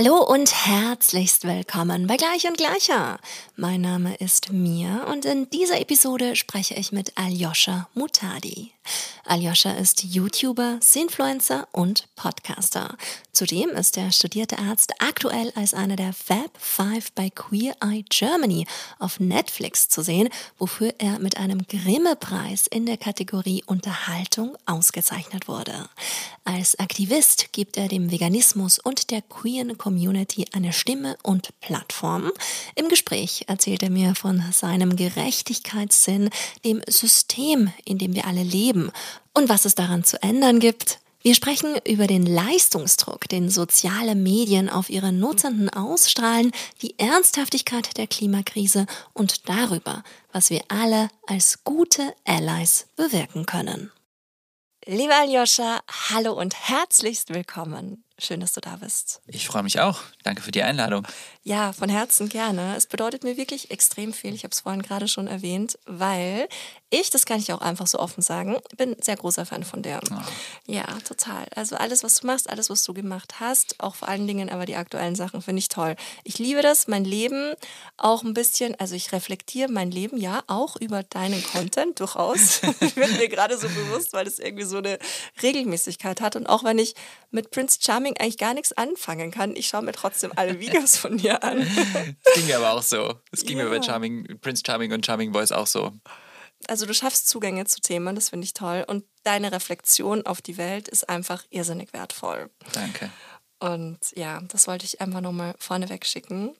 Hallo 0.00 0.22
und 0.22 0.54
herzlichst 0.64 1.42
willkommen 1.42 2.06
bei 2.06 2.16
Gleich 2.16 2.46
und 2.46 2.56
Gleicher. 2.56 3.18
Mein 3.56 3.80
Name 3.80 4.14
ist 4.14 4.52
Mia 4.52 5.02
und 5.10 5.24
in 5.24 5.50
dieser 5.50 5.80
Episode 5.80 6.36
spreche 6.36 6.74
ich 6.74 6.92
mit 6.92 7.18
Aljoscha 7.18 7.88
Mutadi. 7.94 8.70
Aljoscha 9.24 9.72
ist 9.72 10.04
YouTuber, 10.04 10.78
Sinfluencer 10.80 11.66
und 11.72 12.06
Podcaster. 12.14 12.96
Zudem 13.32 13.70
ist 13.70 13.96
der 13.96 14.10
studierte 14.10 14.58
Arzt 14.58 14.92
aktuell 15.00 15.52
als 15.54 15.74
einer 15.74 15.96
der 15.96 16.12
Fab 16.12 16.50
Five 16.58 17.12
bei 17.12 17.30
Queer 17.30 17.74
Eye 17.82 18.04
Germany 18.08 18.66
auf 18.98 19.20
Netflix 19.20 19.88
zu 19.88 20.02
sehen, 20.02 20.28
wofür 20.58 20.94
er 20.98 21.18
mit 21.18 21.36
einem 21.36 21.66
Grimme-Preis 21.66 22.66
in 22.68 22.86
der 22.86 22.96
Kategorie 22.96 23.62
Unterhaltung 23.66 24.56
ausgezeichnet 24.64 25.46
wurde. 25.46 25.88
Als 26.44 26.78
Aktivist 26.78 27.52
gibt 27.52 27.76
er 27.76 27.88
dem 27.88 28.10
Veganismus 28.10 28.78
und 28.78 29.10
der 29.10 29.20
queeren 29.22 29.76
Community 29.88 30.44
eine 30.52 30.74
Stimme 30.74 31.16
und 31.22 31.48
Plattform. 31.60 32.30
Im 32.74 32.90
Gespräch 32.90 33.44
erzählt 33.46 33.82
er 33.82 33.88
mir 33.88 34.14
von 34.14 34.44
seinem 34.52 34.96
Gerechtigkeitssinn, 34.96 36.28
dem 36.62 36.82
System, 36.86 37.72
in 37.86 37.96
dem 37.96 38.14
wir 38.14 38.26
alle 38.26 38.42
leben 38.42 38.92
und 39.32 39.48
was 39.48 39.64
es 39.64 39.74
daran 39.74 40.04
zu 40.04 40.22
ändern 40.22 40.60
gibt. 40.60 40.98
Wir 41.22 41.34
sprechen 41.34 41.74
über 41.86 42.06
den 42.06 42.26
Leistungsdruck, 42.26 43.30
den 43.30 43.48
soziale 43.48 44.14
Medien 44.14 44.68
auf 44.68 44.90
ihre 44.90 45.10
Nutzenden 45.10 45.70
ausstrahlen, 45.70 46.52
die 46.82 46.98
Ernsthaftigkeit 46.98 47.96
der 47.96 48.08
Klimakrise 48.08 48.84
und 49.14 49.48
darüber, 49.48 50.02
was 50.32 50.50
wir 50.50 50.60
alle 50.68 51.08
als 51.26 51.64
gute 51.64 52.14
Allies 52.26 52.88
bewirken 52.94 53.46
können. 53.46 53.90
Lieber 54.84 55.16
Aljoscha, 55.16 55.80
hallo 56.10 56.34
und 56.34 56.54
herzlichst 56.68 57.32
willkommen. 57.32 58.04
Schön, 58.20 58.40
dass 58.40 58.52
du 58.52 58.60
da 58.60 58.76
bist. 58.76 59.20
Ich 59.28 59.46
freue 59.46 59.62
mich 59.62 59.78
auch. 59.78 60.00
Danke 60.24 60.42
für 60.42 60.50
die 60.50 60.62
Einladung. 60.62 61.06
Ja, 61.48 61.72
von 61.72 61.88
Herzen 61.88 62.28
gerne. 62.28 62.76
Es 62.76 62.86
bedeutet 62.86 63.24
mir 63.24 63.38
wirklich 63.38 63.70
extrem 63.70 64.12
viel. 64.12 64.34
Ich 64.34 64.44
habe 64.44 64.52
es 64.52 64.60
vorhin 64.60 64.82
gerade 64.82 65.08
schon 65.08 65.26
erwähnt, 65.26 65.78
weil 65.86 66.46
ich, 66.90 67.08
das 67.08 67.24
kann 67.24 67.38
ich 67.38 67.50
auch 67.54 67.62
einfach 67.62 67.86
so 67.86 67.98
offen 67.98 68.20
sagen, 68.20 68.58
bin 68.76 68.96
sehr 69.00 69.16
großer 69.16 69.46
Fan 69.46 69.62
von 69.64 69.82
dir. 69.82 69.98
Oh. 70.10 70.14
Ja, 70.66 70.84
total. 71.06 71.46
Also 71.54 71.76
alles, 71.76 72.04
was 72.04 72.16
du 72.16 72.26
machst, 72.26 72.50
alles, 72.50 72.68
was 72.68 72.82
du 72.82 72.92
gemacht 72.92 73.40
hast, 73.40 73.76
auch 73.80 73.94
vor 73.94 74.08
allen 74.08 74.26
Dingen 74.26 74.50
aber 74.50 74.66
die 74.66 74.76
aktuellen 74.76 75.14
Sachen, 75.14 75.40
finde 75.40 75.60
ich 75.60 75.68
toll. 75.68 75.96
Ich 76.22 76.38
liebe 76.38 76.60
das, 76.60 76.86
mein 76.86 77.06
Leben 77.06 77.54
auch 77.96 78.24
ein 78.24 78.34
bisschen, 78.34 78.74
also 78.78 78.94
ich 78.94 79.12
reflektiere 79.12 79.70
mein 79.70 79.90
Leben 79.90 80.18
ja 80.18 80.42
auch 80.48 80.76
über 80.76 81.02
deinen 81.02 81.42
Content 81.42 81.98
durchaus. 82.00 82.62
Wird 82.62 83.18
mir 83.18 83.28
gerade 83.28 83.56
so 83.56 83.68
bewusst, 83.68 84.12
weil 84.12 84.26
es 84.26 84.38
irgendwie 84.38 84.64
so 84.64 84.78
eine 84.78 84.98
Regelmäßigkeit 85.42 86.20
hat. 86.20 86.36
Und 86.36 86.46
auch 86.46 86.62
wenn 86.62 86.78
ich 86.78 86.94
mit 87.30 87.50
Prince 87.50 87.78
Charming 87.82 88.16
eigentlich 88.18 88.38
gar 88.38 88.52
nichts 88.52 88.72
anfangen 88.72 89.30
kann, 89.30 89.56
ich 89.56 89.68
schaue 89.68 89.82
mir 89.82 89.92
trotzdem 89.92 90.32
alle 90.36 90.60
Videos 90.60 90.96
von 90.98 91.16
dir 91.16 91.37
an. 91.42 91.66
Das 92.24 92.34
ging 92.34 92.46
mir 92.46 92.58
aber 92.58 92.72
auch 92.72 92.82
so. 92.82 93.14
Das 93.30 93.42
ging 93.44 93.58
ja. 93.58 93.64
mir 93.64 93.70
bei 93.70 93.82
Charming, 93.82 94.38
Prince 94.40 94.62
Charming 94.66 94.92
und 94.92 95.04
Charming 95.04 95.32
Boys 95.32 95.52
auch 95.52 95.66
so. 95.66 95.92
Also 96.66 96.86
du 96.86 96.94
schaffst 96.94 97.28
Zugänge 97.28 97.64
zu 97.66 97.80
Themen, 97.80 98.14
das 98.14 98.30
finde 98.30 98.44
ich 98.44 98.52
toll. 98.52 98.84
Und 98.86 99.04
deine 99.22 99.52
Reflexion 99.52 100.26
auf 100.26 100.42
die 100.42 100.56
Welt 100.56 100.88
ist 100.88 101.08
einfach 101.08 101.44
irrsinnig 101.50 101.92
wertvoll. 101.92 102.50
Danke. 102.72 103.10
Und 103.60 103.98
ja, 104.14 104.40
das 104.48 104.66
wollte 104.66 104.84
ich 104.84 105.00
einfach 105.00 105.20
nochmal 105.20 105.54
vorneweg 105.58 106.06
schicken. 106.06 106.56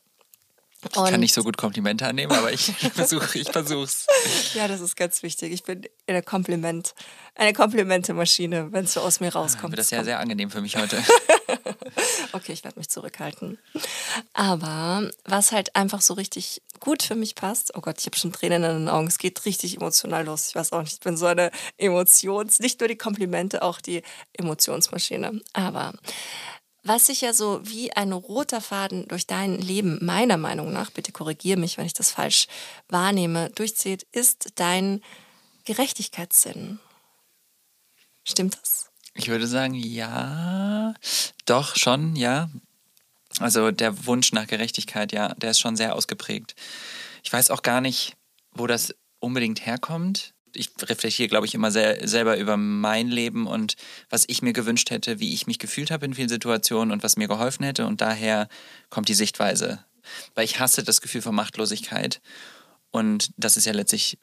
Ich 0.89 0.97
und 0.97 1.11
kann 1.11 1.19
nicht 1.19 1.35
so 1.35 1.43
gut 1.43 1.57
Komplimente 1.57 2.07
annehmen, 2.07 2.33
aber 2.33 2.53
ich 2.53 2.67
versuche, 2.95 3.39
ich 3.39 3.51
versuch's. 3.51 4.07
Ja, 4.55 4.69
das 4.69 4.81
ist 4.81 4.97
ganz 4.97 5.25
wichtig. 5.25 5.53
Ich 5.53 5.65
bin 5.65 5.83
eine 6.07 6.23
Kompliment, 6.23 6.95
eine 7.35 7.53
Komplimente-Maschine, 7.53 8.73
wenn 8.73 8.85
es 8.85 8.93
so 8.93 9.01
aus 9.01 9.19
mir 9.19 9.33
rauskommt. 9.33 9.77
Das 9.77 9.87
ist 9.87 9.91
ja 9.91 10.05
sehr 10.05 10.21
angenehm 10.21 10.51
für 10.51 10.61
mich 10.61 10.77
heute. 10.77 11.03
okay, 12.33 12.53
ich 12.53 12.65
werde 12.65 12.79
mich 12.79 12.89
zurückhalten. 12.89 13.59
Aber 14.33 15.11
was 15.25 15.53
halt 15.53 15.75
einfach 15.77 16.01
so 16.01 16.15
richtig 16.15 16.63
gut 16.81 17.03
für 17.03 17.15
mich 17.15 17.35
passt, 17.35 17.75
oh 17.77 17.81
Gott, 17.81 17.97
ich 17.99 18.07
habe 18.07 18.17
schon 18.17 18.33
Tränen 18.33 18.63
in 18.65 18.79
den 18.79 18.89
Augen, 18.89 19.07
es 19.07 19.19
geht 19.19 19.45
richtig 19.45 19.77
emotional 19.77 20.25
los. 20.25 20.49
Ich 20.49 20.55
weiß 20.55 20.73
auch 20.73 20.83
nicht, 20.83 20.95
ich 20.95 21.01
bin 21.01 21.17
so 21.17 21.27
eine 21.27 21.51
Emotions-, 21.77 22.61
nicht 22.61 22.81
nur 22.81 22.89
die 22.89 22.97
Komplimente, 22.97 23.63
auch 23.63 23.81
die 23.81 24.03
Emotionsmaschine. 24.35 25.41
Aber 25.53 25.93
was 26.85 27.07
sich 27.07 27.21
ja 27.21 27.33
so 27.33 27.61
wie 27.65 27.93
ein 27.93 28.13
roter 28.13 28.61
Faden 28.61 29.07
durch 29.09 29.27
dein 29.27 29.59
Leben, 29.59 29.99
meiner 30.01 30.37
Meinung 30.37 30.73
nach, 30.73 30.91
bitte 30.91 31.13
korrigiere 31.13 31.59
mich, 31.59 31.77
wenn 31.77 31.87
ich 31.87 31.95
das 31.95 32.11
falsch 32.11 32.47
wahrnehme, 32.89 33.51
durchzieht, 33.51 34.07
ist 34.13 34.53
dein 34.55 35.03
Gerechtigkeitssinn. 35.65 36.79
Stimmt 38.25 38.59
das? 38.61 38.88
Ich 39.15 39.29
würde 39.29 39.47
sagen, 39.47 39.75
ja, 39.75 40.95
doch 41.47 41.77
schon, 41.77 42.17
ja. 42.17 42.51
Also 43.41 43.71
der 43.71 44.07
Wunsch 44.07 44.33
nach 44.33 44.47
Gerechtigkeit, 44.47 45.13
ja, 45.13 45.35
der 45.35 45.51
ist 45.51 45.61
schon 45.61 45.77
sehr 45.77 45.95
ausgeprägt. 45.95 46.55
Ich 47.23 47.33
weiß 47.33 47.51
auch 47.51 47.63
gar 47.63 47.81
nicht, 47.81 48.17
wo 48.53 48.67
das 48.67 48.95
unbedingt 49.21 49.67
herkommt 49.67 50.35
ich 50.55 50.71
reflektiere, 50.83 51.29
glaube 51.29 51.47
ich, 51.47 51.55
immer 51.55 51.71
sehr, 51.71 52.07
selber 52.07 52.37
über 52.39 52.57
mein 52.57 53.09
Leben 53.09 53.47
und 53.47 53.77
was 54.11 54.25
ich 54.27 54.43
mir 54.43 54.53
gewünscht 54.53 54.91
hätte, 54.91 55.21
wie 55.21 55.35
ich 55.35 55.47
mich 55.47 55.59
gefühlt 55.59 55.91
habe 55.91 56.07
in 56.07 56.15
vielen 56.15 56.29
Situationen 56.29 56.93
und 56.93 57.03
was 57.03 57.17
mir 57.17 57.29
geholfen 57.29 57.65
hätte. 57.65 57.87
Und 57.87 58.01
daher 58.01 58.49
kommt 58.91 59.09
die 59.09 59.15
Sichtweise. 59.15 59.85
Weil 60.35 60.45
ich 60.45 60.59
hasse 60.59 60.83
das 60.83 61.01
Gefühl 61.01 61.23
von 61.23 61.35
Machtlosigkeit. 61.35 62.21
Und 62.91 63.31
das 63.37 63.57
ist 63.57 63.67
ja 63.67 63.73
letztlich 63.73 64.19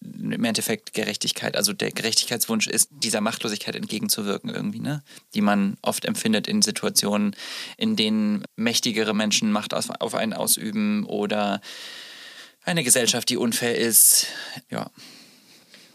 im 0.00 0.44
Endeffekt 0.44 0.94
Gerechtigkeit. 0.94 1.56
Also 1.56 1.72
der 1.72 1.90
Gerechtigkeitswunsch 1.90 2.66
ist, 2.66 2.90
dieser 2.92 3.20
Machtlosigkeit 3.20 3.74
entgegenzuwirken 3.74 4.50
irgendwie, 4.50 4.80
ne? 4.80 5.02
Die 5.34 5.40
man 5.40 5.76
oft 5.82 6.04
empfindet 6.04 6.46
in 6.46 6.62
Situationen, 6.62 7.34
in 7.76 7.96
denen 7.96 8.44
mächtigere 8.56 9.14
Menschen 9.14 9.50
Macht 9.50 9.74
auf 9.74 10.14
einen 10.14 10.34
ausüben 10.34 11.04
oder 11.04 11.60
eine 12.64 12.84
Gesellschaft, 12.84 13.28
die 13.28 13.36
unfair 13.36 13.76
ist. 13.76 14.26
Ja. 14.70 14.90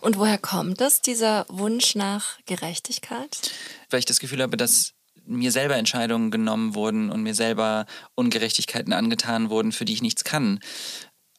Und 0.01 0.17
woher 0.17 0.37
kommt 0.37 0.81
das, 0.81 0.99
dieser 0.99 1.45
Wunsch 1.47 1.95
nach 1.95 2.37
Gerechtigkeit? 2.45 3.51
Weil 3.89 3.99
ich 3.99 4.05
das 4.05 4.19
Gefühl 4.19 4.41
habe, 4.41 4.57
dass 4.57 4.93
mir 5.25 5.53
selber 5.53 5.77
Entscheidungen 5.77 6.31
genommen 6.31 6.75
wurden 6.75 7.09
und 7.09 7.23
mir 7.23 7.35
selber 7.35 7.85
Ungerechtigkeiten 8.15 8.91
angetan 8.91 9.49
wurden, 9.49 9.71
für 9.71 9.85
die 9.85 9.93
ich 9.93 10.01
nichts 10.01 10.25
kann. 10.25 10.59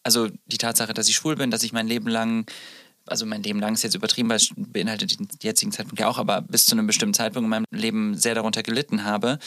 Also 0.04 0.28
die 0.46 0.58
Tatsache, 0.58 0.94
dass 0.94 1.08
ich 1.08 1.16
schwul 1.16 1.36
bin, 1.36 1.50
dass 1.50 1.62
ich 1.62 1.72
mein 1.72 1.88
Leben 1.88 2.08
lang, 2.08 2.46
also 3.06 3.26
mein 3.26 3.42
Leben 3.42 3.58
lang 3.58 3.74
ist 3.74 3.82
jetzt 3.82 3.94
übertrieben, 3.94 4.28
weil 4.28 4.36
es 4.36 4.50
beinhaltet 4.56 5.18
den 5.18 5.28
jetzigen 5.42 5.72
Zeitpunkt 5.72 5.98
ja 5.98 6.08
auch, 6.08 6.18
aber 6.18 6.42
bis 6.42 6.66
zu 6.66 6.72
einem 6.72 6.86
bestimmten 6.86 7.14
Zeitpunkt 7.14 7.46
in 7.46 7.50
meinem 7.50 7.64
Leben 7.70 8.16
sehr 8.16 8.34
darunter 8.34 8.62
gelitten 8.62 9.04
habe 9.04 9.38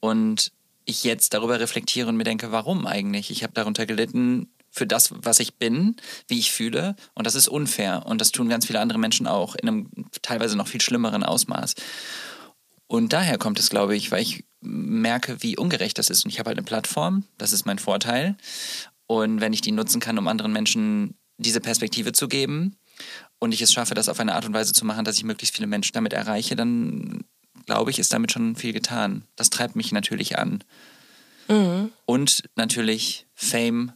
und 0.00 0.52
ich 0.84 1.04
jetzt 1.04 1.32
darüber 1.32 1.60
reflektiere 1.60 2.08
und 2.08 2.16
mir 2.16 2.24
denke, 2.24 2.52
warum 2.52 2.86
eigentlich? 2.86 3.30
Ich 3.30 3.44
habe 3.44 3.52
darunter 3.52 3.86
gelitten, 3.86 4.48
für 4.72 4.86
das, 4.86 5.10
was 5.14 5.38
ich 5.38 5.56
bin, 5.56 5.96
wie 6.26 6.38
ich 6.38 6.50
fühle. 6.50 6.96
Und 7.14 7.26
das 7.26 7.34
ist 7.34 7.46
unfair. 7.46 8.06
Und 8.06 8.20
das 8.20 8.32
tun 8.32 8.48
ganz 8.48 8.66
viele 8.66 8.80
andere 8.80 8.98
Menschen 8.98 9.26
auch 9.26 9.54
in 9.54 9.68
einem 9.68 9.90
teilweise 10.22 10.56
noch 10.56 10.66
viel 10.66 10.80
schlimmeren 10.80 11.22
Ausmaß. 11.22 11.74
Und 12.86 13.12
daher 13.12 13.38
kommt 13.38 13.58
es, 13.58 13.68
glaube 13.68 13.94
ich, 13.94 14.10
weil 14.10 14.22
ich 14.22 14.44
merke, 14.60 15.42
wie 15.42 15.58
ungerecht 15.58 15.98
das 15.98 16.08
ist. 16.10 16.24
Und 16.24 16.30
ich 16.30 16.38
habe 16.38 16.48
halt 16.48 16.58
eine 16.58 16.64
Plattform, 16.64 17.24
das 17.36 17.52
ist 17.52 17.66
mein 17.66 17.78
Vorteil. 17.78 18.36
Und 19.20 19.42
wenn 19.42 19.52
ich 19.52 19.60
die 19.60 19.72
nutzen 19.72 20.00
kann, 20.00 20.18
um 20.18 20.26
anderen 20.26 20.52
Menschen 20.52 21.18
diese 21.36 21.60
Perspektive 21.60 22.12
zu 22.12 22.28
geben 22.28 22.76
und 23.38 23.52
ich 23.52 23.60
es 23.60 23.72
schaffe, 23.72 23.94
das 23.94 24.08
auf 24.08 24.20
eine 24.20 24.34
Art 24.34 24.46
und 24.46 24.54
Weise 24.54 24.72
zu 24.72 24.86
machen, 24.86 25.04
dass 25.04 25.16
ich 25.16 25.24
möglichst 25.24 25.54
viele 25.54 25.66
Menschen 25.66 25.92
damit 25.92 26.14
erreiche, 26.14 26.56
dann 26.56 27.24
glaube 27.66 27.90
ich, 27.90 27.98
ist 27.98 28.12
damit 28.12 28.32
schon 28.32 28.56
viel 28.56 28.72
getan. 28.72 29.24
Das 29.36 29.50
treibt 29.50 29.76
mich 29.76 29.92
natürlich 29.92 30.38
an. 30.38 30.64
Mhm. 31.48 31.92
Und 32.06 32.44
natürlich 32.56 33.26
Fame 33.34 33.92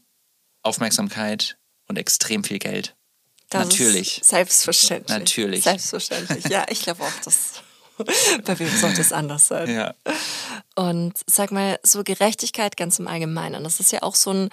Aufmerksamkeit 0.62 1.56
und 1.88 1.96
extrem 1.96 2.44
viel 2.44 2.58
Geld. 2.58 2.94
Das 3.48 3.68
Natürlich. 3.68 4.20
selbstverständlich. 4.22 5.18
Natürlich. 5.18 5.64
Selbstverständlich. 5.64 6.44
Ja, 6.48 6.66
ich 6.68 6.82
glaube 6.82 7.04
auch, 7.04 7.24
dass 7.24 7.62
bei 8.44 8.58
wem 8.58 8.68
sollte 8.68 9.00
es 9.00 9.12
anders 9.12 9.48
sein. 9.48 9.70
Ja. 9.70 9.94
Und 10.74 11.14
sag 11.26 11.52
mal, 11.52 11.78
so 11.82 12.04
Gerechtigkeit 12.04 12.76
ganz 12.76 12.98
im 12.98 13.08
Allgemeinen. 13.08 13.64
Das 13.64 13.80
ist 13.80 13.92
ja 13.92 14.02
auch 14.02 14.14
so 14.14 14.30
ein 14.32 14.50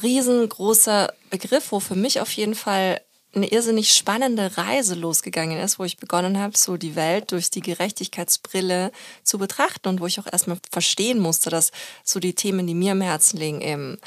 riesengroßer 0.00 1.12
Begriff, 1.30 1.72
wo 1.72 1.80
für 1.80 1.94
mich 1.94 2.20
auf 2.20 2.32
jeden 2.32 2.54
Fall 2.54 3.00
eine 3.34 3.50
irrsinnig 3.50 3.92
spannende 3.92 4.58
Reise 4.58 4.94
losgegangen 4.94 5.58
ist, 5.58 5.78
wo 5.78 5.84
ich 5.84 5.96
begonnen 5.96 6.38
habe, 6.38 6.56
so 6.56 6.76
die 6.76 6.96
Welt 6.96 7.32
durch 7.32 7.50
die 7.50 7.62
Gerechtigkeitsbrille 7.62 8.92
zu 9.22 9.38
betrachten 9.38 9.88
und 9.88 10.00
wo 10.00 10.06
ich 10.06 10.20
auch 10.20 10.30
erstmal 10.30 10.58
verstehen 10.70 11.18
musste, 11.18 11.48
dass 11.48 11.72
so 12.04 12.20
die 12.20 12.34
Themen, 12.34 12.66
die 12.66 12.74
mir 12.74 12.92
im 12.92 13.00
Herzen 13.00 13.38
liegen, 13.38 13.62
eben 13.62 13.98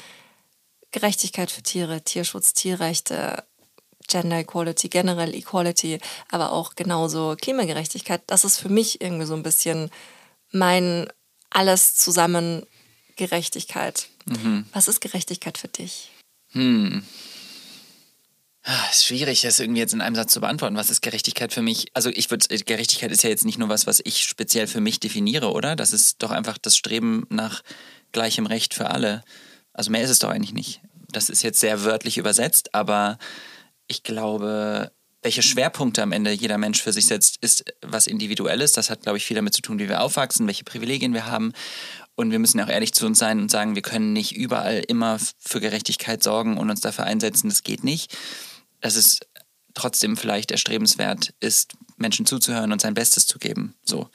Gerechtigkeit 0.92 1.50
für 1.50 1.62
Tiere, 1.62 2.02
Tierschutz, 2.02 2.54
Tierrechte, 2.54 3.44
Gender 4.06 4.38
Equality, 4.38 4.88
generell 4.88 5.34
Equality, 5.34 5.98
aber 6.30 6.52
auch 6.52 6.76
genauso 6.76 7.34
Klimagerechtigkeit. 7.40 8.22
Das 8.28 8.44
ist 8.44 8.58
für 8.58 8.68
mich 8.68 9.00
irgendwie 9.00 9.26
so 9.26 9.34
ein 9.34 9.42
bisschen 9.42 9.90
mein 10.52 11.08
alles 11.50 11.96
zusammen 11.96 12.64
Gerechtigkeit. 13.16 14.08
Mhm. 14.26 14.66
Was 14.72 14.88
ist 14.88 15.00
Gerechtigkeit 15.00 15.58
für 15.58 15.68
dich? 15.68 16.10
Hm. 16.52 17.02
Ah, 18.68 18.90
ist 18.90 19.06
schwierig, 19.06 19.42
das 19.42 19.60
irgendwie 19.60 19.80
jetzt 19.80 19.94
in 19.94 20.00
einem 20.00 20.16
Satz 20.16 20.32
zu 20.32 20.40
beantworten. 20.40 20.76
Was 20.76 20.90
ist 20.90 21.00
Gerechtigkeit 21.00 21.52
für 21.52 21.62
mich? 21.62 21.86
Also 21.94 22.10
ich 22.10 22.30
würde, 22.30 22.46
Gerechtigkeit 22.48 23.12
ist 23.12 23.22
ja 23.22 23.30
jetzt 23.30 23.44
nicht 23.44 23.58
nur 23.58 23.68
was, 23.68 23.86
was 23.86 24.00
ich 24.04 24.24
speziell 24.24 24.66
für 24.66 24.80
mich 24.80 24.98
definiere, 24.98 25.52
oder? 25.52 25.76
Das 25.76 25.92
ist 25.92 26.20
doch 26.22 26.32
einfach 26.32 26.58
das 26.58 26.76
Streben 26.76 27.26
nach 27.30 27.62
gleichem 28.10 28.44
Recht 28.44 28.74
für 28.74 28.90
alle. 28.90 29.22
Also 29.72 29.92
mehr 29.92 30.02
ist 30.02 30.10
es 30.10 30.18
doch 30.18 30.30
eigentlich 30.30 30.52
nicht. 30.52 30.80
Das 31.12 31.28
ist 31.28 31.42
jetzt 31.42 31.60
sehr 31.60 31.84
wörtlich 31.84 32.18
übersetzt, 32.18 32.74
aber 32.74 33.18
ich 33.86 34.02
glaube, 34.02 34.90
welche 35.22 35.42
Schwerpunkte 35.42 36.02
am 36.02 36.12
Ende 36.12 36.32
jeder 36.32 36.58
Mensch 36.58 36.82
für 36.82 36.92
sich 36.92 37.06
setzt, 37.06 37.36
ist 37.42 37.72
was 37.82 38.06
Individuelles. 38.06 38.72
Das 38.72 38.90
hat, 38.90 39.02
glaube 39.02 39.18
ich, 39.18 39.24
viel 39.24 39.36
damit 39.36 39.54
zu 39.54 39.62
tun, 39.62 39.78
wie 39.78 39.88
wir 39.88 40.00
aufwachsen, 40.00 40.46
welche 40.46 40.64
Privilegien 40.64 41.14
wir 41.14 41.26
haben. 41.26 41.52
Und 42.16 42.32
wir 42.32 42.38
müssen 42.38 42.60
auch 42.60 42.68
ehrlich 42.68 42.94
zu 42.94 43.06
uns 43.06 43.18
sein 43.18 43.40
und 43.40 43.50
sagen, 43.50 43.74
wir 43.74 43.82
können 43.82 44.12
nicht 44.12 44.34
überall 44.34 44.82
immer 44.88 45.18
für 45.38 45.60
Gerechtigkeit 45.60 46.22
sorgen 46.22 46.56
und 46.58 46.70
uns 46.70 46.80
dafür 46.80 47.04
einsetzen. 47.04 47.48
Das 47.48 47.62
geht 47.62 47.84
nicht 47.84 48.16
dass 48.80 48.96
es 48.96 49.20
trotzdem 49.74 50.16
vielleicht 50.16 50.50
erstrebenswert 50.50 51.34
ist, 51.40 51.74
Menschen 51.96 52.24
zuzuhören 52.24 52.72
und 52.72 52.80
sein 52.80 52.94
Bestes 52.94 53.26
zu 53.26 53.38
geben. 53.38 53.74
So, 53.84 54.08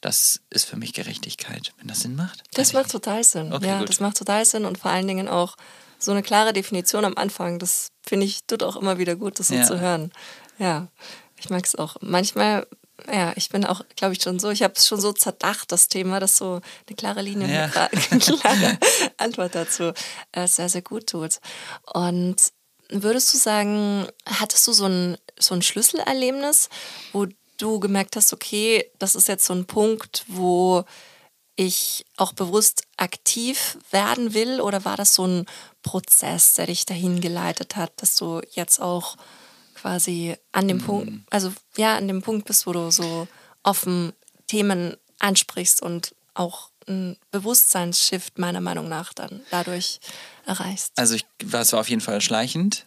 das 0.00 0.40
ist 0.50 0.66
für 0.66 0.76
mich 0.76 0.92
Gerechtigkeit, 0.92 1.72
wenn 1.78 1.88
das 1.88 2.00
Sinn 2.00 2.16
macht. 2.16 2.42
Das 2.54 2.72
macht 2.72 2.90
total 2.90 3.24
Sinn. 3.24 3.52
Okay, 3.52 3.66
ja, 3.66 3.78
gut. 3.78 3.88
das 3.88 4.00
macht 4.00 4.16
total 4.16 4.44
Sinn 4.44 4.64
und 4.64 4.78
vor 4.78 4.90
allen 4.90 5.06
Dingen 5.06 5.28
auch 5.28 5.56
so 5.98 6.12
eine 6.12 6.22
klare 6.22 6.52
Definition 6.52 7.04
am 7.04 7.16
Anfang. 7.16 7.58
Das 7.58 7.92
finde 8.06 8.26
ich 8.26 8.44
tut 8.46 8.62
auch 8.62 8.76
immer 8.76 8.98
wieder 8.98 9.16
gut, 9.16 9.38
das 9.38 9.48
so 9.48 9.54
ja. 9.54 9.64
zu 9.64 9.80
hören. 9.80 10.12
Ja, 10.58 10.88
ich 11.38 11.50
mag 11.50 11.64
es 11.64 11.76
auch. 11.76 11.96
Manchmal 12.00 12.66
ja, 13.12 13.32
ich 13.36 13.48
bin 13.50 13.64
auch, 13.64 13.82
glaube 13.96 14.14
ich, 14.14 14.22
schon 14.22 14.38
so, 14.38 14.50
ich 14.50 14.62
habe 14.62 14.74
es 14.76 14.86
schon 14.86 15.00
so 15.00 15.12
zerdacht, 15.12 15.70
das 15.72 15.88
Thema, 15.88 16.20
dass 16.20 16.36
so 16.36 16.60
eine 16.86 16.96
klare 16.96 17.22
Linie, 17.22 17.52
ja. 17.52 17.88
eine 18.10 18.20
klare 18.20 18.78
Antwort 19.18 19.54
dazu 19.54 19.92
äh, 20.32 20.46
sehr, 20.46 20.68
sehr 20.68 20.82
gut 20.82 21.08
tut. 21.08 21.40
Und 21.92 22.36
Würdest 22.88 23.34
du 23.34 23.38
sagen, 23.38 24.06
hattest 24.26 24.66
du 24.66 24.72
so 24.72 24.86
ein, 24.86 25.18
so 25.38 25.54
ein 25.54 25.62
Schlüsselerlebnis, 25.62 26.68
wo 27.12 27.26
du 27.58 27.80
gemerkt 27.80 28.16
hast, 28.16 28.32
okay, 28.32 28.90
das 28.98 29.16
ist 29.16 29.28
jetzt 29.28 29.44
so 29.44 29.54
ein 29.54 29.66
Punkt, 29.66 30.24
wo 30.28 30.84
ich 31.56 32.04
auch 32.16 32.32
bewusst 32.32 32.82
aktiv 32.96 33.78
werden 33.90 34.34
will? 34.34 34.60
Oder 34.60 34.84
war 34.84 34.96
das 34.96 35.14
so 35.14 35.26
ein 35.26 35.46
Prozess, 35.82 36.54
der 36.54 36.66
dich 36.66 36.86
dahin 36.86 37.20
geleitet 37.20 37.74
hat, 37.74 37.92
dass 37.96 38.14
du 38.14 38.40
jetzt 38.52 38.80
auch 38.80 39.16
quasi 39.86 40.34
an 40.50 40.66
dem 40.66 40.78
mhm. 40.78 40.82
Punkt, 40.82 41.12
also 41.30 41.52
ja, 41.76 41.96
an 41.96 42.08
dem 42.08 42.20
Punkt 42.20 42.46
bist, 42.46 42.66
wo 42.66 42.72
du 42.72 42.90
so 42.90 43.28
offen 43.62 44.12
Themen 44.48 44.96
ansprichst 45.20 45.80
und 45.80 46.12
auch 46.34 46.70
ein 46.88 47.16
Bewusstseinsshift 47.30 48.36
meiner 48.36 48.60
Meinung 48.60 48.88
nach 48.88 49.14
dann 49.14 49.42
dadurch 49.52 50.00
erreichst? 50.44 50.90
Also 50.96 51.14
ich 51.14 51.24
war 51.44 51.60
es 51.60 51.72
auf 51.72 51.88
jeden 51.88 52.00
Fall 52.00 52.20
schleichend. 52.20 52.84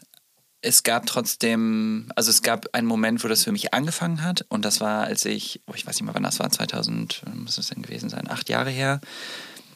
Es 0.62 0.84
gab 0.84 1.06
trotzdem, 1.06 2.12
also 2.18 2.32
es 2.32 2.42
gab 2.42 2.68
einen 2.74 2.88
Moment, 2.88 3.24
wo 3.24 3.30
das 3.30 3.46
für 3.46 3.54
mich 3.54 3.74
angefangen 3.74 4.22
hat 4.22 4.46
und 4.50 4.66
das 4.66 4.82
war, 4.82 5.06
als 5.06 5.24
ich, 5.24 5.62
oh, 5.68 5.74
ich 5.76 5.88
weiß 5.88 5.96
nicht 5.96 6.04
mehr, 6.04 6.14
wann 6.14 6.24
das 6.24 6.40
war, 6.40 6.50
2000, 6.50 7.24
muss 7.34 7.58
es 7.58 7.70
denn 7.70 7.82
gewesen 7.82 8.10
sein, 8.10 8.30
acht 8.30 8.50
Jahre 8.50 8.72
her, 8.72 9.00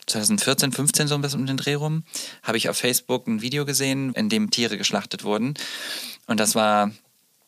2014, 0.07 0.73
15 0.73 1.07
so 1.07 1.15
ein 1.15 1.21
bisschen 1.21 1.39
um 1.39 1.45
den 1.45 1.55
Dreh 1.55 1.75
rum, 1.75 2.03
habe 2.43 2.57
ich 2.57 2.67
auf 2.67 2.77
Facebook 2.77 3.27
ein 3.27 3.41
Video 3.41 3.63
gesehen, 3.63 4.11
in 4.13 4.27
dem 4.27 4.51
Tiere 4.51 4.77
geschlachtet 4.77 5.23
wurden 5.23 5.53
und 6.27 6.39
das 6.39 6.55
war 6.55 6.91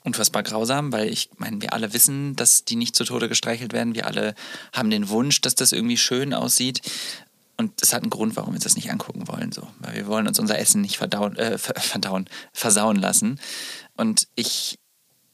unfassbar 0.05 0.43
grausam, 0.43 0.93
weil 0.93 1.09
ich 1.09 1.29
meine, 1.37 1.61
wir 1.61 1.73
alle 1.73 1.93
wissen, 1.93 2.35
dass 2.35 2.63
die 2.63 2.75
nicht 2.75 2.95
zu 2.95 3.03
Tode 3.03 3.27
gestreichelt 3.27 3.73
werden. 3.73 3.95
Wir 3.95 4.05
alle 4.05 4.35
haben 4.71 4.89
den 4.89 5.09
Wunsch, 5.09 5.41
dass 5.41 5.55
das 5.55 5.71
irgendwie 5.71 5.97
schön 5.97 6.33
aussieht. 6.33 6.81
Und 7.57 7.81
das 7.81 7.93
hat 7.93 8.03
einen 8.03 8.09
Grund, 8.09 8.35
warum 8.35 8.51
wir 8.51 8.57
uns 8.57 8.63
das 8.63 8.75
nicht 8.75 8.91
angucken 8.91 9.27
wollen. 9.27 9.51
So. 9.51 9.67
Weil 9.79 9.95
wir 9.95 10.07
wollen 10.07 10.27
uns 10.27 10.39
unser 10.39 10.59
Essen 10.59 10.81
nicht 10.81 10.97
verdauen, 10.97 11.35
äh, 11.37 11.57
verdauen, 11.57 12.29
versauen 12.53 12.97
lassen. 12.97 13.39
Und 13.97 14.27
ich 14.35 14.77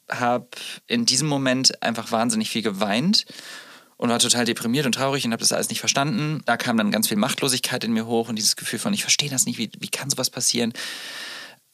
habe 0.10 0.48
in 0.88 1.06
diesem 1.06 1.28
Moment 1.28 1.82
einfach 1.84 2.12
wahnsinnig 2.12 2.50
viel 2.50 2.62
geweint 2.62 3.26
und 3.98 4.10
war 4.10 4.20
total 4.20 4.46
deprimiert 4.46 4.86
und 4.86 4.94
traurig 4.94 5.26
und 5.26 5.32
habe 5.32 5.42
das 5.42 5.52
alles 5.54 5.70
nicht 5.70 5.80
verstanden. 5.80 6.42
Da 6.46 6.58
kam 6.58 6.78
dann 6.78 6.92
ganz 6.92 7.08
viel 7.08 7.18
Machtlosigkeit 7.18 7.84
in 7.84 7.94
mir 7.94 8.06
hoch 8.06 8.30
und 8.30 8.36
dieses 8.36 8.56
Gefühl 8.56 8.80
von, 8.80 8.94
ich 8.94 9.04
verstehe 9.04 9.30
das 9.30 9.46
nicht, 9.46 9.58
wie, 9.58 9.72
wie 9.80 9.90
kann 9.90 10.10
sowas 10.10 10.30
passieren? 10.30 10.74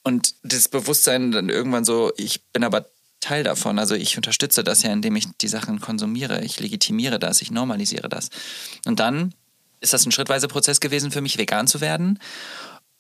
Und 0.08 0.36
das 0.44 0.70
Bewusstsein 0.70 1.34
dann 1.34 1.50
irgendwann 1.50 1.84
so, 1.84 2.14
ich 2.16 2.42
bin 2.54 2.64
aber 2.64 2.86
Teil 3.20 3.44
davon. 3.44 3.78
Also 3.78 3.94
ich 3.94 4.16
unterstütze 4.16 4.64
das 4.64 4.82
ja, 4.84 4.94
indem 4.94 5.18
ich 5.18 5.28
die 5.42 5.50
Sachen 5.50 5.82
konsumiere. 5.82 6.46
Ich 6.46 6.62
legitimiere 6.62 7.20
das, 7.20 7.42
ich 7.42 7.52
normalisiere 7.52 8.08
das. 8.08 8.30
Und 8.86 9.02
dann 9.02 9.34
ist 9.82 9.92
das 9.92 10.06
ein 10.06 10.14
schrittweiser 10.14 10.48
Prozess 10.48 10.80
gewesen 10.80 11.12
für 11.12 11.20
mich, 11.20 11.38
vegan 11.38 11.68
zu 11.68 11.82
werden. 11.82 12.20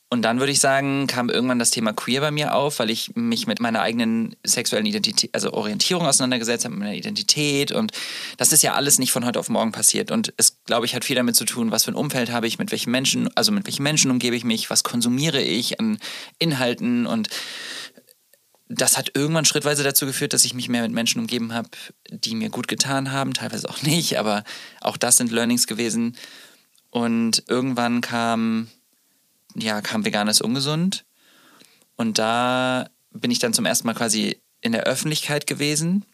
Und 0.09 0.21
dann 0.21 0.39
würde 0.39 0.53
ich 0.53 0.61
sagen, 0.61 1.05
kam 1.07 1.29
irgendwann 1.29 1.59
das 1.59 1.71
Thema 1.71 1.91
Queer 1.91 2.21
bei 2.21 2.31
mir 2.31 2.55
auf, 2.55 2.79
weil 2.79 2.89
ich 2.89 3.11
mich 3.15 3.45
mit 3.45 3.59
meiner 3.59 3.81
eigenen 3.81 4.37
sexuellen 4.45 4.85
Identität, 4.85 5.31
also 5.33 5.51
Orientierung 5.51 6.07
auseinandergesetzt 6.07 6.63
habe, 6.63 6.75
mit 6.75 6.83
meiner 6.85 6.95
Identität. 6.95 7.73
Und 7.73 7.91
das 8.37 8.53
ist 8.53 8.63
ja 8.63 8.73
alles 8.73 8.99
nicht 8.99 9.11
von 9.11 9.25
heute 9.25 9.37
auf 9.37 9.49
morgen 9.49 9.73
passiert. 9.73 10.09
Und 10.09 10.33
es, 10.37 10.63
glaube 10.63 10.85
ich, 10.85 10.95
hat 10.95 11.03
viel 11.03 11.17
damit 11.17 11.35
zu 11.35 11.43
tun, 11.43 11.71
was 11.71 11.83
für 11.83 11.91
ein 11.91 11.95
Umfeld 11.95 12.31
habe 12.31 12.47
ich, 12.47 12.57
mit 12.57 12.71
welchen 12.71 12.91
Menschen, 12.91 13.29
also 13.35 13.51
mit 13.51 13.65
welchen 13.65 13.83
Menschen 13.83 14.09
umgebe 14.09 14.37
ich 14.37 14.45
mich, 14.45 14.69
was 14.69 14.85
konsumiere 14.85 15.41
ich 15.41 15.77
an 15.81 15.97
Inhalten. 16.39 17.05
Und 17.05 17.27
das 18.69 18.97
hat 18.97 19.11
irgendwann 19.13 19.43
schrittweise 19.43 19.83
dazu 19.83 20.05
geführt, 20.05 20.31
dass 20.31 20.45
ich 20.45 20.53
mich 20.53 20.69
mehr 20.69 20.83
mit 20.83 20.93
Menschen 20.93 21.19
umgeben 21.19 21.53
habe, 21.53 21.69
die 22.09 22.35
mir 22.35 22.49
gut 22.49 22.69
getan 22.69 23.11
haben, 23.11 23.33
teilweise 23.33 23.69
auch 23.69 23.81
nicht, 23.81 24.17
aber 24.17 24.45
auch 24.79 24.95
das 24.95 25.17
sind 25.17 25.33
Learnings 25.33 25.67
gewesen. 25.67 26.15
Und 26.91 27.43
irgendwann 27.47 27.99
kam, 27.99 28.69
ja, 29.59 29.81
kam 29.81 30.05
veganes 30.05 30.41
ungesund. 30.41 31.05
Und 31.95 32.19
da 32.19 32.89
bin 33.11 33.31
ich 33.31 33.39
dann 33.39 33.53
zum 33.53 33.65
ersten 33.65 33.87
Mal 33.87 33.93
quasi 33.93 34.39
in 34.61 34.71
der 34.71 34.83
Öffentlichkeit 34.83 35.47
gewesen 35.47 36.05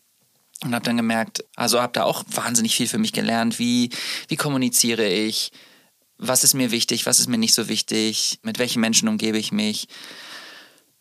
und 0.63 0.74
habe 0.74 0.86
dann 0.86 0.98
gemerkt, 0.98 1.44
also 1.56 1.81
habe 1.81 1.94
da 1.94 2.04
auch 2.04 2.24
wahnsinnig 2.31 2.75
viel 2.75 2.88
für 2.88 2.98
mich 2.98 3.13
gelernt, 3.13 3.60
wie, 3.60 3.90
wie 4.28 4.36
kommuniziere 4.36 5.07
ich, 5.07 5.51
was 6.18 6.44
ist 6.44 6.54
mir 6.54 6.72
wichtig, 6.72 7.06
was 7.06 7.19
ist 7.19 7.28
mir 7.28 7.38
nicht 7.38 7.54
so 7.54 7.68
wichtig, 7.68 8.40
mit 8.44 8.60
welchen 8.60 8.80
Menschen 8.80 9.10
umgebe 9.10 9.38
ich 9.38 9.51
mich. 9.51 9.88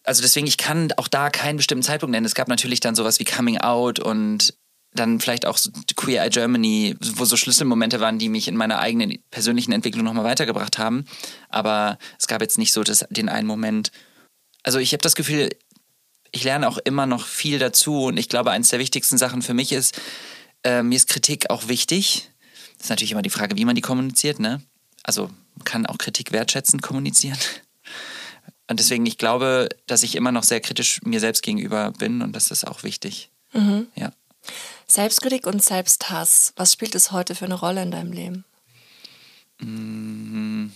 Also 0.04 0.22
deswegen, 0.22 0.48
ich 0.48 0.56
kann 0.56 0.90
auch 0.96 1.06
da 1.06 1.30
keinen 1.30 1.58
bestimmten 1.58 1.84
Zeitpunkt 1.84 2.10
nennen. 2.10 2.26
Es 2.26 2.34
gab 2.34 2.48
natürlich 2.48 2.80
dann 2.80 2.96
sowas 2.96 3.20
wie 3.20 3.24
Coming 3.24 3.58
Out 3.58 4.00
und 4.00 4.54
dann 4.94 5.20
vielleicht 5.20 5.46
auch 5.46 5.56
so 5.56 5.70
Queer 5.96 6.22
Eye 6.22 6.30
Germany, 6.30 6.96
wo 7.00 7.24
so 7.24 7.36
Schlüsselmomente 7.36 8.00
waren, 8.00 8.18
die 8.18 8.28
mich 8.28 8.48
in 8.48 8.56
meiner 8.56 8.78
eigenen 8.78 9.18
persönlichen 9.30 9.72
Entwicklung 9.72 10.04
nochmal 10.04 10.24
weitergebracht 10.24 10.78
haben. 10.78 11.06
Aber 11.48 11.98
es 12.18 12.26
gab 12.26 12.42
jetzt 12.42 12.58
nicht 12.58 12.72
so 12.72 12.82
das, 12.82 13.06
den 13.10 13.28
einen 13.28 13.46
Moment. 13.46 13.90
Also 14.62 14.78
ich 14.78 14.92
habe 14.92 15.02
das 15.02 15.14
Gefühl, 15.14 15.50
ich 16.30 16.44
lerne 16.44 16.68
auch 16.68 16.78
immer 16.78 17.06
noch 17.06 17.26
viel 17.26 17.58
dazu 17.58 18.04
und 18.04 18.16
ich 18.16 18.28
glaube, 18.28 18.50
eines 18.50 18.68
der 18.68 18.78
wichtigsten 18.78 19.18
Sachen 19.18 19.42
für 19.42 19.54
mich 19.54 19.72
ist, 19.72 20.00
äh, 20.64 20.82
mir 20.82 20.96
ist 20.96 21.08
Kritik 21.08 21.50
auch 21.50 21.68
wichtig. 21.68 22.30
Das 22.76 22.86
ist 22.86 22.90
natürlich 22.90 23.12
immer 23.12 23.22
die 23.22 23.30
Frage, 23.30 23.56
wie 23.56 23.64
man 23.64 23.74
die 23.74 23.82
kommuniziert, 23.82 24.40
ne? 24.40 24.62
Also 25.02 25.30
man 25.56 25.64
kann 25.64 25.86
auch 25.86 25.98
Kritik 25.98 26.32
wertschätzend 26.32 26.82
kommunizieren. 26.82 27.38
Und 28.68 28.78
deswegen, 28.78 29.04
ich 29.04 29.18
glaube, 29.18 29.68
dass 29.86 30.02
ich 30.02 30.14
immer 30.14 30.32
noch 30.32 30.44
sehr 30.44 30.60
kritisch 30.60 31.00
mir 31.04 31.20
selbst 31.20 31.42
gegenüber 31.42 31.92
bin 31.92 32.22
und 32.22 32.34
das 32.34 32.50
ist 32.50 32.66
auch 32.66 32.84
wichtig. 32.84 33.30
Mhm. 33.52 33.88
Ja. 33.94 34.12
Selbstkritik 34.86 35.46
und 35.46 35.62
Selbsthass, 35.62 36.52
was 36.56 36.72
spielt 36.72 36.94
es 36.94 37.12
heute 37.12 37.34
für 37.34 37.46
eine 37.46 37.54
Rolle 37.54 37.82
in 37.82 37.90
deinem 37.90 38.12
Leben? 38.12 38.44
Mhm. 39.60 40.72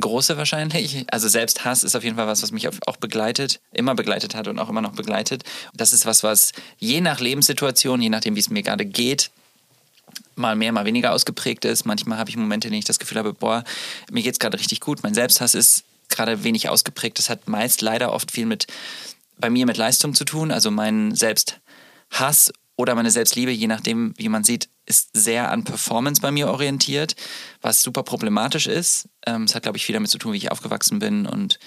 Große 0.00 0.36
wahrscheinlich. 0.36 1.04
Also 1.10 1.28
Selbsthass 1.28 1.84
ist 1.84 1.94
auf 1.94 2.04
jeden 2.04 2.16
Fall 2.16 2.26
was, 2.26 2.42
was 2.42 2.50
mich 2.50 2.68
auch 2.68 2.96
begleitet, 2.96 3.60
immer 3.72 3.94
begleitet 3.94 4.34
hat 4.34 4.48
und 4.48 4.58
auch 4.58 4.68
immer 4.68 4.80
noch 4.80 4.94
begleitet. 4.94 5.44
Das 5.74 5.92
ist 5.92 6.06
was, 6.06 6.22
was 6.22 6.52
je 6.78 7.00
nach 7.00 7.20
Lebenssituation, 7.20 8.00
je 8.00 8.08
nachdem, 8.08 8.34
wie 8.34 8.40
es 8.40 8.50
mir 8.50 8.62
gerade 8.62 8.86
geht, 8.86 9.30
mal 10.34 10.56
mehr, 10.56 10.72
mal 10.72 10.84
weniger 10.84 11.12
ausgeprägt 11.12 11.64
ist. 11.64 11.84
Manchmal 11.84 12.18
habe 12.18 12.30
ich 12.30 12.36
Momente, 12.36 12.68
in 12.68 12.72
denen 12.72 12.80
ich 12.80 12.86
das 12.86 12.98
Gefühl 12.98 13.18
habe, 13.18 13.34
boah, 13.34 13.64
mir 14.10 14.22
geht 14.22 14.34
es 14.34 14.38
gerade 14.38 14.58
richtig 14.58 14.80
gut. 14.80 15.02
Mein 15.02 15.14
Selbsthass 15.14 15.54
ist 15.54 15.84
gerade 16.08 16.44
wenig 16.44 16.68
ausgeprägt. 16.68 17.18
Das 17.18 17.28
hat 17.28 17.48
meist 17.48 17.82
leider 17.82 18.12
oft 18.12 18.30
viel 18.30 18.46
mit 18.46 18.66
bei 19.38 19.50
mir 19.50 19.66
mit 19.66 19.76
Leistung 19.76 20.14
zu 20.14 20.24
tun. 20.24 20.50
Also 20.50 20.70
mein 20.70 21.14
Selbsthass 21.14 22.52
oder 22.76 22.94
meine 22.94 23.10
Selbstliebe, 23.10 23.50
je 23.50 23.66
nachdem, 23.66 24.14
wie 24.16 24.28
man 24.28 24.44
sieht, 24.44 24.68
ist 24.86 25.10
sehr 25.12 25.50
an 25.50 25.64
Performance 25.64 26.20
bei 26.20 26.30
mir 26.30 26.48
orientiert, 26.48 27.14
was 27.60 27.82
super 27.82 28.02
problematisch 28.02 28.66
ist. 28.66 29.08
Ähm, 29.26 29.44
es 29.44 29.54
hat, 29.54 29.62
glaube 29.62 29.78
ich, 29.78 29.84
viel 29.84 29.92
damit 29.92 30.10
zu 30.10 30.18
tun, 30.18 30.32
wie 30.32 30.38
ich 30.38 30.50
aufgewachsen 30.50 30.98
bin 30.98 31.26
und 31.26 31.58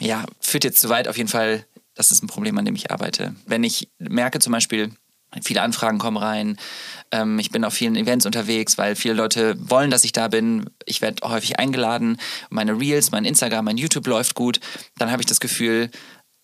ja, 0.00 0.24
führt 0.40 0.64
jetzt 0.64 0.80
zu 0.80 0.88
weit. 0.88 1.08
Auf 1.08 1.16
jeden 1.16 1.28
Fall, 1.28 1.64
das 1.94 2.10
ist 2.10 2.22
ein 2.22 2.28
Problem, 2.28 2.58
an 2.58 2.64
dem 2.64 2.74
ich 2.74 2.90
arbeite. 2.90 3.34
Wenn 3.46 3.64
ich 3.64 3.88
merke 3.98 4.38
zum 4.38 4.52
Beispiel, 4.52 4.92
viele 5.42 5.62
Anfragen 5.62 5.98
kommen 5.98 6.16
rein, 6.16 6.56
ähm, 7.12 7.38
ich 7.38 7.50
bin 7.50 7.64
auf 7.64 7.74
vielen 7.74 7.96
Events 7.96 8.26
unterwegs, 8.26 8.78
weil 8.78 8.96
viele 8.96 9.14
Leute 9.14 9.56
wollen, 9.58 9.90
dass 9.90 10.04
ich 10.04 10.12
da 10.12 10.28
bin. 10.28 10.70
Ich 10.84 11.02
werde 11.02 11.28
häufig 11.28 11.58
eingeladen, 11.58 12.18
meine 12.50 12.78
Reels, 12.78 13.10
mein 13.10 13.24
Instagram, 13.24 13.66
mein 13.66 13.78
YouTube 13.78 14.06
läuft 14.06 14.34
gut. 14.34 14.60
Dann 14.98 15.10
habe 15.10 15.22
ich 15.22 15.26
das 15.26 15.40
Gefühl, 15.40 15.90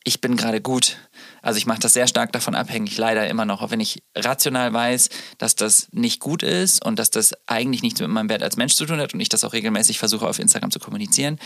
ich 0.05 0.21
bin 0.21 0.37
gerade 0.37 0.61
gut. 0.61 0.97
Also 1.43 1.59
ich 1.59 1.67
mache 1.67 1.81
das 1.81 1.93
sehr 1.93 2.07
stark 2.07 2.33
davon 2.33 2.55
abhängig, 2.55 2.97
leider 2.97 3.29
immer 3.29 3.45
noch. 3.45 3.61
Auch 3.61 3.71
wenn 3.71 3.81
ich 3.81 4.03
rational 4.15 4.73
weiß, 4.73 5.11
dass 5.39 5.57
das 5.57 5.89
nicht 5.91 6.21
gut 6.21 6.43
ist 6.43 6.85
und 6.85 6.99
dass 6.99 7.11
das 7.11 7.35
eigentlich 7.47 7.83
nichts 7.83 8.01
mit 8.01 8.09
meinem 8.09 8.29
Wert 8.29 8.43
als 8.43 8.57
Mensch 8.57 8.75
zu 8.77 8.87
tun 8.87 9.01
hat 9.01 9.13
und 9.13 9.21
ich 9.21 9.29
das 9.29 9.45
auch 9.45 9.53
regelmäßig 9.53 9.99
versuche 9.99 10.27
auf 10.27 10.39
Instagram 10.39 10.71
zu 10.71 10.79
kommunizieren, 10.79 11.39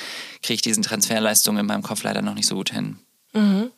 kriege 0.43 0.55
ich 0.55 0.62
diesen 0.62 0.83
Transferleistungen 0.83 1.61
in 1.61 1.67
meinem 1.67 1.83
Kopf 1.83 2.03
leider 2.03 2.23
noch 2.23 2.35
nicht 2.35 2.47
so 2.47 2.55
gut 2.55 2.71
hin. 2.73 2.99
Mhm. 3.33 3.71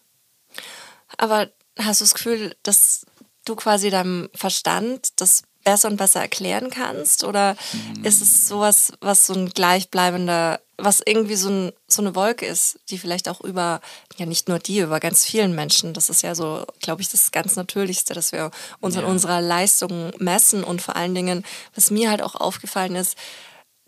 Aber 1.16 1.50
hast 1.78 2.00
du 2.00 2.04
das 2.04 2.14
Gefühl, 2.14 2.56
dass 2.64 3.06
du 3.44 3.54
quasi 3.54 3.90
deinem 3.90 4.28
Verstand 4.34 5.20
das 5.20 5.42
besser 5.68 5.88
und 5.88 5.96
besser 5.96 6.20
erklären 6.20 6.70
kannst? 6.70 7.24
Oder 7.24 7.56
mhm. 7.72 8.04
ist 8.04 8.22
es 8.22 8.48
sowas, 8.48 8.92
was 9.00 9.26
so 9.26 9.34
ein 9.34 9.50
gleichbleibender, 9.50 10.60
was 10.78 11.02
irgendwie 11.04 11.34
so, 11.34 11.50
ein, 11.50 11.72
so 11.86 12.02
eine 12.02 12.14
Wolke 12.14 12.46
ist, 12.46 12.78
die 12.88 12.98
vielleicht 12.98 13.28
auch 13.28 13.40
über, 13.40 13.80
ja 14.16 14.26
nicht 14.26 14.48
nur 14.48 14.58
die, 14.58 14.78
über 14.78 15.00
ganz 15.00 15.24
vielen 15.24 15.54
Menschen, 15.54 15.92
das 15.92 16.08
ist 16.08 16.22
ja 16.22 16.34
so, 16.34 16.64
glaube 16.80 17.02
ich, 17.02 17.08
das 17.08 17.32
ganz 17.32 17.56
Natürlichste, 17.56 18.14
dass 18.14 18.32
wir 18.32 18.50
uns 18.80 18.94
ja. 18.94 19.02
an 19.02 19.06
unserer 19.06 19.40
Leistung 19.40 20.12
messen 20.18 20.64
und 20.64 20.80
vor 20.80 20.96
allen 20.96 21.14
Dingen, 21.14 21.44
was 21.74 21.90
mir 21.90 22.10
halt 22.10 22.22
auch 22.22 22.34
aufgefallen 22.34 22.96
ist, 22.96 23.16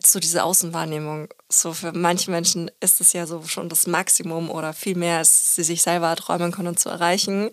so 0.05 0.19
diese 0.19 0.45
Außenwahrnehmung. 0.45 1.29
So 1.52 1.73
für 1.73 1.90
manche 1.90 2.30
Menschen 2.30 2.71
ist 2.78 3.00
es 3.00 3.12
ja 3.12 3.26
so 3.26 3.42
schon 3.42 3.69
das 3.69 3.88
Maximum 3.88 4.50
oder 4.50 4.73
viel 4.73 4.97
mehr, 4.97 5.19
als 5.19 5.57
sie 5.57 5.64
sich 5.64 5.83
selber 5.83 6.14
träumen 6.14 6.52
können 6.52 6.76
zu 6.76 6.88
erreichen. 6.88 7.50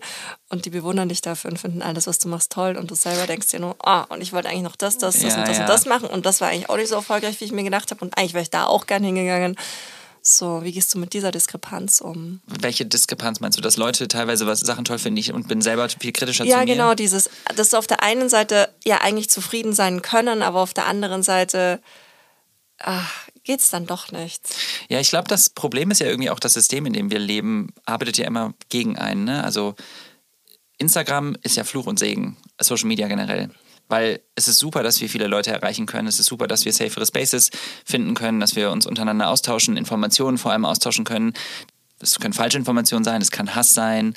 Und 0.48 0.66
die 0.66 0.70
bewundern 0.70 1.08
dich 1.08 1.20
dafür 1.20 1.50
und 1.50 1.58
finden 1.58 1.82
alles, 1.82 2.06
was 2.06 2.20
du 2.20 2.28
machst, 2.28 2.52
toll. 2.52 2.76
Und 2.76 2.92
du 2.92 2.94
selber 2.94 3.26
denkst 3.26 3.48
dir 3.48 3.58
nur, 3.58 3.74
ah, 3.84 4.06
oh, 4.08 4.14
und 4.14 4.20
ich 4.20 4.32
wollte 4.32 4.50
eigentlich 4.50 4.62
noch 4.62 4.76
das, 4.76 4.98
das, 4.98 5.18
das 5.18 5.34
ja, 5.34 5.40
und 5.40 5.48
das 5.48 5.56
ja. 5.56 5.62
und 5.64 5.68
das 5.68 5.86
machen. 5.86 6.08
Und 6.08 6.26
das 6.26 6.40
war 6.40 6.48
eigentlich 6.48 6.70
auch 6.70 6.76
nicht 6.76 6.90
so 6.90 6.94
erfolgreich, 6.94 7.40
wie 7.40 7.46
ich 7.46 7.52
mir 7.52 7.64
gedacht 7.64 7.90
habe. 7.90 8.04
Und 8.04 8.16
eigentlich 8.16 8.34
wäre 8.34 8.42
ich 8.42 8.50
da 8.50 8.66
auch 8.66 8.86
gern 8.86 9.02
hingegangen. 9.02 9.56
So, 10.22 10.62
wie 10.62 10.70
gehst 10.70 10.94
du 10.94 10.98
mit 10.98 11.12
dieser 11.12 11.32
Diskrepanz 11.32 12.00
um? 12.00 12.40
Welche 12.46 12.86
Diskrepanz 12.86 13.40
meinst 13.40 13.58
du, 13.58 13.62
dass 13.62 13.76
Leute 13.76 14.06
teilweise 14.06 14.46
was 14.46 14.60
Sachen 14.60 14.84
toll 14.84 14.98
finden 14.98 15.16
ich 15.16 15.32
und 15.32 15.48
bin 15.48 15.60
selber 15.60 15.88
viel 15.88 16.12
kritischer 16.12 16.44
ja, 16.44 16.52
zu 16.52 16.64
mir? 16.64 16.68
Ja, 16.68 16.72
genau, 16.72 16.94
dieses, 16.94 17.30
dass 17.56 17.70
du 17.70 17.78
auf 17.78 17.88
der 17.88 18.02
einen 18.02 18.28
Seite 18.28 18.68
ja 18.84 19.00
eigentlich 19.00 19.28
zufrieden 19.28 19.72
sein 19.72 20.02
können, 20.02 20.42
aber 20.42 20.60
auf 20.60 20.74
der 20.74 20.86
anderen 20.86 21.24
Seite 21.24 21.80
ach, 22.78 23.28
geht's 23.48 23.70
dann 23.70 23.86
doch 23.86 24.12
nichts. 24.12 24.56
Ja, 24.90 25.00
ich 25.00 25.08
glaube, 25.08 25.26
das 25.26 25.48
Problem 25.48 25.90
ist 25.90 26.00
ja 26.00 26.06
irgendwie 26.06 26.28
auch 26.28 26.38
das 26.38 26.52
System, 26.52 26.84
in 26.84 26.92
dem 26.92 27.10
wir 27.10 27.18
leben, 27.18 27.72
arbeitet 27.86 28.18
ja 28.18 28.26
immer 28.26 28.52
gegen 28.68 28.98
einen. 28.98 29.24
Ne? 29.24 29.42
Also 29.42 29.74
Instagram 30.76 31.34
ist 31.42 31.56
ja 31.56 31.64
Fluch 31.64 31.86
und 31.86 31.98
Segen, 31.98 32.36
Social 32.60 32.88
Media 32.88 33.08
generell. 33.08 33.48
Weil 33.88 34.20
es 34.34 34.48
ist 34.48 34.58
super, 34.58 34.82
dass 34.82 35.00
wir 35.00 35.08
viele 35.08 35.28
Leute 35.28 35.50
erreichen 35.50 35.86
können. 35.86 36.08
Es 36.08 36.20
ist 36.20 36.26
super, 36.26 36.46
dass 36.46 36.66
wir 36.66 36.74
safere 36.74 37.06
Spaces 37.06 37.50
finden 37.86 38.12
können, 38.12 38.38
dass 38.38 38.54
wir 38.54 38.70
uns 38.70 38.84
untereinander 38.84 39.30
austauschen, 39.30 39.78
Informationen 39.78 40.36
vor 40.36 40.52
allem 40.52 40.66
austauschen 40.66 41.06
können. 41.06 41.32
Es 42.00 42.20
können 42.20 42.34
falsche 42.34 42.58
Informationen 42.58 43.02
sein, 43.02 43.22
es 43.22 43.30
kann 43.30 43.54
Hass 43.54 43.72
sein. 43.72 44.12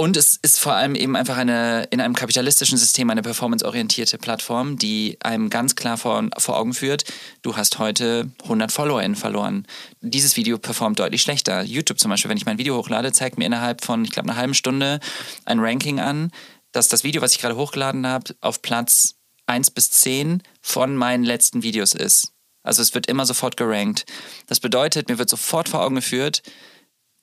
Und 0.00 0.16
es 0.16 0.36
ist 0.36 0.60
vor 0.60 0.74
allem 0.74 0.94
eben 0.94 1.16
einfach 1.16 1.36
eine, 1.36 1.82
in 1.90 2.00
einem 2.00 2.14
kapitalistischen 2.14 2.78
System 2.78 3.10
eine 3.10 3.22
performanceorientierte 3.22 4.16
Plattform, 4.16 4.78
die 4.78 5.18
einem 5.24 5.50
ganz 5.50 5.74
klar 5.74 5.98
vor, 5.98 6.24
vor 6.38 6.56
Augen 6.56 6.72
führt, 6.72 7.02
du 7.42 7.56
hast 7.56 7.80
heute 7.80 8.30
100 8.44 8.70
FollowerInnen 8.70 9.16
verloren. 9.16 9.66
Dieses 10.00 10.36
Video 10.36 10.56
performt 10.56 11.00
deutlich 11.00 11.22
schlechter. 11.22 11.64
YouTube 11.64 11.98
zum 11.98 12.12
Beispiel, 12.12 12.28
wenn 12.28 12.36
ich 12.36 12.46
mein 12.46 12.58
Video 12.58 12.76
hochlade, 12.76 13.10
zeigt 13.10 13.38
mir 13.38 13.46
innerhalb 13.46 13.84
von, 13.84 14.04
ich 14.04 14.12
glaube, 14.12 14.28
einer 14.28 14.38
halben 14.38 14.54
Stunde 14.54 15.00
ein 15.46 15.58
Ranking 15.58 15.98
an, 15.98 16.30
dass 16.70 16.86
das 16.86 17.02
Video, 17.02 17.20
was 17.20 17.32
ich 17.32 17.40
gerade 17.40 17.56
hochgeladen 17.56 18.06
habe, 18.06 18.36
auf 18.40 18.62
Platz 18.62 19.16
1 19.46 19.72
bis 19.72 19.90
10 19.90 20.44
von 20.62 20.94
meinen 20.94 21.24
letzten 21.24 21.64
Videos 21.64 21.94
ist. 21.94 22.34
Also 22.62 22.82
es 22.82 22.94
wird 22.94 23.08
immer 23.08 23.26
sofort 23.26 23.56
gerankt. 23.56 24.06
Das 24.46 24.60
bedeutet, 24.60 25.08
mir 25.08 25.18
wird 25.18 25.28
sofort 25.28 25.68
vor 25.68 25.82
Augen 25.82 25.96
geführt, 25.96 26.42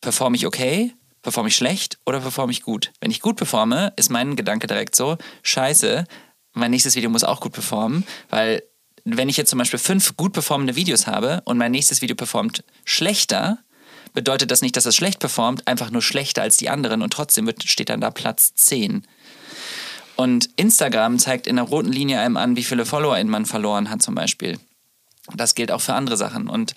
performe 0.01 0.35
ich 0.35 0.45
okay? 0.45 0.93
Performe 1.25 1.49
ich 1.49 1.55
schlecht 1.55 1.97
oder 2.05 2.21
performe 2.21 2.51
ich 2.51 2.61
gut? 2.61 2.93
Wenn 3.01 3.11
ich 3.11 3.19
gut 3.19 3.35
performe, 3.35 3.91
ist 3.97 4.09
mein 4.09 4.35
Gedanke 4.35 4.67
direkt 4.67 4.95
so, 4.95 5.17
scheiße, 5.43 6.05
mein 6.53 6.71
nächstes 6.71 6.95
Video 6.95 7.09
muss 7.09 7.23
auch 7.23 7.41
gut 7.41 7.51
performen, 7.51 8.05
weil 8.29 8.63
wenn 9.03 9.27
ich 9.27 9.35
jetzt 9.35 9.49
zum 9.49 9.59
Beispiel 9.59 9.79
fünf 9.79 10.15
gut 10.15 10.33
performende 10.33 10.75
Videos 10.75 11.07
habe 11.07 11.41
und 11.45 11.57
mein 11.57 11.71
nächstes 11.71 12.01
Video 12.01 12.15
performt 12.15 12.63
schlechter, 12.85 13.57
bedeutet 14.13 14.51
das 14.51 14.61
nicht, 14.61 14.77
dass 14.77 14.85
es 14.85 14.95
schlecht 14.95 15.19
performt, 15.19 15.67
einfach 15.67 15.91
nur 15.91 16.01
schlechter 16.01 16.43
als 16.43 16.57
die 16.57 16.69
anderen 16.69 17.01
und 17.01 17.11
trotzdem 17.11 17.45
wird, 17.47 17.63
steht 17.63 17.89
dann 17.89 18.01
da 18.01 18.11
Platz 18.11 18.53
10. 18.53 19.05
Und 20.15 20.49
Instagram 20.55 21.19
zeigt 21.19 21.47
in 21.47 21.57
der 21.57 21.65
roten 21.65 21.91
Linie 21.91 22.19
einem 22.19 22.37
an, 22.37 22.55
wie 22.55 22.63
viele 22.63 22.85
Follower 22.85 23.21
man 23.25 23.45
verloren 23.45 23.89
hat 23.89 24.01
zum 24.01 24.15
Beispiel. 24.15 24.59
Das 25.33 25.55
gilt 25.55 25.71
auch 25.71 25.81
für 25.81 25.95
andere 25.95 26.17
Sachen. 26.17 26.47
Und 26.47 26.75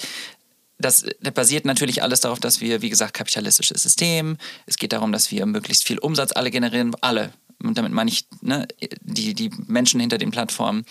das, 0.78 1.04
das 1.20 1.34
basiert 1.34 1.64
natürlich 1.64 2.02
alles 2.02 2.20
darauf, 2.20 2.40
dass 2.40 2.60
wir, 2.60 2.82
wie 2.82 2.90
gesagt, 2.90 3.14
kapitalistisches 3.14 3.82
System. 3.82 4.36
Es 4.66 4.76
geht 4.76 4.92
darum, 4.92 5.12
dass 5.12 5.30
wir 5.30 5.44
möglichst 5.46 5.86
viel 5.86 5.98
Umsatz 5.98 6.32
alle 6.32 6.50
generieren, 6.50 6.94
alle. 7.00 7.32
Und 7.62 7.76
damit 7.76 7.92
meine 7.92 8.10
ich 8.10 8.26
ne, 8.40 8.68
die, 9.00 9.34
die 9.34 9.50
Menschen 9.66 9.98
hinter 9.98 10.18
den 10.18 10.30
Plattformen, 10.30 10.84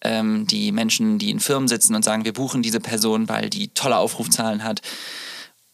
ähm, 0.00 0.46
die 0.46 0.72
Menschen, 0.72 1.18
die 1.18 1.30
in 1.30 1.40
Firmen 1.40 1.68
sitzen 1.68 1.94
und 1.94 2.04
sagen, 2.04 2.24
wir 2.24 2.32
buchen 2.32 2.62
diese 2.62 2.80
Person, 2.80 3.28
weil 3.28 3.50
die 3.50 3.68
tolle 3.68 3.96
Aufrufzahlen 3.96 4.64
hat. 4.64 4.82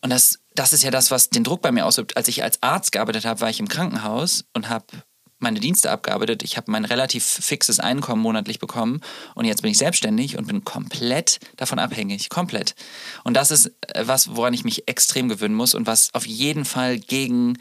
Und 0.02 0.10
das, 0.10 0.38
das 0.54 0.72
ist 0.72 0.82
ja 0.82 0.90
das, 0.90 1.10
was 1.10 1.30
den 1.30 1.44
Druck 1.44 1.62
bei 1.62 1.72
mir 1.72 1.86
ausübt. 1.86 2.16
Als 2.16 2.28
ich 2.28 2.42
als 2.42 2.62
Arzt 2.62 2.92
gearbeitet 2.92 3.24
habe, 3.24 3.40
war 3.40 3.50
ich 3.50 3.60
im 3.60 3.68
Krankenhaus 3.68 4.44
und 4.52 4.68
habe 4.68 4.86
meine 5.40 5.60
Dienste 5.60 5.90
abgearbeitet. 5.90 6.42
Ich 6.42 6.56
habe 6.56 6.70
mein 6.70 6.84
relativ 6.84 7.24
fixes 7.24 7.80
Einkommen 7.80 8.22
monatlich 8.22 8.58
bekommen 8.58 9.00
und 9.34 9.44
jetzt 9.44 9.62
bin 9.62 9.70
ich 9.70 9.78
selbstständig 9.78 10.38
und 10.38 10.46
bin 10.46 10.64
komplett 10.64 11.40
davon 11.56 11.78
abhängig. 11.78 12.28
Komplett. 12.28 12.74
Und 13.24 13.34
das 13.34 13.50
ist 13.50 13.72
äh, 13.88 14.04
was, 14.06 14.36
woran 14.36 14.54
ich 14.54 14.64
mich 14.64 14.86
extrem 14.88 15.28
gewöhnen 15.28 15.54
muss 15.54 15.74
und 15.74 15.86
was 15.86 16.14
auf 16.14 16.26
jeden 16.26 16.64
Fall 16.64 16.98
gegen, 16.98 17.58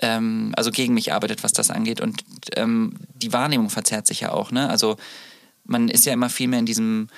ähm, 0.00 0.52
also 0.56 0.70
gegen 0.70 0.94
mich 0.94 1.12
arbeitet, 1.12 1.42
was 1.42 1.52
das 1.52 1.70
angeht. 1.70 2.00
Und 2.00 2.22
ähm, 2.56 2.94
die 3.14 3.32
Wahrnehmung 3.32 3.70
verzerrt 3.70 4.06
sich 4.06 4.20
ja 4.20 4.32
auch. 4.32 4.50
Ne? 4.50 4.68
Also 4.68 4.96
man 5.64 5.88
ist 5.88 6.06
ja 6.06 6.12
immer 6.12 6.30
viel 6.30 6.48
mehr 6.48 6.60
in 6.60 6.66
diesem 6.66 7.08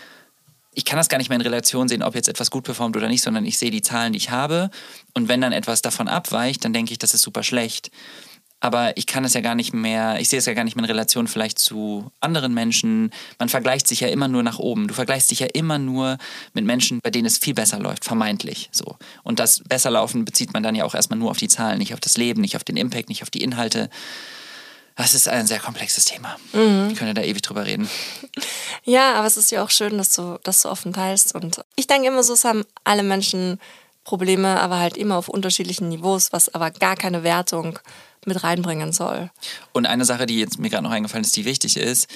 ich 0.72 0.84
kann 0.84 0.96
das 0.96 1.08
gar 1.08 1.18
nicht 1.18 1.28
mehr 1.28 1.36
in 1.36 1.42
Relation 1.42 1.88
sehen, 1.88 2.04
ob 2.04 2.14
jetzt 2.14 2.28
etwas 2.28 2.48
gut 2.48 2.62
performt 2.62 2.96
oder 2.96 3.08
nicht, 3.08 3.22
sondern 3.22 3.44
ich 3.44 3.58
sehe 3.58 3.72
die 3.72 3.82
Zahlen, 3.82 4.12
die 4.12 4.18
ich 4.18 4.30
habe. 4.30 4.70
Und 5.14 5.26
wenn 5.26 5.40
dann 5.40 5.52
etwas 5.52 5.82
davon 5.82 6.06
abweicht, 6.06 6.64
dann 6.64 6.72
denke 6.72 6.92
ich, 6.92 6.98
das 6.98 7.12
ist 7.12 7.22
super 7.22 7.42
schlecht 7.42 7.90
aber 8.60 8.96
ich 8.96 9.06
kann 9.06 9.24
es 9.24 9.32
ja 9.32 9.40
gar 9.40 9.54
nicht 9.54 9.72
mehr, 9.72 10.20
ich 10.20 10.28
sehe 10.28 10.38
es 10.38 10.44
ja 10.44 10.52
gar 10.52 10.64
nicht 10.64 10.76
mehr 10.76 10.84
in 10.84 10.90
Relation 10.90 11.26
vielleicht 11.26 11.58
zu 11.58 12.12
anderen 12.20 12.52
Menschen. 12.52 13.10
Man 13.38 13.48
vergleicht 13.48 13.88
sich 13.88 14.00
ja 14.00 14.08
immer 14.08 14.28
nur 14.28 14.42
nach 14.42 14.58
oben. 14.58 14.86
Du 14.86 14.94
vergleichst 14.94 15.30
dich 15.30 15.40
ja 15.40 15.46
immer 15.46 15.78
nur 15.78 16.18
mit 16.52 16.66
Menschen, 16.66 17.00
bei 17.02 17.10
denen 17.10 17.26
es 17.26 17.38
viel 17.38 17.54
besser 17.54 17.78
läuft, 17.78 18.04
vermeintlich 18.04 18.68
so. 18.70 18.96
Und 19.22 19.40
das 19.40 19.62
Besserlaufen 19.66 20.26
bezieht 20.26 20.52
man 20.52 20.62
dann 20.62 20.74
ja 20.74 20.84
auch 20.84 20.94
erstmal 20.94 21.18
nur 21.18 21.30
auf 21.30 21.38
die 21.38 21.48
Zahlen, 21.48 21.78
nicht 21.78 21.94
auf 21.94 22.00
das 22.00 22.18
Leben, 22.18 22.42
nicht 22.42 22.54
auf 22.54 22.64
den 22.64 22.76
Impact, 22.76 23.08
nicht 23.08 23.22
auf 23.22 23.30
die 23.30 23.42
Inhalte. 23.42 23.88
Das 24.94 25.14
ist 25.14 25.28
ein 25.28 25.46
sehr 25.46 25.60
komplexes 25.60 26.04
Thema. 26.04 26.36
Mhm. 26.52 26.90
Ich 26.92 26.98
könnte 26.98 27.14
da 27.14 27.22
ewig 27.22 27.42
drüber 27.42 27.66
reden. 27.66 27.88
Ja, 28.84 29.12
aber 29.14 29.26
es 29.26 29.36
ist 29.36 29.50
ja 29.50 29.62
auch 29.62 29.68
schön, 29.68 29.98
dass 29.98 30.14
du 30.14 30.38
das 30.42 30.62
so 30.62 30.70
offen 30.70 30.94
teilst. 30.94 31.34
Und 31.34 31.60
ich 31.76 31.86
denke 31.86 32.08
immer 32.08 32.22
so, 32.22 32.32
es 32.32 32.46
haben 32.46 32.64
alle 32.82 33.02
Menschen 33.02 33.60
Probleme, 34.04 34.58
aber 34.58 34.78
halt 34.78 34.96
immer 34.96 35.16
auf 35.16 35.28
unterschiedlichen 35.28 35.90
Niveaus, 35.90 36.32
was 36.32 36.52
aber 36.54 36.70
gar 36.70 36.96
keine 36.96 37.22
Wertung 37.22 37.78
mit 38.26 38.42
reinbringen 38.42 38.92
soll. 38.92 39.30
Und 39.72 39.86
eine 39.86 40.04
Sache, 40.04 40.26
die 40.26 40.38
jetzt 40.38 40.58
mir 40.58 40.70
gerade 40.70 40.84
noch 40.84 40.90
eingefallen 40.90 41.24
ist, 41.24 41.36
die 41.36 41.44
wichtig 41.44 41.76
ist, 41.76 42.08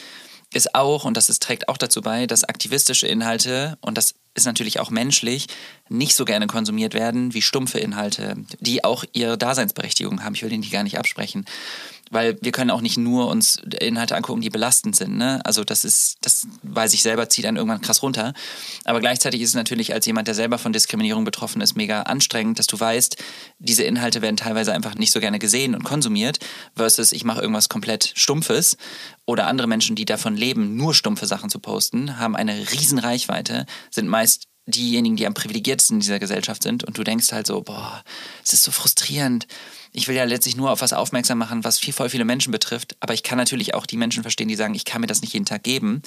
ist 0.52 0.74
auch, 0.74 1.04
und 1.04 1.16
das 1.16 1.28
ist, 1.28 1.42
trägt 1.42 1.68
auch 1.68 1.76
dazu 1.76 2.00
bei, 2.00 2.26
dass 2.26 2.44
aktivistische 2.44 3.06
Inhalte, 3.06 3.76
und 3.80 3.98
das 3.98 4.14
ist 4.34 4.46
natürlich 4.46 4.80
auch 4.80 4.90
menschlich, 4.90 5.46
nicht 5.88 6.14
so 6.14 6.24
gerne 6.24 6.46
konsumiert 6.46 6.94
werden 6.94 7.34
wie 7.34 7.42
stumpfe 7.42 7.78
Inhalte, 7.78 8.36
die 8.60 8.84
auch 8.84 9.04
ihre 9.12 9.38
Daseinsberechtigung 9.38 10.24
haben. 10.24 10.34
Ich 10.34 10.42
will 10.42 10.50
denen 10.50 10.62
die 10.62 10.70
gar 10.70 10.82
nicht 10.82 10.98
absprechen 10.98 11.44
weil 12.10 12.36
wir 12.40 12.52
können 12.52 12.70
auch 12.70 12.80
nicht 12.80 12.96
nur 12.96 13.28
uns 13.28 13.56
Inhalte 13.80 14.16
angucken, 14.16 14.40
die 14.40 14.50
belastend 14.50 14.96
sind. 14.96 15.16
Ne? 15.16 15.40
Also 15.44 15.64
das 15.64 15.84
ist, 15.84 16.16
das 16.20 16.46
weiß 16.62 16.94
ich 16.94 17.02
selber, 17.02 17.28
zieht 17.28 17.46
einen 17.46 17.56
irgendwann 17.56 17.80
krass 17.80 18.02
runter. 18.02 18.32
Aber 18.84 19.00
gleichzeitig 19.00 19.40
ist 19.40 19.50
es 19.50 19.54
natürlich 19.54 19.92
als 19.92 20.06
jemand, 20.06 20.28
der 20.28 20.34
selber 20.34 20.58
von 20.58 20.72
Diskriminierung 20.72 21.24
betroffen 21.24 21.60
ist, 21.60 21.76
mega 21.76 22.02
anstrengend, 22.02 22.58
dass 22.58 22.66
du 22.66 22.78
weißt, 22.78 23.16
diese 23.58 23.84
Inhalte 23.84 24.22
werden 24.22 24.36
teilweise 24.36 24.72
einfach 24.72 24.94
nicht 24.94 25.12
so 25.12 25.20
gerne 25.20 25.38
gesehen 25.38 25.74
und 25.74 25.84
konsumiert, 25.84 26.38
versus 26.74 27.12
ich 27.12 27.24
mache 27.24 27.40
irgendwas 27.40 27.68
komplett 27.68 28.12
Stumpfes 28.14 28.76
oder 29.26 29.46
andere 29.46 29.66
Menschen, 29.66 29.96
die 29.96 30.04
davon 30.04 30.36
leben, 30.36 30.76
nur 30.76 30.94
stumpfe 30.94 31.26
Sachen 31.26 31.50
zu 31.50 31.58
posten, 31.58 32.18
haben 32.18 32.36
eine 32.36 32.70
riesen 32.72 32.98
Reichweite, 32.98 33.66
sind 33.90 34.08
meist 34.08 34.48
diejenigen, 34.66 35.16
die 35.16 35.26
am 35.26 35.34
privilegiertesten 35.34 35.96
in 35.96 36.00
dieser 36.00 36.18
Gesellschaft 36.18 36.62
sind 36.62 36.84
und 36.84 36.96
du 36.96 37.04
denkst 37.04 37.32
halt 37.32 37.46
so, 37.46 37.60
boah, 37.60 38.02
es 38.42 38.52
ist 38.52 38.62
so 38.62 38.70
frustrierend 38.70 39.46
ich 39.96 40.08
will 40.08 40.16
ja 40.16 40.24
letztlich 40.24 40.56
nur 40.56 40.72
auf 40.72 40.80
was 40.80 40.92
aufmerksam 40.92 41.38
machen, 41.38 41.62
was 41.62 41.78
viel, 41.78 41.94
voll 41.94 42.10
viele 42.10 42.24
Menschen 42.24 42.50
betrifft. 42.50 42.96
Aber 42.98 43.14
ich 43.14 43.22
kann 43.22 43.38
natürlich 43.38 43.74
auch 43.74 43.86
die 43.86 43.96
Menschen 43.96 44.24
verstehen, 44.24 44.48
die 44.48 44.56
sagen, 44.56 44.74
ich 44.74 44.84
kann 44.84 45.00
mir 45.00 45.06
das 45.06 45.22
nicht 45.22 45.32
jeden 45.32 45.46
Tag 45.46 45.62
geben. 45.62 46.02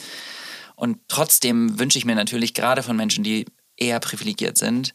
Und 0.75 0.99
trotzdem 1.07 1.79
wünsche 1.79 1.97
ich 1.97 2.03
mir 2.03 2.13
natürlich 2.13 2.53
gerade 2.53 2.83
von 2.83 2.97
Menschen, 2.97 3.23
die 3.23 3.45
eher 3.77 4.01
privilegiert 4.01 4.57
sind, 4.57 4.93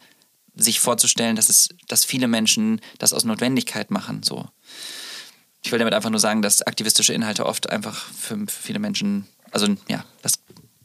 sich 0.55 0.79
vorzustellen, 0.79 1.37
dass 1.37 1.49
es, 1.49 1.71
dass 1.89 2.05
viele 2.05 2.29
Menschen 2.29 2.83
das 2.99 3.15
aus 3.15 3.25
Notwendigkeit 3.25 3.91
machen. 3.91 4.23
So. 4.23 4.47
Ich 5.63 5.73
will 5.73 5.79
damit 5.79 5.95
einfach 5.95 6.11
nur 6.11 6.21
sagen, 6.21 6.43
dass 6.43 6.61
aktivistische 6.61 7.15
Inhalte 7.15 7.47
oft 7.47 7.71
einfach 7.71 8.05
für 8.13 8.45
viele 8.47 8.79
Menschen, 8.79 9.27
also 9.53 9.75
ja, 9.89 10.05
das 10.21 10.35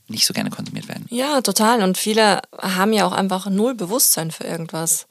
nicht 0.08 0.26
so 0.26 0.34
gerne 0.34 0.50
konsumiert 0.50 0.88
werden. 0.88 1.06
Ja, 1.10 1.42
total. 1.42 1.84
Und 1.84 1.98
viele 1.98 2.42
haben 2.58 2.94
ja 2.94 3.06
auch 3.06 3.12
einfach 3.12 3.48
null 3.48 3.76
Bewusstsein 3.76 4.32
für 4.32 4.44
irgendwas. 4.44 5.08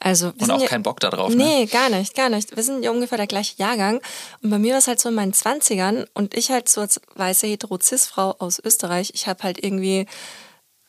Also, 0.00 0.32
und 0.38 0.50
auch 0.50 0.60
ja, 0.60 0.68
keinen 0.68 0.84
Bock 0.84 1.00
darauf. 1.00 1.34
Nee, 1.34 1.60
ne? 1.60 1.66
gar 1.66 1.88
nicht, 1.88 2.14
gar 2.14 2.28
nicht. 2.28 2.54
Wir 2.54 2.62
sind 2.62 2.84
ja 2.84 2.92
ungefähr 2.92 3.18
der 3.18 3.26
gleiche 3.26 3.56
Jahrgang. 3.56 4.00
Und 4.42 4.50
bei 4.50 4.58
mir 4.58 4.72
war 4.72 4.78
es 4.78 4.86
halt 4.86 5.00
so 5.00 5.08
in 5.08 5.16
meinen 5.16 5.32
20ern 5.32 6.06
und 6.14 6.34
ich 6.34 6.50
halt 6.50 6.68
so 6.68 6.80
als 6.80 7.00
weiße 7.16 7.48
hetero-cis-Frau 7.48 8.36
aus 8.38 8.60
Österreich, 8.60 9.10
ich 9.14 9.26
habe 9.26 9.42
halt 9.42 9.62
irgendwie 9.62 10.06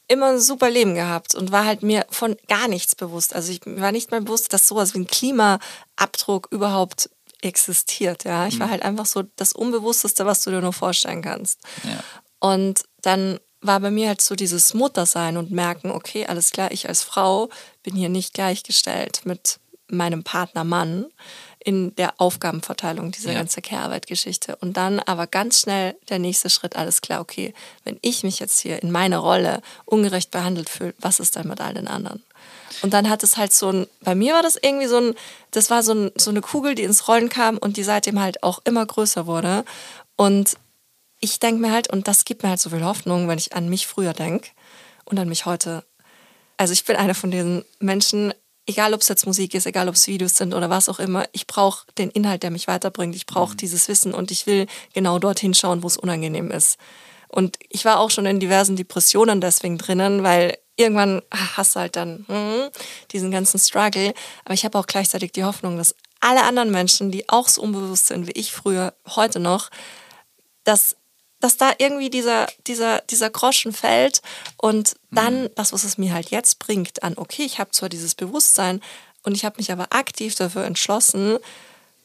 immer 0.07 0.27
ein 0.27 0.39
super 0.39 0.69
Leben 0.69 0.95
gehabt 0.95 1.33
und 1.35 1.51
war 1.51 1.65
halt 1.65 1.81
mir 1.81 2.05
von 2.09 2.35
gar 2.47 2.67
nichts 2.67 2.95
bewusst. 2.95 3.35
Also 3.35 3.51
ich 3.51 3.61
war 3.65 3.91
nicht 3.91 4.11
mal 4.11 4.21
bewusst, 4.21 4.53
dass 4.53 4.67
sowas 4.67 4.93
wie 4.93 4.99
ein 4.99 5.07
Klimaabdruck 5.07 6.47
überhaupt 6.51 7.09
existiert. 7.41 8.25
Ja, 8.25 8.47
ich 8.47 8.59
war 8.59 8.67
mhm. 8.67 8.71
halt 8.71 8.83
einfach 8.83 9.05
so 9.05 9.23
das 9.37 9.53
Unbewussteste, 9.53 10.25
was 10.25 10.43
du 10.43 10.51
dir 10.51 10.61
nur 10.61 10.73
vorstellen 10.73 11.21
kannst. 11.21 11.61
Ja. 11.83 12.03
Und 12.39 12.83
dann 13.01 13.39
war 13.61 13.79
bei 13.79 13.91
mir 13.91 14.07
halt 14.07 14.21
so 14.21 14.35
dieses 14.35 14.73
Muttersein 14.73 15.37
und 15.37 15.51
merken, 15.51 15.91
okay, 15.91 16.25
alles 16.25 16.51
klar, 16.51 16.71
ich 16.71 16.87
als 16.87 17.03
Frau 17.03 17.49
bin 17.83 17.95
hier 17.95 18.09
nicht 18.09 18.33
gleichgestellt 18.33 19.21
mit 19.25 19.59
meinem 19.87 20.23
Partner 20.23 20.63
Mann 20.63 21.05
in 21.59 21.93
der 21.95 22.13
Aufgabenverteilung 22.21 23.11
dieser 23.11 23.31
ja. 23.31 23.39
ganze 23.39 23.61
Care-Arbeit-Geschichte. 23.61 24.55
Und 24.57 24.77
dann 24.77 24.99
aber 24.99 25.27
ganz 25.27 25.61
schnell 25.61 25.95
der 26.07 26.19
nächste 26.19 26.49
Schritt, 26.49 26.75
alles 26.75 27.01
klar, 27.01 27.19
okay, 27.19 27.53
wenn 27.83 27.99
ich 28.01 28.23
mich 28.23 28.39
jetzt 28.39 28.59
hier 28.59 28.81
in 28.81 28.91
meiner 28.91 29.17
Rolle 29.17 29.61
ungerecht 29.85 30.31
behandelt 30.31 30.69
fühle, 30.69 30.93
was 30.99 31.19
ist 31.19 31.35
dann 31.35 31.47
mit 31.47 31.59
all 31.59 31.73
den 31.73 31.87
anderen? 31.87 32.23
Und 32.81 32.93
dann 32.93 33.09
hat 33.09 33.23
es 33.23 33.35
halt 33.35 33.51
so 33.51 33.71
ein, 33.71 33.87
bei 34.01 34.15
mir 34.15 34.35
war 34.35 34.43
das 34.43 34.55
irgendwie 34.55 34.87
so 34.87 34.97
ein, 34.97 35.15
das 35.51 35.69
war 35.69 35.83
so, 35.83 35.93
ein, 35.93 36.11
so 36.15 36.29
eine 36.29 36.41
Kugel, 36.41 36.75
die 36.75 36.83
ins 36.83 37.07
Rollen 37.09 37.27
kam 37.27 37.57
und 37.57 37.75
die 37.75 37.83
seitdem 37.83 38.21
halt 38.21 38.41
auch 38.43 38.59
immer 38.63 38.85
größer 38.85 39.25
wurde. 39.27 39.65
Und 40.15 40.55
ich 41.19 41.39
denke 41.39 41.61
mir 41.61 41.71
halt, 41.71 41.91
und 41.91 42.07
das 42.07 42.25
gibt 42.25 42.43
mir 42.43 42.49
halt 42.49 42.59
so 42.59 42.69
viel 42.69 42.83
Hoffnung, 42.83 43.27
wenn 43.27 43.37
ich 43.37 43.53
an 43.53 43.69
mich 43.69 43.87
früher 43.87 44.13
denke 44.13 44.49
und 45.05 45.19
an 45.19 45.29
mich 45.29 45.45
heute. 45.45 45.83
Also 46.57 46.73
ich 46.73 46.85
bin 46.85 46.95
eine 46.95 47.13
von 47.13 47.31
diesen 47.31 47.65
Menschen, 47.79 48.33
egal 48.65 48.93
ob 48.93 49.01
es 49.01 49.07
jetzt 49.07 49.25
Musik 49.25 49.53
ist, 49.53 49.65
egal 49.65 49.89
ob 49.89 49.95
es 49.95 50.07
Videos 50.07 50.35
sind 50.35 50.53
oder 50.53 50.69
was 50.69 50.89
auch 50.89 50.99
immer, 50.99 51.25
ich 51.31 51.47
brauche 51.47 51.85
den 51.97 52.09
Inhalt, 52.09 52.43
der 52.43 52.51
mich 52.51 52.67
weiterbringt. 52.67 53.15
Ich 53.15 53.25
brauche 53.25 53.53
mhm. 53.53 53.57
dieses 53.57 53.87
Wissen 53.87 54.13
und 54.13 54.31
ich 54.31 54.45
will 54.45 54.67
genau 54.93 55.19
dorthin 55.19 55.53
schauen, 55.53 55.83
wo 55.83 55.87
es 55.87 55.97
unangenehm 55.97 56.51
ist. 56.51 56.77
Und 57.27 57.57
ich 57.69 57.85
war 57.85 57.99
auch 57.99 58.09
schon 58.09 58.25
in 58.25 58.39
diversen 58.39 58.75
Depressionen 58.75 59.39
deswegen 59.39 59.77
drinnen, 59.77 60.23
weil 60.23 60.57
irgendwann 60.77 61.21
hast 61.31 61.75
du 61.75 61.79
halt 61.81 61.95
dann 61.95 62.25
hm, 62.27 62.69
diesen 63.11 63.31
ganzen 63.31 63.59
Struggle. 63.59 64.13
Aber 64.45 64.53
ich 64.53 64.65
habe 64.65 64.77
auch 64.77 64.87
gleichzeitig 64.87 65.31
die 65.33 65.43
Hoffnung, 65.43 65.77
dass 65.77 65.95
alle 66.21 66.43
anderen 66.43 66.71
Menschen, 66.71 67.11
die 67.11 67.29
auch 67.29 67.47
so 67.47 67.61
unbewusst 67.61 68.07
sind 68.07 68.27
wie 68.27 68.31
ich 68.31 68.51
früher, 68.51 68.93
heute 69.07 69.39
noch, 69.39 69.69
dass 70.63 70.95
dass 71.39 71.57
da 71.57 71.71
irgendwie 71.77 72.09
dieser, 72.09 72.47
dieser, 72.67 72.99
dieser 73.09 73.29
Groschen 73.29 73.71
fällt 73.73 74.21
und 74.57 74.95
dann 75.11 75.43
mhm. 75.43 75.49
das, 75.55 75.73
was 75.73 75.83
es 75.83 75.97
mir 75.97 76.13
halt 76.13 76.31
jetzt 76.31 76.59
bringt, 76.59 77.03
an, 77.03 77.13
okay, 77.17 77.43
ich 77.43 77.59
habe 77.59 77.71
zwar 77.71 77.89
dieses 77.89 78.15
Bewusstsein 78.15 78.81
und 79.23 79.35
ich 79.35 79.45
habe 79.45 79.57
mich 79.57 79.71
aber 79.71 79.87
aktiv 79.91 80.35
dafür 80.35 80.65
entschlossen, 80.65 81.37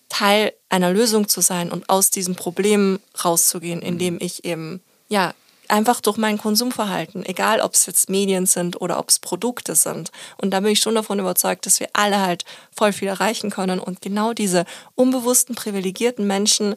Teil 0.09 0.53
einer 0.69 0.93
Lösung 0.93 1.29
zu 1.29 1.41
sein 1.41 1.73
und 1.73 1.89
aus 1.89 2.11
diesem 2.11 2.37
Problem 2.37 3.01
rauszugehen, 3.25 3.81
mhm. 3.81 3.87
indem 3.87 4.19
ich 4.21 4.45
eben, 4.45 4.81
ja, 5.09 5.35
einfach 5.69 6.01
durch 6.01 6.19
mein 6.19 6.39
Konsumverhalten, 6.39 7.25
egal 7.25 7.61
ob 7.61 7.75
es 7.75 7.87
jetzt 7.87 8.11
Medien 8.11 8.47
sind 8.47 8.81
oder 8.81 8.99
ob 8.99 9.09
es 9.09 9.19
Produkte 9.19 9.75
sind. 9.75 10.13
Und 10.37 10.51
da 10.51 10.61
bin 10.61 10.73
ich 10.73 10.81
schon 10.81 10.95
davon 10.95 11.19
überzeugt, 11.19 11.67
dass 11.67 11.81
wir 11.81 11.89
alle 11.95 12.21
halt 12.21 12.45
voll 12.77 12.93
viel 12.93 13.09
erreichen 13.09 13.51
können 13.51 13.81
und 13.81 14.03
genau 14.03 14.35
diese 14.35 14.67
unbewussten, 14.95 15.55
privilegierten 15.55 16.27
Menschen 16.27 16.77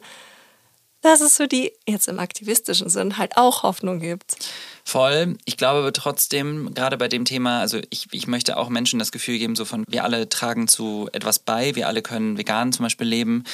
dass 1.00 1.20
es 1.20 1.36
für 1.36 1.48
die 1.48 1.72
jetzt 1.86 2.08
im 2.08 2.18
aktivistischen 2.18 2.88
Sinn 2.88 3.18
halt 3.18 3.36
auch 3.36 3.62
Hoffnung 3.62 4.00
gibt. 4.00 4.36
Voll. 4.84 5.36
Ich 5.44 5.56
glaube 5.56 5.92
trotzdem, 5.92 6.74
gerade 6.74 6.96
bei 6.96 7.08
dem 7.08 7.24
Thema, 7.24 7.60
also 7.60 7.80
ich, 7.90 8.06
ich 8.12 8.26
möchte 8.26 8.56
auch 8.56 8.68
Menschen 8.68 8.98
das 8.98 9.12
Gefühl 9.12 9.38
geben, 9.38 9.54
so 9.54 9.64
von 9.64 9.84
wir 9.88 10.04
alle 10.04 10.28
tragen 10.28 10.66
zu 10.66 11.08
etwas 11.12 11.38
bei, 11.38 11.74
wir 11.74 11.86
alle 11.88 12.02
können 12.02 12.38
vegan 12.38 12.72
zum 12.72 12.84
Beispiel 12.84 13.06
leben. 13.06 13.44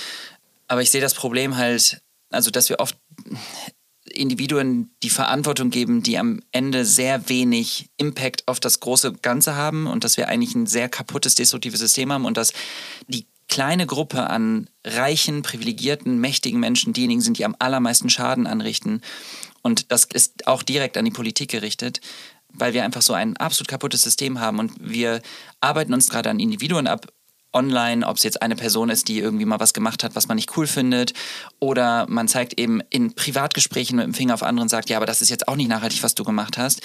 Aber 0.69 0.81
ich 0.81 0.91
sehe 0.91 1.01
das 1.01 1.15
Problem 1.15 1.57
halt, 1.57 2.01
also 2.31 2.51
dass 2.51 2.69
wir 2.69 2.81
oft 2.81 2.97
Individuen 4.11 4.95
die 5.03 5.11
Verantwortung 5.11 5.71
geben, 5.71 6.03
die 6.03 6.19
am 6.19 6.41
Ende 6.53 6.85
sehr 6.85 7.29
wenig 7.29 7.91
Impact 7.97 8.47
auf 8.47 8.61
das 8.61 8.81
große 8.81 9.15
Ganze 9.15 9.57
haben 9.57 9.87
und 9.87 10.05
dass 10.05 10.17
wir 10.17 10.29
eigentlich 10.29 10.55
ein 10.55 10.67
sehr 10.67 10.89
kaputtes, 10.89 11.35
destruktives 11.35 11.81
System 11.81 12.13
haben 12.13 12.25
und 12.25 12.37
dass 12.37 12.53
die 13.09 13.27
kleine 13.49 13.87
Gruppe 13.87 14.29
an 14.29 14.69
reichen, 14.85 15.43
privilegierten, 15.43 16.19
mächtigen 16.19 16.61
Menschen 16.61 16.93
diejenigen 16.93 17.21
sind, 17.21 17.39
die 17.39 17.45
am 17.45 17.57
allermeisten 17.59 18.11
Schaden 18.11 18.47
anrichten. 18.47 19.01
Und 19.63 19.91
das 19.93 20.05
ist 20.05 20.47
auch 20.47 20.63
direkt 20.63 20.97
an 20.97 21.05
die 21.05 21.11
Politik 21.11 21.51
gerichtet, 21.51 22.01
weil 22.49 22.75
wir 22.75 22.85
einfach 22.85 23.03
so 23.03 23.13
ein 23.13 23.37
absolut 23.37 23.69
kaputtes 23.69 24.03
System 24.03 24.41
haben. 24.41 24.59
Und 24.59 24.73
wir 24.79 25.23
arbeiten 25.61 25.95
uns 25.95 26.09
gerade 26.09 26.31
an 26.31 26.41
Individuen 26.41 26.87
ab, 26.87 27.07
online, 27.53 28.07
ob 28.07 28.17
es 28.17 28.25
jetzt 28.25 28.43
eine 28.43 28.57
Person 28.57 28.91
ist, 28.91 29.07
die 29.09 29.21
irgendwie 29.21 29.45
mal 29.45 29.61
was 29.61 29.73
gemacht 29.73 30.03
hat, 30.03 30.17
was 30.17 30.27
man 30.27 30.35
nicht 30.35 30.57
cool 30.57 30.67
findet, 30.67 31.15
oder 31.61 32.07
man 32.09 32.27
zeigt 32.27 32.59
eben 32.59 32.81
in 32.91 33.15
Privatgesprächen 33.15 33.97
mit 33.97 34.07
dem 34.07 34.15
Finger 34.15 34.35
auf 34.35 34.43
andere 34.43 34.63
und 34.63 34.69
sagt, 34.69 34.91
ja, 34.91 34.97
aber 34.97 35.07
das 35.07 35.23
ist 35.23 35.31
jetzt 35.31 35.47
auch 35.47 35.55
nicht 35.55 35.69
nachhaltig, 35.69 36.03
was 36.03 36.17
du 36.17 36.25
gemacht 36.25 36.59
hast 36.59 36.83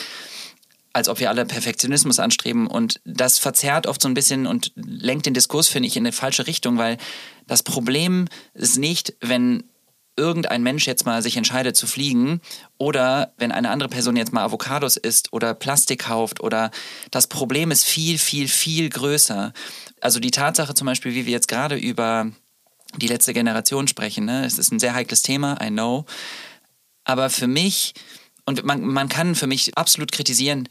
als 1.00 1.10
ob 1.10 1.20
wir 1.20 1.30
alle 1.30 1.46
Perfektionismus 1.46 2.20
anstreben. 2.20 2.68
Und 2.68 3.00
das 3.06 3.40
verzerrt 3.40 3.88
oft 3.88 4.02
so 4.02 4.10
ein 4.10 4.14
bisschen 4.14 4.46
und 4.46 4.74
lenkt 4.76 5.26
den 5.26 5.34
Diskurs, 5.34 5.70
finde 5.70 5.88
ich, 5.88 5.96
in 5.96 6.04
eine 6.04 6.12
falsche 6.12 6.46
Richtung, 6.46 6.78
weil 6.78 6.98
das 7.48 7.64
Problem 7.64 8.28
ist 8.54 8.78
nicht, 8.78 9.16
wenn 9.22 9.64
irgendein 10.18 10.62
Mensch 10.62 10.86
jetzt 10.86 11.06
mal 11.06 11.22
sich 11.22 11.38
entscheidet 11.38 11.78
zu 11.78 11.88
fliegen 11.88 12.42
oder 12.78 13.34
wenn 13.38 13.54
eine 13.54 13.70
andere 13.70 13.88
Person 13.88 14.18
jetzt 14.18 14.34
mal 14.34 14.44
Avocados 14.44 14.98
isst 14.98 15.32
oder 15.32 15.54
Plastik 15.54 16.00
kauft 16.00 16.42
oder 16.42 16.72
das 17.12 17.28
Problem 17.28 17.72
ist 17.72 17.86
viel, 17.86 18.18
viel, 18.18 18.50
viel 18.50 18.90
größer. 18.90 19.54
Also 20.02 20.20
die 20.20 20.32
Tatsache 20.32 20.74
zum 20.74 20.86
Beispiel, 20.88 21.16
wie 21.16 21.26
wir 21.26 21.32
jetzt 21.32 21.48
gerade 21.48 21.78
über 21.78 22.30
die 22.98 23.08
letzte 23.08 23.34
Generation 23.34 23.88
sprechen, 23.88 24.26
ne? 24.26 24.46
es 24.46 24.58
ist 24.58 24.74
ein 24.74 24.80
sehr 24.80 24.94
heikles 24.94 25.22
Thema, 25.22 25.58
I 25.64 25.70
know. 25.70 26.06
Aber 27.06 27.30
für 27.30 27.48
mich, 27.48 27.94
und 28.46 28.66
man, 28.66 28.82
man 28.82 29.08
kann 29.08 29.36
für 29.36 29.48
mich 29.48 29.78
absolut 29.78 30.12
kritisieren, 30.12 30.68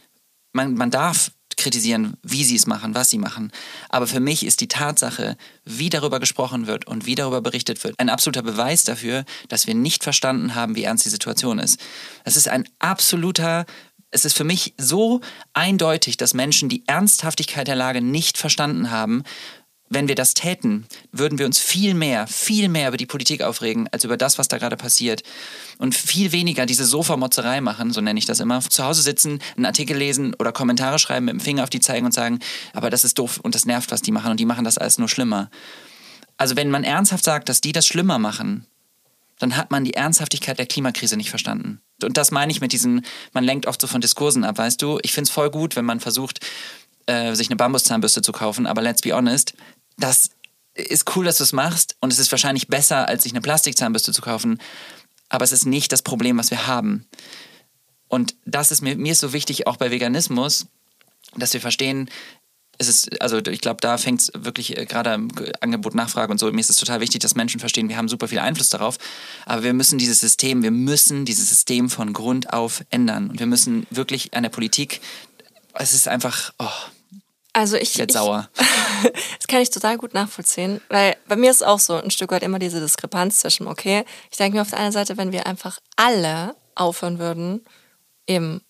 man, 0.59 0.75
man 0.75 0.91
darf 0.91 1.31
kritisieren, 1.57 2.15
wie 2.23 2.45
sie 2.45 2.57
es 2.57 2.67
machen, 2.67 2.95
was 2.95 3.11
sie 3.11 3.19
machen. 3.19 3.53
Aber 3.89 4.07
für 4.07 4.21
mich 4.21 4.47
ist 4.47 4.61
die 4.61 4.69
Tatsache, 4.69 5.37
wie 5.65 5.89
darüber 5.89 6.21
gesprochen 6.21 6.67
wird 6.67 6.87
und 6.87 7.07
wie 7.07 7.15
darüber 7.15 7.41
berichtet 7.41 7.83
wird, 7.85 7.95
ein 7.99 8.11
absoluter 8.11 8.43
Beweis 8.43 8.85
dafür, 8.85 9.25
dass 9.49 9.67
wir 9.67 9.75
nicht 9.75 10.05
verstanden 10.05 10.55
haben, 10.55 10.77
wie 10.77 10.85
ernst 10.85 11.05
die 11.05 11.11
Situation 11.11 11.59
ist. 11.59 11.81
Es 12.25 12.37
ist 12.37 12.49
ein 12.49 12.69
absoluter 12.79 13.67
es 14.11 14.25
ist 14.25 14.35
für 14.35 14.45
mich 14.45 14.73
so 14.79 15.21
eindeutig, 15.53 16.17
dass 16.17 16.33
Menschen 16.33 16.71
die 16.71 16.83
Ernsthaftigkeit 16.87 17.69
der 17.69 17.77
Lage 17.77 18.01
nicht 18.01 18.39
verstanden 18.39 18.91
haben, 18.91 19.23
wenn 19.91 20.09
wir 20.09 20.15
das 20.15 20.35
täten, 20.35 20.87
würden 21.13 21.39
wir 21.39 21.47
uns 21.47 21.59
viel 21.59 21.95
mehr, 21.95 22.27
viel 22.27 22.69
mehr 22.69 22.89
über 22.89 22.97
die 22.97 23.07
Politik 23.07 23.43
aufregen, 23.43 23.89
als 23.93 24.05
über 24.05 24.17
das, 24.17 24.39
was 24.39 24.49
da 24.49 24.59
gerade 24.59 24.77
passiert. 24.77 25.23
Und 25.79 25.95
viel 25.95 26.33
weniger 26.33 26.67
diese 26.67 26.85
Sofamotzerei 26.85 27.61
machen, 27.61 27.93
so 27.93 28.01
nenne 28.01 28.19
ich 28.19 28.27
das 28.27 28.41
immer. 28.41 28.61
Zu 28.61 28.85
Hause 28.85 29.03
sitzen, 29.03 29.41
einen 29.57 29.67
Artikel 29.67 29.97
lesen 29.97 30.35
oder 30.35 30.53
Kommentare 30.53 30.99
schreiben, 30.99 31.27
mit 31.27 31.35
dem 31.35 31.41
Finger 31.41 31.63
auf 31.63 31.71
die 31.71 31.81
zeigen 31.81 32.07
und 32.07 32.13
sagen, 32.13 32.41
aber 32.73 32.91
das 32.91 33.05
ist 33.05 33.19
doof 33.19 33.41
und 33.43 33.55
das 33.55 33.65
nervt, 33.65 33.91
was 33.91 34.03
die 34.03 34.13
machen 34.13 34.31
und 34.31 34.41
die 34.41 34.47
machen 34.47 34.65
das 34.65 34.79
alles 34.79 34.99
nur 34.99 35.09
schlimmer. 35.09 35.51
Also 36.37 36.57
wenn 36.57 36.71
man 36.71 36.85
ernsthaft 36.85 37.25
sagt, 37.25 37.49
dass 37.49 37.61
die 37.61 37.73
das 37.73 37.87
schlimmer 37.87 38.19
machen, 38.19 38.67
dann 39.39 39.57
hat 39.57 39.71
man 39.71 39.85
die 39.85 39.95
Ernsthaftigkeit 39.95 40.59
der 40.59 40.67
Klimakrise 40.67 41.17
nicht 41.17 41.31
verstanden. 41.31 41.81
Und 42.03 42.17
das 42.17 42.31
meine 42.31 42.53
ich 42.53 42.61
mit 42.61 42.73
diesen, 42.73 43.05
man 43.33 43.45
lenkt 43.45 43.67
oft 43.67 43.81
so 43.81 43.87
von 43.87 44.01
Diskursen 44.01 44.45
ab, 44.45 44.59
weißt 44.59 44.81
du? 44.83 44.99
Ich 45.03 45.13
finde 45.13 45.29
es 45.29 45.31
voll 45.31 45.51
gut, 45.51 45.77
wenn 45.77 45.85
man 45.85 46.01
versucht, 46.01 46.41
äh, 47.07 47.35
sich 47.35 47.49
eine 47.49 47.57
Bambuszahnbürste 47.57 48.23
zu 48.23 48.33
kaufen, 48.33 48.67
aber 48.67 48.83
let's 48.83 49.03
be 49.03 49.13
honest, 49.13 49.55
das 49.99 50.31
ist 50.75 51.15
cool, 51.17 51.25
dass 51.25 51.39
du 51.39 51.45
es 51.45 51.53
machst 51.53 51.97
und 52.01 52.13
es 52.13 52.19
ist 52.19 52.31
wahrscheinlich 52.31 52.69
besser, 52.69 53.09
als 53.09 53.25
sich 53.25 53.33
eine 53.33 53.41
Plastikzahnbürste 53.41 54.13
zu 54.13 54.23
kaufen, 54.23 54.59
aber 55.29 55.45
es 55.45 55.53
ist 55.53 55.67
nicht 55.67 55.93
das 55.93 56.03
Problem, 56.03 56.39
was 56.39 56.51
wir 56.51 56.67
haben. 56.67 57.07
Und 58.07 58.37
das 58.47 58.71
ist 58.71 58.81
mir, 58.81 58.97
mir 58.97 59.13
ist 59.13 59.21
so 59.21 59.33
wichtig, 59.33 59.67
auch 59.67 59.77
bei 59.77 59.91
Veganismus, 59.91 60.67
dass 61.37 61.53
wir 61.53 61.61
verstehen, 61.61 62.09
es 62.79 62.89
ist, 62.89 63.21
also 63.21 63.39
ich 63.39 63.61
glaube, 63.61 63.81
da 63.81 63.99
fängt 63.99 64.21
es 64.21 64.33
wirklich 64.35 64.79
äh, 64.79 64.87
gerade 64.87 65.19
Angebot, 65.61 65.97
Nachfrage 65.97 66.31
und 66.31 66.39
so. 66.39 66.51
Mir 66.51 66.61
ist 66.61 66.71
es 66.71 66.77
total 66.77 67.01
wichtig, 67.01 67.21
dass 67.21 67.35
Menschen 67.35 67.59
verstehen, 67.59 67.89
wir 67.89 67.97
haben 67.97 68.09
super 68.09 68.29
viel 68.29 68.39
Einfluss 68.39 68.71
darauf. 68.71 68.99
Aber 69.47 69.65
wir 69.65 69.73
müssen 69.73 69.99
dieses 69.99 70.21
System, 70.21 70.63
wir 70.63 70.71
müssen 70.71 71.25
dieses 71.25 71.49
System 71.49 71.91
von 71.91 72.13
Grund 72.13 72.53
auf 72.53 72.85
ändern. 72.91 73.31
Und 73.31 73.41
wir 73.41 73.47
müssen 73.47 73.87
wirklich 73.91 74.35
an 74.35 74.45
der 74.45 74.51
Politik, 74.51 75.01
es 75.75 75.93
ist 75.93 76.07
einfach, 76.07 76.53
oh, 76.59 76.71
also 77.53 77.77
ich. 77.77 77.95
Jetzt 77.95 78.13
sauer. 78.13 78.49
das 79.03 79.47
kann 79.49 79.61
ich 79.61 79.71
total 79.71 79.99
gut 79.99 80.15
nachvollziehen, 80.15 80.81
weil 80.89 81.17
bei 81.27 81.37
mir 81.37 81.51
ist 81.51 81.65
auch 81.65 81.79
so 81.79 81.95
ein 81.95 82.11
Stück 82.11 82.31
weit 82.31 82.43
immer 82.43 82.59
diese 82.59 82.81
Diskrepanz 82.81 83.41
zwischen, 83.41 83.67
okay, 83.67 84.05
ich 84.31 84.37
denke 84.37 84.57
mir 84.57 84.63
auf 84.63 84.71
der 84.71 84.81
einen 84.81 84.93
Seite, 84.93 85.17
wenn 85.17 85.33
wir 85.33 85.47
einfach 85.47 85.79
alle 85.97 86.55
aufhören 86.75 87.19
würden, 87.19 87.65
eben, 88.27 88.63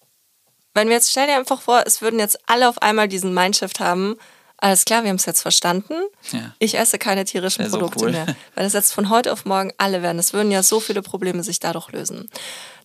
wenn 0.75 0.89
wir 0.89 0.95
jetzt, 0.95 1.11
stell 1.11 1.27
dir 1.27 1.37
einfach 1.37 1.61
vor, 1.61 1.83
es 1.87 2.01
würden 2.03 2.19
jetzt 2.19 2.39
alle 2.47 2.69
auf 2.69 2.81
einmal 2.83 3.09
diesen 3.09 3.35
Mindshift 3.35 3.81
haben, 3.81 4.17
alles 4.61 4.85
klar, 4.85 5.05
wir 5.05 5.11
haben 5.11 5.17
es 5.17 5.25
jetzt 5.25 5.43
verstanden. 5.43 5.95
Ja. 6.33 6.53
Ich 6.59 6.77
esse 6.77 6.99
keine 6.99 7.25
tierischen 7.25 7.69
Produkte 7.71 7.99
so 8.01 8.05
cool. 8.07 8.11
mehr. 8.11 8.27
Weil 8.57 8.65
das 8.65 8.73
jetzt 8.73 8.93
von 8.93 9.09
heute 9.09 9.33
auf 9.33 9.45
morgen 9.45 9.73
alle 9.79 10.03
werden. 10.03 10.19
Es 10.19 10.33
würden 10.33 10.51
ja 10.51 10.65
so 10.65 10.81
viele 10.81 11.01
Probleme 11.01 11.45
sich 11.45 11.61
dadurch 11.61 11.93
lösen. 11.93 12.29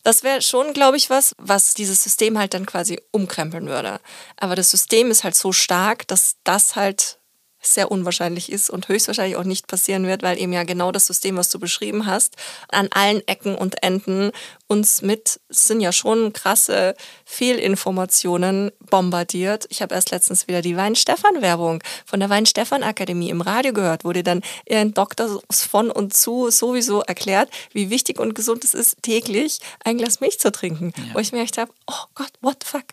Das 0.04 0.24
wäre 0.24 0.42
schon, 0.42 0.74
glaube 0.74 0.98
ich, 0.98 1.10
was, 1.10 1.34
was 1.38 1.74
dieses 1.74 2.04
System 2.04 2.38
halt 2.38 2.54
dann 2.54 2.66
quasi 2.66 3.02
umkrempeln 3.12 3.68
würde. 3.68 4.00
Aber 4.38 4.56
das 4.56 4.70
System 4.70 5.10
ist 5.10 5.24
halt 5.24 5.36
so 5.36 5.54
stark, 5.54 6.08
dass 6.08 6.36
das 6.44 6.76
halt 6.76 7.20
sehr 7.66 7.92
unwahrscheinlich 7.92 8.52
ist 8.52 8.70
und 8.70 8.88
höchstwahrscheinlich 8.88 9.38
auch 9.38 9.44
nicht 9.44 9.68
passieren 9.68 10.06
wird, 10.06 10.22
weil 10.22 10.38
eben 10.38 10.54
ja 10.54 10.64
genau 10.64 10.92
das 10.92 11.08
System, 11.08 11.38
was 11.38 11.50
du 11.50 11.60
beschrieben 11.60 12.06
hast, 12.06 12.36
an 12.70 12.90
allen 12.92 13.26
Ecken 13.28 13.56
und 13.56 13.82
Enden 13.82 14.32
uns 14.68 15.02
mit, 15.02 15.40
sind 15.50 15.80
ja 15.80 15.92
schon 15.92 16.34
krasse 16.34 16.96
Fehlinformationen 17.34 18.72
bombardiert. 18.92 19.66
Ich 19.70 19.82
habe 19.82 19.96
erst 19.96 20.12
letztens 20.12 20.48
wieder 20.48 20.62
die 20.62 20.78
Wein-Stefan-Werbung 20.78 21.84
von 22.06 22.20
der 22.20 22.30
Wein-Stefan-Akademie 22.30 23.30
im 23.30 23.42
Radio 23.42 23.74
gehört, 23.74 24.06
wo 24.06 24.12
dir 24.12 24.24
dann 24.24 24.42
ein 24.70 24.94
Doktor 24.94 25.42
von 25.50 25.90
und 25.90 26.14
zu 26.14 26.52
sowieso 26.52 27.02
erklärt, 27.02 27.50
wie 27.72 27.90
wichtig 27.90 28.20
und 28.20 28.36
gesund 28.36 28.64
es 28.64 28.76
ist, 28.76 29.02
täglich 29.02 29.58
ein 29.84 29.98
Glas 29.98 30.20
Milch 30.20 30.40
zu 30.40 30.52
trinken. 30.52 30.94
Ja. 30.96 31.16
Wo 31.16 31.20
ich 31.20 31.32
mir 31.32 31.40
gedacht 31.40 31.58
habe, 31.58 31.72
oh 31.88 32.06
Gott, 32.14 32.32
what 32.42 32.58
the 32.64 32.70
fuck? 32.70 32.86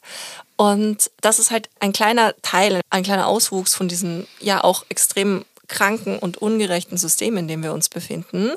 Und 0.57 1.11
das 1.21 1.39
ist 1.39 1.51
halt 1.51 1.69
ein 1.79 1.93
kleiner 1.93 2.35
Teil, 2.41 2.81
ein 2.89 3.03
kleiner 3.03 3.27
Auswuchs 3.27 3.75
von 3.75 3.89
diesem 3.89 4.27
ja 4.41 4.65
auch 4.65 4.87
extrem 4.89 5.45
kranken 5.69 6.19
und 6.19 6.39
ungerechten 6.39 6.97
System, 6.97 7.37
in 7.37 7.47
dem 7.47 7.63
wir 7.63 7.75
uns 7.75 7.91
befinden. 7.91 8.53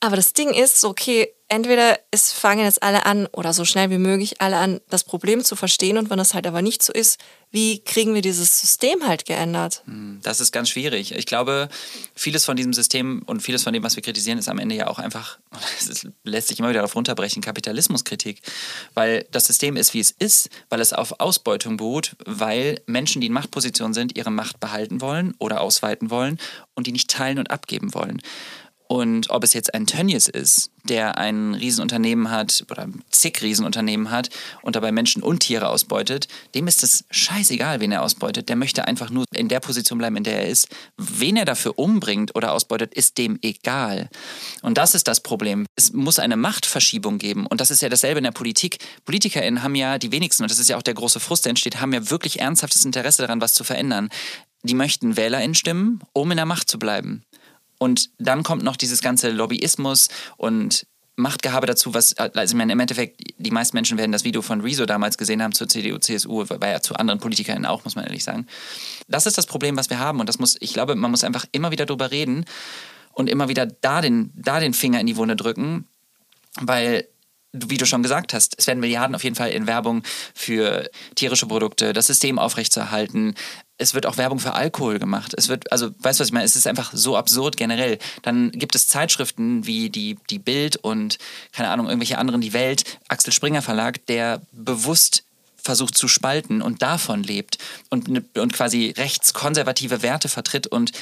Aber 0.00 0.16
das 0.16 0.32
Ding 0.32 0.52
ist, 0.52 0.80
so, 0.80 0.90
okay, 0.90 1.32
entweder 1.52 1.98
es 2.10 2.32
fangen 2.32 2.64
jetzt 2.64 2.82
alle 2.82 3.04
an 3.04 3.26
oder 3.26 3.52
so 3.52 3.66
schnell 3.66 3.90
wie 3.90 3.98
möglich 3.98 4.40
alle 4.40 4.56
an, 4.56 4.80
das 4.88 5.04
Problem 5.04 5.44
zu 5.44 5.54
verstehen. 5.54 5.98
Und 5.98 6.08
wenn 6.08 6.16
das 6.16 6.32
halt 6.32 6.46
aber 6.46 6.62
nicht 6.62 6.82
so 6.82 6.94
ist, 6.94 7.20
wie 7.50 7.80
kriegen 7.84 8.14
wir 8.14 8.22
dieses 8.22 8.58
System 8.58 9.06
halt 9.06 9.26
geändert? 9.26 9.82
Hm, 9.84 10.20
das 10.22 10.40
ist 10.40 10.52
ganz 10.52 10.70
schwierig. 10.70 11.14
Ich 11.14 11.26
glaube, 11.26 11.68
vieles 12.14 12.46
von 12.46 12.56
diesem 12.56 12.72
System 12.72 13.22
und 13.26 13.42
vieles 13.42 13.64
von 13.64 13.74
dem, 13.74 13.82
was 13.82 13.96
wir 13.96 14.02
kritisieren, 14.02 14.38
ist 14.38 14.48
am 14.48 14.58
Ende 14.58 14.74
ja 14.74 14.86
auch 14.86 14.98
einfach, 14.98 15.38
es 15.78 16.06
lässt 16.24 16.48
sich 16.48 16.58
immer 16.58 16.70
wieder 16.70 16.80
darauf 16.80 16.96
runterbrechen, 16.96 17.42
Kapitalismuskritik. 17.42 18.40
Weil 18.94 19.26
das 19.30 19.44
System 19.44 19.76
ist, 19.76 19.92
wie 19.92 20.00
es 20.00 20.10
ist, 20.10 20.48
weil 20.70 20.80
es 20.80 20.94
auf 20.94 21.20
Ausbeutung 21.20 21.76
beruht, 21.76 22.16
weil 22.24 22.80
Menschen, 22.86 23.20
die 23.20 23.26
in 23.26 23.34
Machtpositionen 23.34 23.92
sind, 23.92 24.16
ihre 24.16 24.30
Macht 24.30 24.58
behalten 24.58 25.02
wollen 25.02 25.34
oder 25.38 25.60
ausweiten 25.60 26.08
wollen 26.08 26.38
und 26.74 26.86
die 26.86 26.92
nicht 26.92 27.10
teilen 27.10 27.38
und 27.38 27.50
abgeben 27.50 27.92
wollen. 27.92 28.22
Und 28.92 29.30
ob 29.30 29.42
es 29.42 29.54
jetzt 29.54 29.72
ein 29.72 29.86
Tönnies 29.86 30.28
ist, 30.28 30.70
der 30.84 31.16
ein 31.16 31.54
Riesenunternehmen 31.54 32.30
hat 32.30 32.62
oder 32.70 32.86
zig 33.10 33.40
Riesenunternehmen 33.40 34.10
hat 34.10 34.28
und 34.60 34.76
dabei 34.76 34.92
Menschen 34.92 35.22
und 35.22 35.38
Tiere 35.38 35.70
ausbeutet, 35.70 36.28
dem 36.54 36.66
ist 36.66 36.82
es 36.82 37.06
scheißegal, 37.10 37.80
wen 37.80 37.90
er 37.90 38.02
ausbeutet. 38.02 38.50
Der 38.50 38.56
möchte 38.56 38.86
einfach 38.86 39.08
nur 39.08 39.24
in 39.32 39.48
der 39.48 39.60
Position 39.60 39.96
bleiben, 39.96 40.16
in 40.16 40.24
der 40.24 40.42
er 40.42 40.48
ist. 40.50 40.68
Wen 40.98 41.38
er 41.38 41.46
dafür 41.46 41.78
umbringt 41.78 42.36
oder 42.36 42.52
ausbeutet, 42.52 42.92
ist 42.92 43.16
dem 43.16 43.38
egal. 43.40 44.10
Und 44.60 44.76
das 44.76 44.94
ist 44.94 45.08
das 45.08 45.20
Problem. 45.20 45.64
Es 45.74 45.94
muss 45.94 46.18
eine 46.18 46.36
Machtverschiebung 46.36 47.16
geben. 47.16 47.46
Und 47.46 47.62
das 47.62 47.70
ist 47.70 47.80
ja 47.80 47.88
dasselbe 47.88 48.18
in 48.18 48.24
der 48.24 48.32
Politik. 48.32 48.76
PolitikerInnen 49.06 49.62
haben 49.62 49.74
ja 49.74 49.96
die 49.96 50.12
wenigsten, 50.12 50.42
und 50.42 50.50
das 50.50 50.58
ist 50.58 50.68
ja 50.68 50.76
auch 50.76 50.82
der 50.82 50.92
große 50.92 51.18
Frust, 51.18 51.46
der 51.46 51.50
entsteht, 51.50 51.80
haben 51.80 51.94
ja 51.94 52.10
wirklich 52.10 52.40
ernsthaftes 52.40 52.84
Interesse 52.84 53.22
daran, 53.22 53.40
was 53.40 53.54
zu 53.54 53.64
verändern. 53.64 54.10
Die 54.64 54.74
möchten 54.74 55.16
WählerInnen 55.16 55.54
stimmen, 55.54 56.02
um 56.12 56.30
in 56.30 56.36
der 56.36 56.44
Macht 56.44 56.68
zu 56.68 56.78
bleiben. 56.78 57.24
Und 57.82 58.10
dann 58.18 58.44
kommt 58.44 58.62
noch 58.62 58.76
dieses 58.76 59.00
ganze 59.00 59.30
Lobbyismus 59.30 60.08
und 60.36 60.86
Machtgehabe 61.16 61.66
dazu, 61.66 61.92
was, 61.92 62.16
also 62.16 62.40
ich 62.40 62.54
meine, 62.54 62.72
im 62.72 62.78
Endeffekt, 62.78 63.20
die 63.38 63.50
meisten 63.50 63.76
Menschen 63.76 63.98
werden 63.98 64.12
das 64.12 64.22
Video 64.22 64.40
von 64.40 64.60
Rezo 64.60 64.86
damals 64.86 65.18
gesehen 65.18 65.42
haben 65.42 65.52
zur 65.52 65.68
CDU, 65.68 65.98
CSU, 65.98 66.48
war 66.48 66.68
ja 66.68 66.80
zu 66.80 66.94
anderen 66.94 67.18
PolitikerInnen 67.18 67.66
auch, 67.66 67.82
muss 67.82 67.96
man 67.96 68.04
ehrlich 68.04 68.22
sagen. 68.22 68.46
Das 69.08 69.26
ist 69.26 69.36
das 69.36 69.46
Problem, 69.46 69.76
was 69.76 69.90
wir 69.90 69.98
haben 69.98 70.20
und 70.20 70.28
das 70.28 70.38
muss, 70.38 70.56
ich 70.60 70.74
glaube, 70.74 70.94
man 70.94 71.10
muss 71.10 71.24
einfach 71.24 71.44
immer 71.50 71.72
wieder 71.72 71.84
drüber 71.84 72.12
reden 72.12 72.44
und 73.14 73.28
immer 73.28 73.48
wieder 73.48 73.66
da 73.66 74.00
den, 74.00 74.30
da 74.36 74.60
den 74.60 74.74
Finger 74.74 75.00
in 75.00 75.08
die 75.08 75.16
Wunde 75.16 75.34
drücken, 75.34 75.88
weil 76.60 77.08
wie 77.52 77.76
du 77.76 77.84
schon 77.84 78.02
gesagt 78.02 78.32
hast, 78.32 78.54
es 78.58 78.66
werden 78.66 78.80
Milliarden 78.80 79.14
auf 79.14 79.24
jeden 79.24 79.36
Fall 79.36 79.50
in 79.50 79.66
Werbung 79.66 80.02
für 80.34 80.88
tierische 81.16 81.46
Produkte, 81.46 81.92
das 81.92 82.06
System 82.06 82.38
aufrechtzuerhalten, 82.38 83.34
es 83.82 83.94
wird 83.94 84.06
auch 84.06 84.16
Werbung 84.16 84.38
für 84.38 84.54
Alkohol 84.54 84.98
gemacht. 84.98 85.34
Es 85.36 85.48
wird, 85.48 85.70
also, 85.72 85.90
weißt 85.98 86.18
du, 86.18 86.22
was 86.22 86.28
ich 86.28 86.32
meine? 86.32 86.44
Es 86.44 86.56
ist 86.56 86.66
einfach 86.66 86.92
so 86.94 87.16
absurd 87.16 87.56
generell. 87.56 87.98
Dann 88.22 88.50
gibt 88.52 88.74
es 88.74 88.88
Zeitschriften 88.88 89.66
wie 89.66 89.90
die, 89.90 90.16
die 90.30 90.38
Bild 90.38 90.76
und, 90.76 91.18
keine 91.52 91.68
Ahnung, 91.68 91.86
irgendwelche 91.86 92.18
anderen, 92.18 92.40
die 92.40 92.52
Welt, 92.52 92.84
Axel 93.08 93.32
Springer 93.32 93.62
Verlag, 93.62 94.06
der 94.06 94.40
bewusst 94.52 95.24
versucht 95.62 95.96
zu 95.96 96.08
spalten 96.08 96.62
und 96.62 96.82
davon 96.82 97.22
lebt 97.22 97.58
und, 97.88 98.08
und 98.36 98.52
quasi 98.52 98.94
rechtskonservative 98.96 100.02
Werte 100.02 100.28
vertritt 100.28 100.66
und 100.66 100.92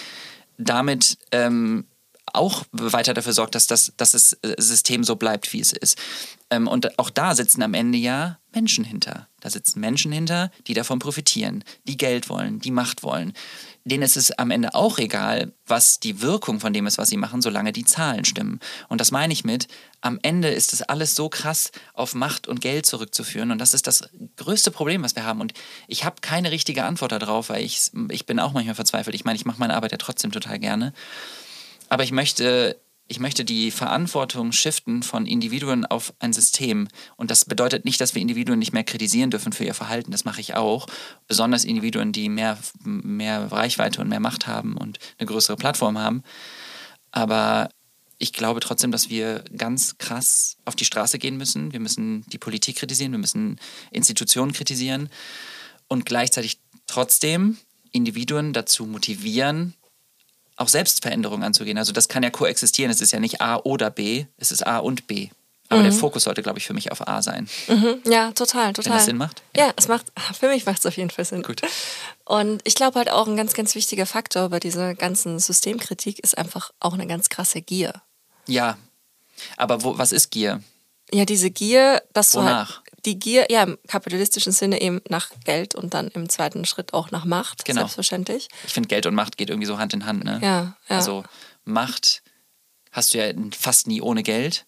damit 0.59 1.17
ähm, 1.33 1.87
auch 2.35 2.65
weiter 2.73 3.15
dafür 3.15 3.33
sorgt, 3.33 3.55
dass 3.55 3.67
das, 3.67 3.93
dass 3.97 4.13
das 4.13 4.33
äh, 4.43 4.55
System 4.59 5.05
so 5.05 5.17
bleibt, 5.17 5.53
wie 5.53 5.61
es 5.61 5.73
ist. 5.73 5.99
Ähm, 6.51 6.67
und 6.67 6.99
auch 6.99 7.11
da 7.11 7.35
sitzen 7.35 7.63
am 7.63 7.75
Ende 7.75 7.99
ja 7.99 8.39
Menschen 8.53 8.85
hinter. 8.85 9.29
Da 9.41 9.49
sitzen 9.49 9.81
Menschen 9.81 10.13
hinter, 10.13 10.51
die 10.67 10.75
davon 10.75 10.99
profitieren, 10.99 11.65
die 11.85 11.97
Geld 11.97 12.29
wollen, 12.29 12.59
die 12.59 12.73
Macht 12.73 13.03
wollen. 13.03 13.33
Denen 13.85 14.03
ist 14.03 14.17
es 14.17 14.33
am 14.33 14.51
Ende 14.51 14.75
auch 14.75 14.99
egal, 14.99 15.53
was 15.67 16.01
die 16.01 16.21
Wirkung 16.21 16.61
von 16.61 16.73
dem 16.73 16.87
ist, 16.87 16.99
was 16.99 17.09
sie 17.09 17.17
machen, 17.17 17.41
solange 17.41 17.73
die 17.73 17.85
Zahlen 17.85 18.25
stimmen. 18.25 18.61
Und 18.89 19.01
das 19.01 19.13
meine 19.13 19.33
ich 19.33 19.45
mit, 19.45 19.69
am 20.01 20.19
Ende 20.23 20.49
ist 20.49 20.73
das 20.73 20.83
alles 20.83 21.15
so 21.15 21.29
krass 21.29 21.71
auf 21.95 22.15
Macht 22.15 22.49
und 22.49 22.61
Geld 22.61 22.87
zurückzuführen. 22.87 23.53
Und 23.53 23.59
das 23.59 23.73
ist 23.73 23.87
das 23.87 24.11
größte 24.37 24.71
Problem, 24.71 25.03
was 25.03 25.17
wir 25.17 25.25
haben. 25.25 25.41
Und 25.41 25.55
ich 25.87 26.05
habe 26.05 26.17
keine 26.21 26.51
richtige 26.51 26.85
Antwort 26.85 27.13
darauf, 27.13 27.49
weil 27.49 27.65
ich, 27.65 27.91
ich 28.11 28.27
bin 28.27 28.41
auch 28.41 28.53
manchmal 28.53 28.75
verzweifelt. 28.75 29.15
Ich 29.15 29.25
meine, 29.25 29.37
ich 29.37 29.47
mache 29.47 29.61
meine 29.61 29.75
Arbeit 29.75 29.93
ja 29.93 29.99
trotzdem 29.99 30.33
total 30.33 30.59
gerne. 30.59 30.93
Aber 31.91 32.05
ich 32.05 32.13
möchte, 32.13 32.81
ich 33.09 33.21
möchte 33.21 33.45
die 33.45 33.71
Verantwortung 33.71 34.53
shiften 34.53 35.03
von 35.03 35.27
Individuen 35.27 35.85
auf 35.85 36.15
ein 36.21 36.33
System. 36.33 36.89
Und 37.17 37.31
das 37.31 37.45
bedeutet 37.45 37.85
nicht, 37.85 38.01
dass 38.01 38.15
wir 38.15 38.23
Individuen 38.23 38.61
nicht 38.61 38.73
mehr 38.73 38.85
kritisieren 38.85 39.31
dürfen 39.31 39.53
für 39.53 39.65
ihr 39.65 39.75
Verhalten. 39.75 40.13
Das 40.13 40.25
mache 40.25 40.41
ich 40.41 40.55
auch. 40.55 40.87
Besonders 41.27 41.65
Individuen, 41.65 42.13
die 42.13 42.29
mehr, 42.29 42.57
mehr 42.85 43.53
Reichweite 43.53 44.01
und 44.01 44.09
mehr 44.09 44.21
Macht 44.21 44.47
haben 44.47 44.77
und 44.77 44.99
eine 45.19 45.27
größere 45.27 45.57
Plattform 45.57 45.99
haben. 45.99 46.23
Aber 47.11 47.69
ich 48.19 48.33
glaube 48.33 48.61
trotzdem, 48.61 48.93
dass 48.93 49.11
wir 49.11 49.43
ganz 49.57 49.99
krass 49.99 50.59
auf 50.65 50.77
die 50.77 50.85
Straße 50.85 51.19
gehen 51.19 51.37
müssen. 51.37 51.73
Wir 51.73 51.81
müssen 51.81 52.25
die 52.29 52.39
Politik 52.39 52.77
kritisieren, 52.77 53.13
wir 53.13 53.19
müssen 53.19 53.59
Institutionen 53.91 54.53
kritisieren 54.53 55.09
und 55.89 56.07
gleichzeitig 56.07 56.61
trotzdem 56.87 57.59
Individuen 57.91 58.53
dazu 58.53 58.87
motivieren, 58.87 59.75
auch 60.57 60.69
Selbstveränderungen 60.69 61.45
anzugehen. 61.45 61.79
Also 61.79 61.93
das 61.93 62.09
kann 62.09 62.23
ja 62.23 62.31
koexistieren. 62.31 62.91
Es 62.91 63.01
ist 63.01 63.13
ja 63.13 63.21
nicht 63.21 63.41
A 63.41 63.57
oder 63.57 63.91
B, 63.91 64.27
es 64.37 64.53
ist 64.53 64.67
A 64.67 64.79
und 64.79 65.07
B. 65.07 65.31
Aber 65.71 65.81
mhm. 65.81 65.85
der 65.85 65.93
Fokus 65.93 66.25
sollte, 66.25 66.43
glaube 66.43 66.59
ich, 66.59 66.67
für 66.67 66.75
mich 66.75 66.91
auf 66.91 67.07
A 67.07 67.23
sein. 67.23 67.49
Mhm. 67.69 68.03
Ja, 68.05 68.33
total, 68.33 68.73
total. 68.73 68.91
Wenn 68.91 68.99
das 68.99 69.05
Sinn 69.05 69.17
macht? 69.17 69.43
Ja, 69.57 69.67
ja 69.67 69.73
es 69.77 69.87
macht, 69.87 70.07
für 70.39 70.49
mich 70.49 70.67
macht 70.67 70.81
es 70.81 70.87
auf 70.87 70.97
jeden 70.97 71.11
Fall 71.11 71.25
Sinn. 71.25 71.43
Gut. 71.43 71.63
Und 72.25 72.61
ich 72.65 72.75
glaube 72.75 72.99
halt 72.99 73.11
auch 73.11 73.29
ein 73.29 73.37
ganz, 73.37 73.55
ganz 73.55 73.75
wichtiger 73.75 74.05
Faktor 74.05 74.49
bei 74.49 74.59
dieser 74.59 74.95
ganzen 74.95 75.39
Systemkritik 75.39 76.19
ist 76.19 76.37
einfach 76.37 76.73
auch 76.81 76.95
eine 76.95 77.07
ganz 77.07 77.29
krasse 77.29 77.63
Gier. 77.63 78.03
Ja, 78.47 78.77
aber 79.57 79.85
wo, 79.85 79.97
was 79.97 80.13
ist 80.13 80.31
Gier? 80.31 80.61
Ja, 81.13 81.25
diese 81.25 81.51
Gier, 81.51 82.03
dass 82.13 82.35
Wonach? 82.35 82.71
du 82.71 82.77
halt 82.77 82.90
die 83.05 83.19
Gier, 83.19 83.47
ja, 83.51 83.63
im 83.63 83.79
kapitalistischen 83.89 84.53
Sinne 84.53 84.81
eben 84.81 85.01
nach 85.09 85.31
Geld 85.45 85.75
und 85.75 85.95
dann 85.95 86.09
im 86.09 86.29
zweiten 86.29 86.65
Schritt 86.65 86.93
auch 86.93 87.11
nach 87.11 87.25
Macht, 87.25 87.65
genau. 87.65 87.81
selbstverständlich. 87.81 88.49
Ich 88.67 88.73
finde, 88.73 88.89
Geld 88.89 89.07
und 89.07 89.15
Macht 89.15 89.37
geht 89.37 89.51
irgendwie 89.51 89.67
so 89.67 89.79
Hand 89.79 89.95
in 89.95 90.07
Hand, 90.07 90.25
ne? 90.25 90.39
Ja, 90.43 90.77
ja. 90.89 90.97
Also 90.97 91.25
Macht 91.65 92.23
hast 92.93 93.15
du 93.15 93.19
ja 93.19 93.33
fast 93.59 93.87
nie 93.87 94.01
ohne 94.01 94.23
Geld. 94.23 94.67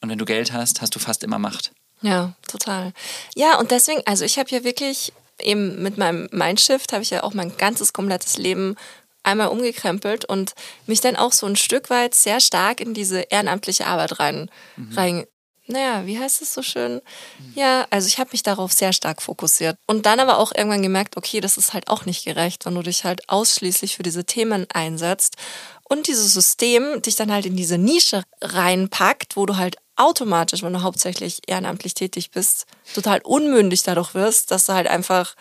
Und 0.00 0.10
wenn 0.10 0.18
du 0.18 0.24
Geld 0.24 0.52
hast, 0.52 0.82
hast 0.82 0.94
du 0.94 0.98
fast 0.98 1.24
immer 1.24 1.38
Macht. 1.38 1.72
Ja, 2.02 2.34
total. 2.46 2.92
Ja, 3.34 3.58
und 3.58 3.70
deswegen, 3.70 4.02
also 4.06 4.24
ich 4.24 4.38
habe 4.38 4.50
ja 4.50 4.64
wirklich 4.64 5.12
eben 5.40 5.82
mit 5.82 5.98
meinem 5.98 6.28
Mindshift 6.30 6.92
habe 6.92 7.02
ich 7.02 7.10
ja 7.10 7.22
auch 7.22 7.34
mein 7.34 7.56
ganzes 7.56 7.92
komplettes 7.92 8.36
Leben 8.36 8.76
einmal 9.22 9.48
umgekrempelt 9.48 10.24
und 10.26 10.52
mich 10.86 11.00
dann 11.00 11.16
auch 11.16 11.32
so 11.32 11.46
ein 11.46 11.56
Stück 11.56 11.90
weit 11.90 12.14
sehr 12.14 12.40
stark 12.40 12.80
in 12.80 12.94
diese 12.94 13.20
ehrenamtliche 13.20 13.86
Arbeit 13.86 14.20
rein, 14.20 14.50
mhm. 14.76 14.92
rein 14.94 15.26
naja, 15.66 16.04
wie 16.06 16.18
heißt 16.18 16.42
es 16.42 16.52
so 16.52 16.62
schön? 16.62 17.00
Ja, 17.54 17.86
also 17.90 18.06
ich 18.06 18.18
habe 18.18 18.30
mich 18.32 18.42
darauf 18.42 18.72
sehr 18.72 18.92
stark 18.92 19.22
fokussiert. 19.22 19.78
Und 19.86 20.04
dann 20.04 20.20
aber 20.20 20.38
auch 20.38 20.52
irgendwann 20.54 20.82
gemerkt, 20.82 21.16
okay, 21.16 21.40
das 21.40 21.56
ist 21.56 21.72
halt 21.72 21.88
auch 21.88 22.04
nicht 22.04 22.24
gerecht, 22.24 22.66
wenn 22.66 22.74
du 22.74 22.82
dich 22.82 23.04
halt 23.04 23.28
ausschließlich 23.28 23.96
für 23.96 24.02
diese 24.02 24.24
Themen 24.24 24.66
einsetzt 24.72 25.36
und 25.88 26.06
dieses 26.06 26.34
System 26.34 27.00
dich 27.02 27.16
dann 27.16 27.32
halt 27.32 27.46
in 27.46 27.56
diese 27.56 27.78
Nische 27.78 28.24
reinpackt, 28.42 29.36
wo 29.36 29.46
du 29.46 29.56
halt 29.56 29.76
automatisch, 29.96 30.62
wenn 30.62 30.72
du 30.72 30.82
hauptsächlich 30.82 31.40
ehrenamtlich 31.46 31.94
tätig 31.94 32.30
bist, 32.30 32.66
total 32.94 33.20
unmündig 33.22 33.82
dadurch 33.84 34.14
wirst, 34.14 34.50
dass 34.50 34.66
du 34.66 34.74
halt 34.74 34.88
einfach 34.88 35.34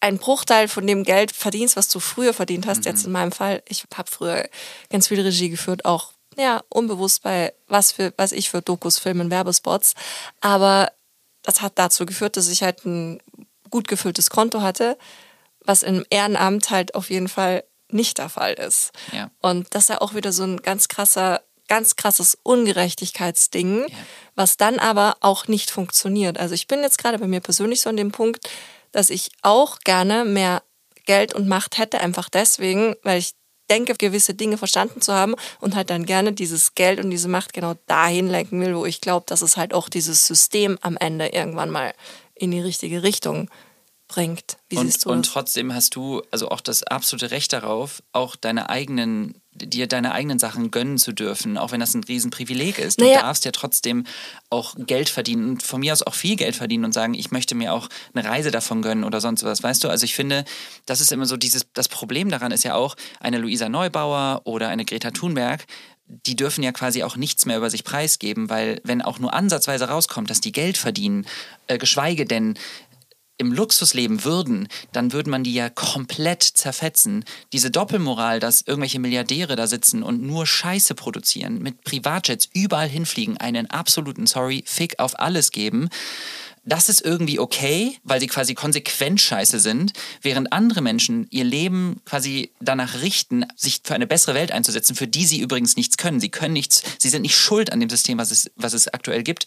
einen 0.00 0.18
Bruchteil 0.18 0.68
von 0.68 0.86
dem 0.86 1.02
Geld 1.02 1.32
verdienst, 1.32 1.76
was 1.76 1.88
du 1.88 1.98
früher 2.00 2.32
verdient 2.34 2.66
hast. 2.66 2.80
Mhm. 2.80 2.84
Jetzt 2.84 3.06
in 3.06 3.12
meinem 3.12 3.32
Fall, 3.32 3.62
ich 3.68 3.84
habe 3.94 4.10
früher 4.10 4.48
ganz 4.90 5.08
viel 5.08 5.20
Regie 5.20 5.48
geführt, 5.48 5.84
auch 5.84 6.12
ja, 6.38 6.62
unbewusst 6.68 7.22
bei 7.22 7.52
was 7.66 7.92
für, 7.92 8.14
was 8.16 8.32
ich 8.32 8.48
für 8.48 8.62
Dokus, 8.62 8.98
Filmen, 8.98 9.30
Werbespots. 9.30 9.94
Aber 10.40 10.92
das 11.42 11.60
hat 11.60 11.72
dazu 11.76 12.06
geführt, 12.06 12.36
dass 12.36 12.48
ich 12.48 12.62
halt 12.62 12.84
ein 12.84 13.20
gut 13.70 13.88
gefülltes 13.88 14.30
Konto 14.30 14.62
hatte, 14.62 14.96
was 15.64 15.82
im 15.82 16.04
Ehrenamt 16.10 16.70
halt 16.70 16.94
auf 16.94 17.10
jeden 17.10 17.28
Fall 17.28 17.64
nicht 17.90 18.18
der 18.18 18.28
Fall 18.28 18.54
ist. 18.54 18.92
Ja. 19.12 19.30
Und 19.40 19.74
das 19.74 19.84
ist 19.84 19.88
ja 19.88 20.00
auch 20.00 20.14
wieder 20.14 20.32
so 20.32 20.44
ein 20.44 20.62
ganz 20.62 20.88
krasser, 20.88 21.42
ganz 21.66 21.96
krasses 21.96 22.38
Ungerechtigkeitsding, 22.42 23.86
ja. 23.88 23.96
was 24.34 24.56
dann 24.56 24.78
aber 24.78 25.16
auch 25.20 25.48
nicht 25.48 25.70
funktioniert. 25.70 26.38
Also 26.38 26.54
ich 26.54 26.66
bin 26.66 26.80
jetzt 26.80 26.98
gerade 26.98 27.18
bei 27.18 27.26
mir 27.26 27.40
persönlich 27.40 27.80
so 27.80 27.90
an 27.90 27.96
dem 27.96 28.12
Punkt, 28.12 28.48
dass 28.92 29.10
ich 29.10 29.30
auch 29.42 29.80
gerne 29.80 30.24
mehr 30.24 30.62
Geld 31.04 31.34
und 31.34 31.48
Macht 31.48 31.78
hätte, 31.78 32.00
einfach 32.00 32.28
deswegen, 32.28 32.94
weil 33.02 33.18
ich 33.18 33.34
denke, 33.70 33.94
gewisse 33.94 34.34
Dinge 34.34 34.58
verstanden 34.58 35.00
zu 35.00 35.12
haben 35.12 35.34
und 35.60 35.74
halt 35.74 35.90
dann 35.90 36.06
gerne 36.06 36.32
dieses 36.32 36.74
Geld 36.74 37.02
und 37.02 37.10
diese 37.10 37.28
Macht 37.28 37.52
genau 37.52 37.74
dahin 37.86 38.28
lenken 38.28 38.60
will, 38.60 38.76
wo 38.76 38.86
ich 38.86 39.00
glaube, 39.00 39.26
dass 39.26 39.42
es 39.42 39.56
halt 39.56 39.74
auch 39.74 39.88
dieses 39.88 40.26
System 40.26 40.78
am 40.80 40.96
Ende 40.96 41.28
irgendwann 41.28 41.70
mal 41.70 41.94
in 42.34 42.50
die 42.50 42.60
richtige 42.60 43.02
Richtung 43.02 43.50
bringt. 44.08 44.56
Wie 44.68 44.78
und, 44.78 44.86
siehst 44.86 45.04
du 45.04 45.10
und 45.10 45.26
trotzdem 45.26 45.74
hast 45.74 45.94
du 45.94 46.22
also 46.30 46.48
auch 46.48 46.60
das 46.60 46.82
absolute 46.82 47.30
Recht 47.30 47.52
darauf, 47.52 48.02
auch 48.12 48.36
deine 48.36 48.70
eigenen 48.70 49.40
dir 49.58 49.86
deine 49.86 50.12
eigenen 50.12 50.38
Sachen 50.38 50.70
gönnen 50.70 50.98
zu 50.98 51.12
dürfen, 51.12 51.58
auch 51.58 51.72
wenn 51.72 51.80
das 51.80 51.94
ein 51.94 52.04
Riesenprivileg 52.04 52.78
ist. 52.78 53.00
Du 53.00 53.04
naja. 53.04 53.22
darfst 53.22 53.44
ja 53.44 53.52
trotzdem 53.52 54.04
auch 54.50 54.74
Geld 54.78 55.08
verdienen 55.08 55.50
und 55.50 55.62
von 55.62 55.80
mir 55.80 55.92
aus 55.92 56.02
auch 56.02 56.14
viel 56.14 56.36
Geld 56.36 56.56
verdienen 56.56 56.84
und 56.84 56.92
sagen, 56.92 57.14
ich 57.14 57.30
möchte 57.30 57.54
mir 57.54 57.72
auch 57.72 57.88
eine 58.14 58.24
Reise 58.24 58.50
davon 58.50 58.82
gönnen 58.82 59.04
oder 59.04 59.20
sonst 59.20 59.44
was, 59.44 59.62
weißt 59.62 59.84
du? 59.84 59.88
Also 59.88 60.04
ich 60.04 60.14
finde, 60.14 60.44
das 60.86 61.00
ist 61.00 61.12
immer 61.12 61.26
so 61.26 61.36
dieses, 61.36 61.66
das 61.74 61.88
Problem 61.88 62.30
daran 62.30 62.52
ist 62.52 62.64
ja 62.64 62.74
auch, 62.74 62.96
eine 63.20 63.38
Luisa 63.38 63.68
Neubauer 63.68 64.42
oder 64.44 64.68
eine 64.68 64.84
Greta 64.84 65.10
Thunberg, 65.10 65.66
die 66.08 66.36
dürfen 66.36 66.64
ja 66.64 66.72
quasi 66.72 67.02
auch 67.02 67.16
nichts 67.16 67.44
mehr 67.44 67.58
über 67.58 67.68
sich 67.68 67.84
preisgeben, 67.84 68.48
weil 68.48 68.80
wenn 68.82 69.02
auch 69.02 69.18
nur 69.18 69.34
ansatzweise 69.34 69.88
rauskommt, 69.88 70.30
dass 70.30 70.40
die 70.40 70.52
Geld 70.52 70.78
verdienen, 70.78 71.26
äh, 71.66 71.76
geschweige 71.76 72.24
denn 72.24 72.54
im 73.38 73.52
Luxus 73.52 73.94
leben 73.94 74.24
würden, 74.24 74.68
dann 74.92 75.12
würde 75.12 75.30
man 75.30 75.44
die 75.44 75.54
ja 75.54 75.70
komplett 75.70 76.42
zerfetzen. 76.42 77.24
Diese 77.52 77.70
Doppelmoral, 77.70 78.40
dass 78.40 78.62
irgendwelche 78.62 78.98
Milliardäre 78.98 79.56
da 79.56 79.66
sitzen 79.66 80.02
und 80.02 80.22
nur 80.22 80.46
Scheiße 80.46 80.94
produzieren, 80.94 81.62
mit 81.62 81.82
Privatjets 81.84 82.48
überall 82.52 82.88
hinfliegen, 82.88 83.38
einen 83.38 83.70
absoluten, 83.70 84.26
sorry, 84.26 84.64
Fick 84.66 84.98
auf 84.98 85.18
alles 85.18 85.52
geben. 85.52 85.88
Das 86.64 86.90
ist 86.90 87.00
irgendwie 87.00 87.38
okay, 87.38 87.96
weil 88.04 88.20
sie 88.20 88.26
quasi 88.26 88.54
konsequent 88.54 89.22
scheiße 89.22 89.58
sind, 89.58 89.94
während 90.20 90.52
andere 90.52 90.82
Menschen 90.82 91.26
ihr 91.30 91.44
Leben 91.44 92.02
quasi 92.04 92.50
danach 92.60 93.00
richten, 93.00 93.46
sich 93.56 93.80
für 93.84 93.94
eine 93.94 94.06
bessere 94.06 94.34
Welt 94.34 94.52
einzusetzen, 94.52 94.94
für 94.94 95.06
die 95.06 95.24
sie 95.24 95.40
übrigens 95.40 95.76
nichts 95.76 95.96
können. 95.96 96.20
Sie 96.20 96.28
können 96.28 96.52
nichts, 96.52 96.82
sie 96.98 97.08
sind 97.08 97.22
nicht 97.22 97.36
schuld 97.36 97.72
an 97.72 97.80
dem 97.80 97.88
System, 97.88 98.18
was 98.18 98.30
es, 98.32 98.50
was 98.56 98.74
es 98.74 98.88
aktuell 98.88 99.22
gibt 99.22 99.46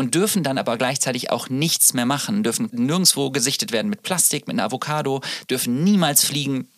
und 0.00 0.14
dürfen 0.14 0.42
dann 0.42 0.56
aber 0.56 0.78
gleichzeitig 0.78 1.28
auch 1.30 1.50
nichts 1.50 1.92
mehr 1.92 2.06
machen, 2.06 2.42
dürfen 2.42 2.70
nirgendwo 2.72 3.30
gesichtet 3.30 3.70
werden 3.70 3.90
mit 3.90 4.02
Plastik, 4.02 4.46
mit 4.46 4.54
einer 4.54 4.64
Avocado, 4.64 5.20
dürfen 5.50 5.84
niemals 5.84 6.24
fliegen 6.24 6.68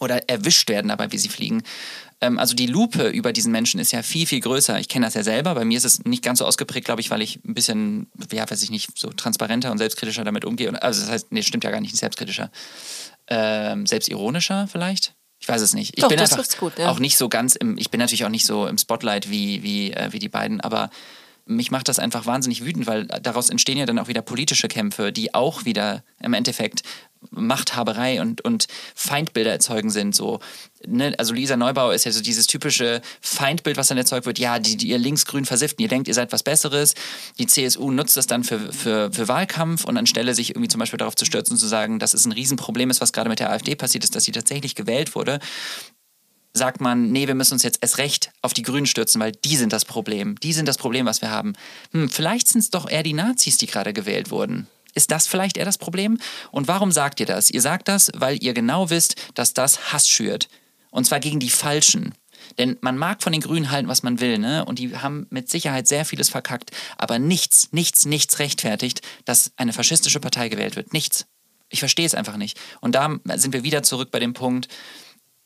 oder 0.00 0.28
erwischt 0.28 0.68
werden 0.68 0.88
dabei, 0.88 1.12
wie 1.12 1.18
sie 1.18 1.28
fliegen. 1.28 1.62
Ähm, 2.20 2.40
also 2.40 2.56
die 2.56 2.66
Lupe 2.66 3.06
über 3.06 3.32
diesen 3.32 3.52
Menschen 3.52 3.78
ist 3.78 3.92
ja 3.92 4.02
viel, 4.02 4.26
viel 4.26 4.40
größer. 4.40 4.80
Ich 4.80 4.88
kenne 4.88 5.06
das 5.06 5.14
ja 5.14 5.22
selber. 5.22 5.54
Bei 5.54 5.64
mir 5.64 5.78
ist 5.78 5.84
es 5.84 6.04
nicht 6.04 6.24
ganz 6.24 6.40
so 6.40 6.44
ausgeprägt, 6.44 6.86
glaube 6.86 7.00
ich, 7.00 7.08
weil 7.08 7.22
ich 7.22 7.38
ein 7.44 7.54
bisschen, 7.54 8.10
ja, 8.32 8.50
weiß 8.50 8.60
ich 8.64 8.70
nicht, 8.70 8.98
so 8.98 9.10
transparenter 9.10 9.70
und 9.70 9.78
selbstkritischer 9.78 10.24
damit 10.24 10.44
umgehe. 10.44 10.82
Also 10.82 11.02
das 11.02 11.08
heißt, 11.08 11.30
nee, 11.30 11.42
stimmt 11.42 11.62
ja 11.62 11.70
gar 11.70 11.80
nicht, 11.80 11.96
selbstkritischer. 11.96 12.50
Ähm, 13.28 13.86
selbstironischer 13.86 14.66
vielleicht? 14.66 15.14
Ich 15.38 15.48
weiß 15.48 15.62
es 15.62 15.72
nicht. 15.72 15.96
Ich 15.96 16.02
Doch, 16.02 16.08
bin 16.08 16.18
einfach 16.18 16.44
gut, 16.58 16.80
ja. 16.80 16.90
auch 16.90 16.98
nicht 16.98 17.16
so 17.16 17.28
ganz 17.28 17.54
im, 17.54 17.78
ich 17.78 17.90
bin 17.90 18.00
natürlich 18.00 18.24
auch 18.24 18.28
nicht 18.28 18.44
so 18.44 18.66
im 18.66 18.76
Spotlight 18.76 19.30
wie, 19.30 19.62
wie, 19.62 19.92
äh, 19.92 20.12
wie 20.12 20.18
die 20.18 20.28
beiden, 20.28 20.60
aber 20.60 20.90
mich 21.46 21.70
macht 21.70 21.88
das 21.88 21.98
einfach 21.98 22.26
wahnsinnig 22.26 22.64
wütend, 22.64 22.86
weil 22.86 23.06
daraus 23.06 23.50
entstehen 23.50 23.78
ja 23.78 23.86
dann 23.86 23.98
auch 23.98 24.08
wieder 24.08 24.20
politische 24.20 24.68
Kämpfe, 24.68 25.12
die 25.12 25.32
auch 25.32 25.64
wieder 25.64 26.02
im 26.20 26.34
Endeffekt 26.34 26.82
Machthaberei 27.30 28.20
und, 28.20 28.40
und 28.42 28.66
Feindbilder 28.94 29.50
erzeugen 29.50 29.90
sind. 29.90 30.14
So, 30.14 30.40
ne? 30.86 31.14
Also 31.18 31.34
Lisa 31.34 31.56
Neubauer 31.56 31.94
ist 31.94 32.04
ja 32.04 32.12
so 32.12 32.20
dieses 32.20 32.46
typische 32.46 33.00
Feindbild, 33.20 33.76
was 33.76 33.88
dann 33.88 33.98
erzeugt 33.98 34.26
wird. 34.26 34.38
Ja, 34.38 34.58
die, 34.58 34.76
die 34.76 34.88
ihr 34.88 34.98
linksgrün 34.98 35.44
versiften, 35.44 35.82
ihr 35.82 35.88
denkt, 35.88 36.08
ihr 36.08 36.14
seid 36.14 36.32
was 36.32 36.42
Besseres. 36.42 36.94
Die 37.38 37.46
CSU 37.46 37.90
nutzt 37.90 38.16
das 38.16 38.26
dann 38.26 38.44
für, 38.44 38.72
für, 38.72 39.12
für 39.12 39.28
Wahlkampf 39.28 39.84
und 39.84 39.96
anstelle 39.96 40.34
sich 40.34 40.50
irgendwie 40.50 40.68
zum 40.68 40.80
Beispiel 40.80 40.98
darauf 40.98 41.16
zu 41.16 41.24
stürzen 41.24 41.54
und 41.54 41.58
zu 41.58 41.66
sagen, 41.66 41.98
dass 41.98 42.14
es 42.14 42.26
ein 42.26 42.32
Riesenproblem 42.32 42.90
ist, 42.90 43.00
was 43.00 43.12
gerade 43.12 43.28
mit 43.28 43.38
der 43.38 43.50
AfD 43.50 43.74
passiert 43.74 44.04
ist, 44.04 44.14
dass 44.14 44.24
sie 44.24 44.32
tatsächlich 44.32 44.74
gewählt 44.74 45.14
wurde, 45.14 45.38
sagt 46.56 46.80
man, 46.80 47.12
nee, 47.12 47.26
wir 47.26 47.34
müssen 47.34 47.54
uns 47.54 47.62
jetzt 47.62 47.78
erst 47.82 47.98
recht 47.98 48.32
auf 48.42 48.54
die 48.54 48.62
Grünen 48.62 48.86
stürzen, 48.86 49.20
weil 49.20 49.32
die 49.32 49.56
sind 49.56 49.72
das 49.72 49.84
Problem. 49.84 50.36
Die 50.40 50.52
sind 50.52 50.66
das 50.66 50.78
Problem, 50.78 51.06
was 51.06 51.20
wir 51.20 51.30
haben. 51.30 51.54
Hm, 51.92 52.08
vielleicht 52.08 52.48
sind 52.48 52.60
es 52.60 52.70
doch 52.70 52.88
eher 52.88 53.02
die 53.02 53.12
Nazis, 53.12 53.58
die 53.58 53.66
gerade 53.66 53.92
gewählt 53.92 54.30
wurden. 54.30 54.66
Ist 54.94 55.10
das 55.10 55.26
vielleicht 55.26 55.58
eher 55.58 55.66
das 55.66 55.78
Problem? 55.78 56.18
Und 56.50 56.68
warum 56.68 56.90
sagt 56.90 57.20
ihr 57.20 57.26
das? 57.26 57.50
Ihr 57.50 57.60
sagt 57.60 57.88
das, 57.88 58.10
weil 58.14 58.42
ihr 58.42 58.54
genau 58.54 58.88
wisst, 58.88 59.16
dass 59.34 59.52
das 59.52 59.92
Hass 59.92 60.08
schürt. 60.08 60.48
Und 60.90 61.04
zwar 61.04 61.20
gegen 61.20 61.38
die 61.38 61.50
Falschen. 61.50 62.14
Denn 62.58 62.78
man 62.80 62.96
mag 62.96 63.22
von 63.22 63.32
den 63.32 63.42
Grünen 63.42 63.70
halten, 63.70 63.88
was 63.88 64.02
man 64.02 64.20
will, 64.20 64.38
ne? 64.38 64.64
Und 64.64 64.78
die 64.78 64.96
haben 64.96 65.26
mit 65.30 65.50
Sicherheit 65.50 65.86
sehr 65.88 66.04
vieles 66.04 66.30
verkackt. 66.30 66.70
Aber 66.96 67.18
nichts, 67.18 67.68
nichts, 67.72 68.06
nichts 68.06 68.38
rechtfertigt, 68.38 69.02
dass 69.26 69.52
eine 69.56 69.74
faschistische 69.74 70.20
Partei 70.20 70.48
gewählt 70.48 70.76
wird. 70.76 70.92
Nichts. 70.92 71.26
Ich 71.68 71.80
verstehe 71.80 72.06
es 72.06 72.14
einfach 72.14 72.36
nicht. 72.36 72.58
Und 72.80 72.94
da 72.94 73.18
sind 73.34 73.52
wir 73.52 73.64
wieder 73.64 73.82
zurück 73.82 74.10
bei 74.10 74.20
dem 74.20 74.32
Punkt, 74.32 74.68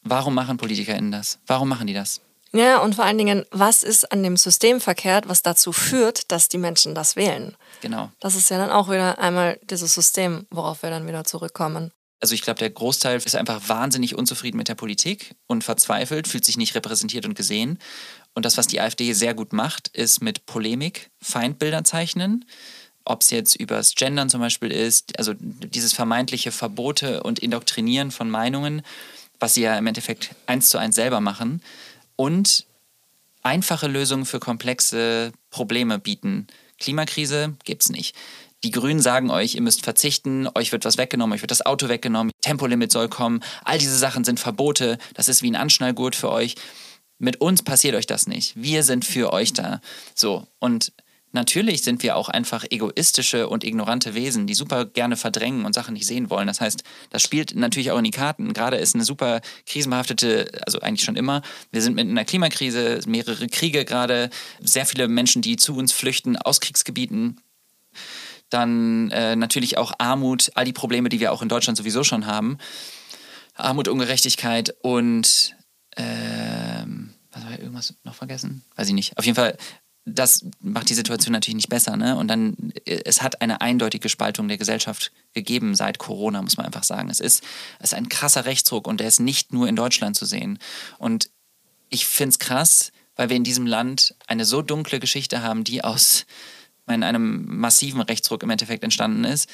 Warum 0.02 0.34
machen 0.34 0.56
PolitikerInnen 0.56 1.12
das? 1.12 1.38
Warum 1.46 1.68
machen 1.68 1.86
die 1.86 1.94
das? 1.94 2.20
Ja, 2.52 2.78
und 2.78 2.96
vor 2.96 3.04
allen 3.04 3.18
Dingen, 3.18 3.44
was 3.52 3.82
ist 3.84 4.10
an 4.10 4.22
dem 4.22 4.36
System 4.36 4.80
verkehrt, 4.80 5.28
was 5.28 5.42
dazu 5.42 5.72
führt, 5.72 6.32
dass 6.32 6.48
die 6.48 6.58
Menschen 6.58 6.94
das 6.94 7.14
wählen? 7.14 7.56
Genau. 7.80 8.10
Das 8.18 8.34
ist 8.34 8.50
ja 8.50 8.58
dann 8.58 8.70
auch 8.70 8.88
wieder 8.88 9.18
einmal 9.20 9.60
dieses 9.62 9.94
System, 9.94 10.46
worauf 10.50 10.82
wir 10.82 10.90
dann 10.90 11.06
wieder 11.06 11.24
zurückkommen. 11.24 11.92
Also 12.20 12.34
ich 12.34 12.42
glaube, 12.42 12.58
der 12.58 12.70
Großteil 12.70 13.18
ist 13.18 13.36
einfach 13.36 13.68
wahnsinnig 13.68 14.14
unzufrieden 14.14 14.58
mit 14.58 14.68
der 14.68 14.74
Politik 14.74 15.34
und 15.46 15.64
verzweifelt, 15.64 16.28
fühlt 16.28 16.44
sich 16.44 16.58
nicht 16.58 16.74
repräsentiert 16.74 17.24
und 17.24 17.34
gesehen. 17.34 17.78
Und 18.34 18.44
das, 18.44 18.58
was 18.58 18.66
die 18.66 18.80
AfD 18.80 19.12
sehr 19.12 19.32
gut 19.32 19.52
macht, 19.52 19.88
ist 19.88 20.20
mit 20.20 20.44
Polemik 20.44 21.10
Feindbilder 21.22 21.82
zeichnen. 21.84 22.44
Ob 23.04 23.22
es 23.22 23.30
jetzt 23.30 23.56
übers 23.56 23.94
Gendern 23.94 24.28
zum 24.28 24.40
Beispiel 24.40 24.70
ist, 24.70 25.18
also 25.18 25.32
dieses 25.38 25.94
vermeintliche 25.94 26.52
Verbote 26.52 27.22
und 27.22 27.38
Indoktrinieren 27.38 28.10
von 28.10 28.28
Meinungen 28.28 28.82
was 29.40 29.54
sie 29.54 29.62
ja 29.62 29.76
im 29.76 29.86
Endeffekt 29.86 30.34
eins 30.46 30.68
zu 30.68 30.78
eins 30.78 30.94
selber 30.94 31.20
machen, 31.20 31.62
und 32.16 32.66
einfache 33.42 33.88
Lösungen 33.88 34.26
für 34.26 34.38
komplexe 34.38 35.32
Probleme 35.50 35.98
bieten. 35.98 36.46
Klimakrise 36.78 37.56
gibt 37.64 37.82
es 37.82 37.88
nicht. 37.88 38.14
Die 38.62 38.70
Grünen 38.70 39.00
sagen 39.00 39.30
euch, 39.30 39.54
ihr 39.54 39.62
müsst 39.62 39.82
verzichten, 39.82 40.46
euch 40.54 40.70
wird 40.70 40.84
was 40.84 40.98
weggenommen, 40.98 41.34
euch 41.34 41.40
wird 41.40 41.50
das 41.50 41.64
Auto 41.64 41.88
weggenommen, 41.88 42.30
Tempolimit 42.42 42.92
soll 42.92 43.08
kommen. 43.08 43.42
All 43.64 43.78
diese 43.78 43.96
Sachen 43.96 44.24
sind 44.24 44.38
Verbote, 44.38 44.98
das 45.14 45.28
ist 45.28 45.42
wie 45.42 45.50
ein 45.50 45.56
Anschnallgurt 45.56 46.14
für 46.14 46.30
euch. 46.30 46.56
Mit 47.18 47.40
uns 47.40 47.62
passiert 47.62 47.94
euch 47.94 48.06
das 48.06 48.26
nicht. 48.26 48.54
Wir 48.56 48.82
sind 48.82 49.04
für 49.06 49.32
euch 49.32 49.54
da. 49.54 49.80
So, 50.14 50.46
und 50.58 50.92
Natürlich 51.32 51.82
sind 51.82 52.02
wir 52.02 52.16
auch 52.16 52.28
einfach 52.28 52.64
egoistische 52.70 53.48
und 53.48 53.62
ignorante 53.62 54.14
Wesen, 54.14 54.46
die 54.46 54.54
super 54.54 54.84
gerne 54.84 55.16
verdrängen 55.16 55.64
und 55.64 55.74
Sachen 55.74 55.94
nicht 55.94 56.06
sehen 56.06 56.28
wollen. 56.28 56.48
Das 56.48 56.60
heißt, 56.60 56.82
das 57.10 57.22
spielt 57.22 57.54
natürlich 57.54 57.92
auch 57.92 57.98
in 57.98 58.04
die 58.04 58.10
Karten. 58.10 58.52
Gerade 58.52 58.78
ist 58.78 58.96
eine 58.96 59.04
super 59.04 59.40
krisenbehaftete, 59.66 60.50
also 60.66 60.80
eigentlich 60.80 61.04
schon 61.04 61.16
immer. 61.16 61.42
Wir 61.70 61.82
sind 61.82 61.94
mit 61.94 62.08
einer 62.08 62.24
Klimakrise, 62.24 63.00
mehrere 63.06 63.46
Kriege 63.46 63.84
gerade, 63.84 64.30
sehr 64.60 64.86
viele 64.86 65.06
Menschen, 65.06 65.40
die 65.40 65.56
zu 65.56 65.76
uns 65.76 65.92
flüchten 65.92 66.36
aus 66.36 66.60
Kriegsgebieten. 66.60 67.40
Dann 68.48 69.12
äh, 69.12 69.36
natürlich 69.36 69.78
auch 69.78 69.92
Armut, 69.98 70.50
all 70.54 70.64
die 70.64 70.72
Probleme, 70.72 71.08
die 71.08 71.20
wir 71.20 71.32
auch 71.32 71.42
in 71.42 71.48
Deutschland 71.48 71.78
sowieso 71.78 72.02
schon 72.02 72.26
haben. 72.26 72.58
Armut, 73.54 73.86
Ungerechtigkeit 73.86 74.74
und 74.82 75.54
ähm, 75.96 77.14
was 77.30 77.44
war 77.44 77.52
irgendwas 77.52 77.94
noch 78.02 78.14
vergessen? 78.14 78.64
Weiß 78.74 78.88
ich 78.88 78.94
nicht. 78.94 79.16
Auf 79.16 79.24
jeden 79.24 79.36
Fall 79.36 79.56
das 80.04 80.44
macht 80.60 80.88
die 80.88 80.94
Situation 80.94 81.32
natürlich 81.32 81.56
nicht 81.56 81.68
besser. 81.68 81.96
Ne? 81.96 82.16
Und 82.16 82.28
dann, 82.28 82.72
es 82.84 83.22
hat 83.22 83.42
eine 83.42 83.60
eindeutige 83.60 84.08
Spaltung 84.08 84.48
der 84.48 84.58
Gesellschaft 84.58 85.12
gegeben 85.34 85.74
seit 85.74 85.98
Corona, 85.98 86.42
muss 86.42 86.56
man 86.56 86.66
einfach 86.66 86.84
sagen. 86.84 87.10
Es 87.10 87.20
ist, 87.20 87.44
es 87.78 87.92
ist 87.92 87.94
ein 87.94 88.08
krasser 88.08 88.44
Rechtsdruck 88.44 88.86
und 88.86 89.00
der 89.00 89.08
ist 89.08 89.20
nicht 89.20 89.52
nur 89.52 89.68
in 89.68 89.76
Deutschland 89.76 90.16
zu 90.16 90.24
sehen. 90.24 90.58
Und 90.98 91.30
ich 91.90 92.06
finde 92.06 92.30
es 92.30 92.38
krass, 92.38 92.92
weil 93.16 93.28
wir 93.28 93.36
in 93.36 93.44
diesem 93.44 93.66
Land 93.66 94.14
eine 94.26 94.44
so 94.44 94.62
dunkle 94.62 95.00
Geschichte 95.00 95.42
haben, 95.42 95.64
die 95.64 95.84
aus 95.84 96.24
in 96.88 97.04
einem 97.04 97.44
massiven 97.46 98.00
Rechtsdruck 98.00 98.42
im 98.42 98.50
Endeffekt 98.50 98.82
entstanden 98.82 99.24
ist, 99.24 99.48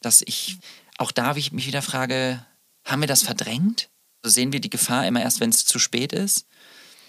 dass 0.00 0.22
ich 0.24 0.58
auch 0.96 1.12
da 1.12 1.36
ich 1.36 1.52
mich 1.52 1.66
wieder 1.66 1.82
frage, 1.82 2.44
haben 2.84 3.00
wir 3.00 3.08
das 3.08 3.22
verdrängt? 3.22 3.88
Sehen 4.24 4.52
wir 4.52 4.60
die 4.60 4.70
Gefahr 4.70 5.06
immer 5.06 5.22
erst, 5.22 5.40
wenn 5.40 5.50
es 5.50 5.64
zu 5.64 5.78
spät 5.78 6.12
ist? 6.12 6.46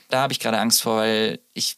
Da 0.09 0.21
habe 0.21 0.33
ich 0.33 0.39
gerade 0.39 0.59
Angst 0.59 0.81
vor, 0.81 0.97
weil 0.97 1.39
ich 1.53 1.77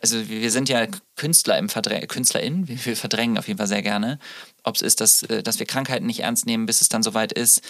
also 0.00 0.28
wir 0.28 0.50
sind 0.50 0.68
ja 0.68 0.86
Künstler 1.16 1.58
im 1.58 1.68
Verdrängen, 1.68 2.08
KünstlerInnen, 2.08 2.68
wir, 2.68 2.84
wir, 2.84 2.96
verdrängen 2.96 3.38
auf 3.38 3.48
jeden 3.48 3.58
Fall 3.58 3.66
sehr 3.66 3.82
gerne. 3.82 4.18
Ob 4.62 4.76
es 4.76 4.82
ist, 4.82 5.00
dass, 5.00 5.22
äh, 5.24 5.42
dass 5.42 5.58
wir 5.58 5.66
Krankheiten 5.66 6.06
nicht 6.06 6.20
ernst 6.20 6.46
nehmen, 6.46 6.66
bis 6.66 6.80
es 6.80 6.88
dann 6.88 7.02
soweit 7.02 7.32
ist. 7.32 7.62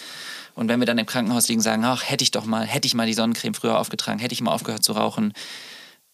Und 0.55 0.69
wenn 0.69 0.81
wir 0.81 0.87
dann 0.87 0.99
im 0.99 1.07
Krankenhaus 1.07 1.49
liegen, 1.49 1.61
sagen, 1.61 1.85
ach, 1.85 2.03
hätte 2.09 2.25
ich 2.25 2.31
doch 2.31 2.45
mal, 2.45 2.67
hätte 2.67 2.87
ich 2.87 2.95
mal 2.95 3.07
die 3.07 3.15
Sonnencreme 3.15 3.55
früher 3.55 3.79
aufgetragen, 3.79 4.19
hätte 4.19 4.33
ich 4.33 4.41
mal 4.41 4.53
aufgehört 4.53 4.85
zu 4.85 4.93
rauchen. 4.93 5.33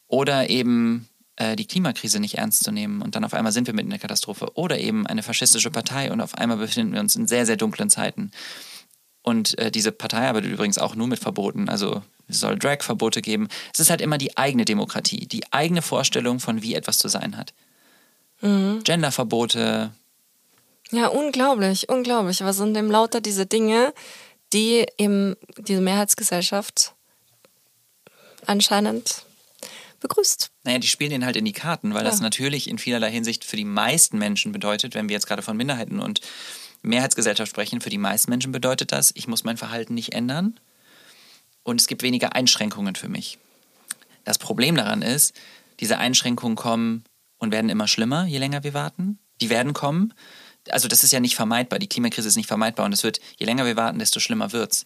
Oder 0.09 0.51
eben 0.51 1.09
äh, 1.37 1.57
die 1.57 1.67
Klimakrise 1.67 2.21
nicht 2.21 2.39
ernst 2.39 2.65
zu 2.65 2.73
nehmen 2.73 3.01
und 3.03 3.15
dann 3.17 3.25
auf 3.25 3.35
einmal 3.35 3.53
sind 3.53 3.67
wir 3.67 3.75
mitten 3.75 3.87
in 3.87 3.93
der 3.93 3.99
Katastrophe. 3.99 4.49
Oder 4.55 4.79
eben 4.79 5.07
eine 5.07 5.23
faschistische 5.23 5.71
Partei 5.71 6.13
und 6.13 6.21
auf 6.21 6.37
einmal 6.37 6.59
befinden 6.59 6.93
wir 6.93 7.01
uns 7.01 7.17
in 7.17 7.27
sehr, 7.27 7.47
sehr 7.47 7.57
dunklen 7.57 7.89
Zeiten. 7.89 8.31
Und 9.23 9.57
äh, 9.59 9.71
diese 9.71 9.93
Partei 9.93 10.29
arbeitet 10.29 10.51
übrigens 10.51 10.79
auch 10.79 10.95
nur 10.95 11.07
mit 11.07 11.21
Verboten. 11.21 11.69
Also 11.69 12.03
es 12.33 12.41
soll 12.41 12.59
Drag-Verbote 12.59 13.23
geben. 13.23 13.49
Es 13.73 13.81
ist 13.81 13.91
halt 13.91 14.01
immer 14.01 14.19
die 14.19 14.37
eigene 14.37 14.65
Demokratie, 14.65 15.27
die 15.27 15.45
eigene 15.53 15.83
Vorstellung 15.83 16.41
von 16.41 16.63
wie 16.63 16.75
etwas 16.75 16.99
zu 16.99 17.09
sein 17.09 17.37
hat. 17.37 17.53
Mhm. 18.41 18.83
Genderverbote. 18.85 19.93
Ja, 20.91 21.07
unglaublich, 21.09 21.89
unglaublich. 21.89 22.43
Was 22.43 22.57
sind 22.57 22.75
denn 22.75 22.89
lauter 22.89 23.21
diese 23.21 23.47
Dinge, 23.47 23.95
die 24.53 24.87
eben 24.99 25.37
diese 25.59 25.81
Mehrheitsgesellschaft 25.81 26.95
anscheinend 28.47 29.25
begrüßt. 30.01 30.51
Naja, 30.65 30.79
die 30.79 30.89
spielen 30.89 31.11
den 31.11 31.25
halt 31.25 31.37
in 31.37 31.45
die 31.45 31.53
Karten, 31.53 31.95
weil 31.95 32.05
ja. 32.05 32.11
das 32.11 32.21
natürlich 32.21 32.69
in 32.69 32.79
vielerlei 32.79 33.11
Hinsicht 33.11 33.45
für 33.45 33.57
die 33.57 33.65
meisten 33.65 34.19
Menschen 34.19 34.53
bedeutet, 34.53 34.95
wenn 34.95 35.09
wir 35.09 35.15
jetzt 35.15 35.27
gerade 35.27 35.43
von 35.43 35.57
Minderheiten 35.57 36.01
und 36.01 36.21
Mehrheitsgesellschaft 36.83 37.51
sprechen, 37.51 37.81
für 37.81 37.91
die 37.91 37.99
meisten 37.99 38.31
Menschen 38.31 38.51
bedeutet 38.53 38.91
das, 38.91 39.13
ich 39.15 39.29
muss 39.29 39.45
mein 39.45 39.57
Verhalten 39.57 39.95
nicht 39.95 40.13
ändern 40.13 40.59
und 41.65 41.81
es 41.81 41.87
gibt 41.87 42.03
weniger 42.03 42.35
Einschränkungen 42.35 42.95
für 42.95 43.09
mich. 43.09 43.39
Das 44.25 44.39
Problem 44.39 44.77
daran 44.77 45.03
ist, 45.03 45.35
diese 45.81 45.99
Einschränkungen 45.99 46.57
kommen 46.57 47.05
und 47.39 47.53
werden 47.53 47.71
immer 47.71 47.89
schlimmer, 47.89 48.27
je 48.27 48.39
länger 48.39 48.63
wir 48.63 48.75
warten. 48.75 49.19
Die 49.41 49.51
werden 49.51 49.73
kommen. 49.73 50.15
Also 50.71 50.87
das 50.87 51.03
ist 51.03 51.13
ja 51.13 51.19
nicht 51.19 51.35
vermeidbar. 51.35 51.79
Die 51.79 51.89
Klimakrise 51.89 52.29
ist 52.29 52.37
nicht 52.37 52.47
vermeidbar 52.47 52.87
und 52.87 52.93
es 52.93 53.03
wird, 53.03 53.21
je 53.37 53.47
länger 53.47 53.65
wir 53.65 53.77
warten, 53.77 53.99
desto 53.99 54.21
schlimmer 54.21 54.53
wird's. 54.53 54.85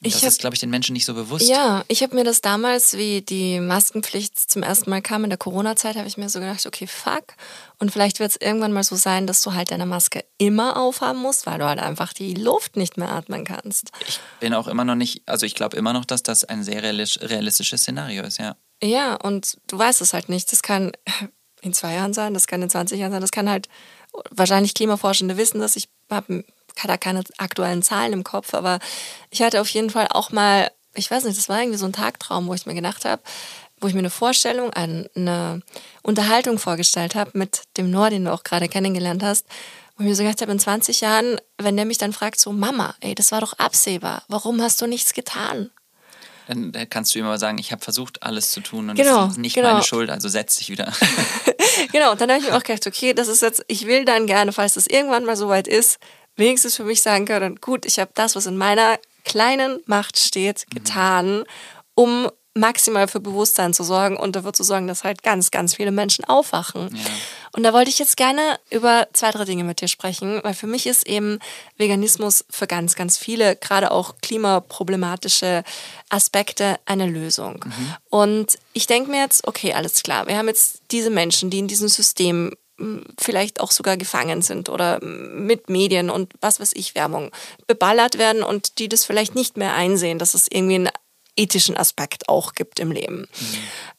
Ich 0.00 0.12
das 0.12 0.22
hab, 0.22 0.28
ist, 0.28 0.40
glaube 0.40 0.54
ich, 0.54 0.60
den 0.60 0.70
Menschen 0.70 0.92
nicht 0.92 1.04
so 1.04 1.14
bewusst. 1.14 1.48
Ja, 1.48 1.84
ich 1.88 2.02
habe 2.02 2.14
mir 2.14 2.22
das 2.22 2.40
damals, 2.40 2.96
wie 2.96 3.20
die 3.20 3.58
Maskenpflicht 3.58 4.38
zum 4.38 4.62
ersten 4.62 4.90
Mal 4.90 5.02
kam 5.02 5.24
in 5.24 5.30
der 5.30 5.38
Corona-Zeit, 5.38 5.96
habe 5.96 6.06
ich 6.06 6.16
mir 6.16 6.28
so 6.28 6.38
gedacht, 6.38 6.64
okay, 6.66 6.86
fuck. 6.86 7.34
Und 7.78 7.90
vielleicht 7.90 8.20
wird 8.20 8.30
es 8.30 8.36
irgendwann 8.36 8.72
mal 8.72 8.84
so 8.84 8.94
sein, 8.94 9.26
dass 9.26 9.42
du 9.42 9.54
halt 9.54 9.72
deine 9.72 9.86
Maske 9.86 10.24
immer 10.38 10.76
aufhaben 10.76 11.20
musst, 11.20 11.46
weil 11.46 11.58
du 11.58 11.66
halt 11.66 11.80
einfach 11.80 12.12
die 12.12 12.34
Luft 12.34 12.76
nicht 12.76 12.96
mehr 12.96 13.10
atmen 13.10 13.44
kannst. 13.44 13.90
Ich 14.06 14.20
bin 14.38 14.54
auch 14.54 14.68
immer 14.68 14.84
noch 14.84 14.94
nicht, 14.94 15.22
also 15.26 15.46
ich 15.46 15.54
glaube 15.54 15.76
immer 15.76 15.92
noch, 15.92 16.04
dass 16.04 16.22
das 16.22 16.44
ein 16.44 16.62
sehr 16.62 16.82
realistisches 16.82 17.80
Szenario 17.80 18.22
ist, 18.22 18.38
ja. 18.38 18.56
Ja, 18.82 19.16
und 19.16 19.58
du 19.66 19.78
weißt 19.78 20.00
es 20.00 20.12
halt 20.12 20.28
nicht. 20.28 20.52
Das 20.52 20.62
kann 20.62 20.92
in 21.60 21.72
zwei 21.72 21.94
Jahren 21.94 22.14
sein, 22.14 22.34
das 22.34 22.46
kann 22.46 22.62
in 22.62 22.70
20 22.70 23.00
Jahren 23.00 23.10
sein, 23.10 23.20
das 23.20 23.32
kann 23.32 23.50
halt 23.50 23.68
wahrscheinlich 24.30 24.74
Klimaforschende 24.74 25.36
wissen, 25.36 25.60
dass 25.60 25.76
ich 25.76 25.88
habe 26.10 26.44
da 26.86 26.96
keine 26.96 27.24
aktuellen 27.38 27.82
Zahlen 27.82 28.12
im 28.12 28.24
Kopf, 28.24 28.54
aber 28.54 28.78
ich 29.30 29.42
hatte 29.42 29.60
auf 29.60 29.68
jeden 29.70 29.90
Fall 29.90 30.06
auch 30.10 30.30
mal, 30.30 30.70
ich 30.94 31.10
weiß 31.10 31.24
nicht, 31.24 31.36
das 31.36 31.48
war 31.48 31.60
irgendwie 31.60 31.78
so 31.78 31.86
ein 31.86 31.92
Tagtraum, 31.92 32.46
wo 32.46 32.54
ich 32.54 32.66
mir 32.66 32.74
gedacht 32.74 33.04
habe, 33.04 33.22
wo 33.80 33.88
ich 33.88 33.94
mir 33.94 34.00
eine 34.00 34.10
Vorstellung, 34.10 34.72
eine 34.72 35.62
Unterhaltung 36.02 36.58
vorgestellt 36.58 37.14
habe 37.14 37.30
mit 37.34 37.62
dem 37.76 37.90
Noah, 37.90 38.10
den 38.10 38.24
du 38.24 38.32
auch 38.32 38.42
gerade 38.42 38.68
kennengelernt 38.68 39.22
hast, 39.22 39.46
wo 39.96 40.02
ich 40.02 40.08
mir 40.08 40.14
so 40.14 40.22
gedacht 40.22 40.40
habe, 40.42 40.52
in 40.52 40.58
20 40.58 41.00
Jahren, 41.00 41.40
wenn 41.58 41.76
der 41.76 41.84
mich 41.84 41.98
dann 41.98 42.12
fragt, 42.12 42.40
so 42.40 42.52
Mama, 42.52 42.94
ey, 43.00 43.14
das 43.14 43.32
war 43.32 43.40
doch 43.40 43.54
absehbar, 43.54 44.22
warum 44.28 44.60
hast 44.62 44.80
du 44.80 44.86
nichts 44.86 45.12
getan? 45.12 45.70
Dann 46.48 46.72
kannst 46.88 47.14
du 47.14 47.18
immer 47.18 47.38
sagen, 47.38 47.58
ich 47.58 47.72
habe 47.72 47.82
versucht, 47.82 48.22
alles 48.22 48.52
zu 48.52 48.60
tun 48.60 48.88
und 48.88 48.96
genau, 48.96 49.24
das 49.24 49.32
ist 49.32 49.38
nicht 49.38 49.54
genau. 49.54 49.72
meine 49.72 49.84
Schuld, 49.84 50.08
also 50.08 50.28
setz 50.28 50.56
dich 50.56 50.70
wieder. 50.70 50.90
genau, 51.92 52.12
und 52.12 52.20
dann 52.22 52.30
habe 52.30 52.40
ich 52.40 52.48
mir 52.48 52.56
auch 52.56 52.62
gedacht, 52.62 52.86
okay, 52.86 53.12
das 53.12 53.28
ist 53.28 53.42
jetzt, 53.42 53.62
ich 53.68 53.86
will 53.86 54.06
dann 54.06 54.26
gerne, 54.26 54.52
falls 54.52 54.74
das 54.74 54.86
irgendwann 54.86 55.26
mal 55.26 55.36
soweit 55.36 55.68
ist, 55.68 55.98
wenigstens 56.38 56.76
für 56.76 56.84
mich 56.84 57.02
sagen 57.02 57.26
können, 57.26 57.56
gut, 57.60 57.84
ich 57.84 57.98
habe 57.98 58.10
das, 58.14 58.36
was 58.36 58.46
in 58.46 58.56
meiner 58.56 58.98
kleinen 59.24 59.80
Macht 59.86 60.18
steht, 60.18 60.64
mhm. 60.70 60.74
getan, 60.74 61.44
um 61.94 62.28
maximal 62.54 63.08
für 63.08 63.20
Bewusstsein 63.20 63.72
zu 63.72 63.84
sorgen 63.84 64.16
und 64.16 64.36
dafür 64.36 64.52
zu 64.52 64.64
sorgen, 64.64 64.88
dass 64.88 65.04
halt 65.04 65.22
ganz, 65.22 65.50
ganz 65.50 65.76
viele 65.76 65.92
Menschen 65.92 66.24
aufwachen. 66.24 66.90
Ja. 66.92 67.10
Und 67.52 67.62
da 67.62 67.72
wollte 67.72 67.90
ich 67.90 67.98
jetzt 67.98 68.16
gerne 68.16 68.58
über 68.70 69.08
zwei, 69.12 69.30
drei 69.30 69.44
Dinge 69.44 69.64
mit 69.64 69.80
dir 69.80 69.88
sprechen, 69.88 70.40
weil 70.42 70.54
für 70.54 70.66
mich 70.66 70.86
ist 70.86 71.06
eben 71.06 71.38
Veganismus 71.76 72.44
für 72.50 72.66
ganz, 72.66 72.94
ganz 72.94 73.16
viele, 73.16 73.56
gerade 73.56 73.90
auch 73.90 74.16
klimaproblematische 74.22 75.62
Aspekte, 76.08 76.76
eine 76.84 77.06
Lösung. 77.06 77.64
Mhm. 77.64 77.94
Und 78.10 78.58
ich 78.72 78.86
denke 78.86 79.10
mir 79.10 79.22
jetzt, 79.22 79.46
okay, 79.46 79.72
alles 79.72 80.02
klar, 80.02 80.26
wir 80.26 80.36
haben 80.36 80.48
jetzt 80.48 80.82
diese 80.90 81.10
Menschen, 81.10 81.50
die 81.50 81.60
in 81.60 81.68
diesem 81.68 81.88
System 81.88 82.52
vielleicht 83.18 83.60
auch 83.60 83.70
sogar 83.70 83.96
gefangen 83.96 84.42
sind 84.42 84.68
oder 84.68 85.02
mit 85.02 85.68
Medien 85.68 86.10
und 86.10 86.32
was 86.40 86.60
weiß 86.60 86.72
ich, 86.74 86.94
Werbung 86.94 87.30
beballert 87.66 88.18
werden 88.18 88.42
und 88.42 88.78
die 88.78 88.88
das 88.88 89.04
vielleicht 89.04 89.34
nicht 89.34 89.56
mehr 89.56 89.74
einsehen, 89.74 90.18
dass 90.18 90.34
es 90.34 90.46
irgendwie 90.50 90.76
einen 90.76 90.90
ethischen 91.36 91.76
Aspekt 91.76 92.28
auch 92.28 92.54
gibt 92.54 92.80
im 92.80 92.92
Leben. 92.92 93.28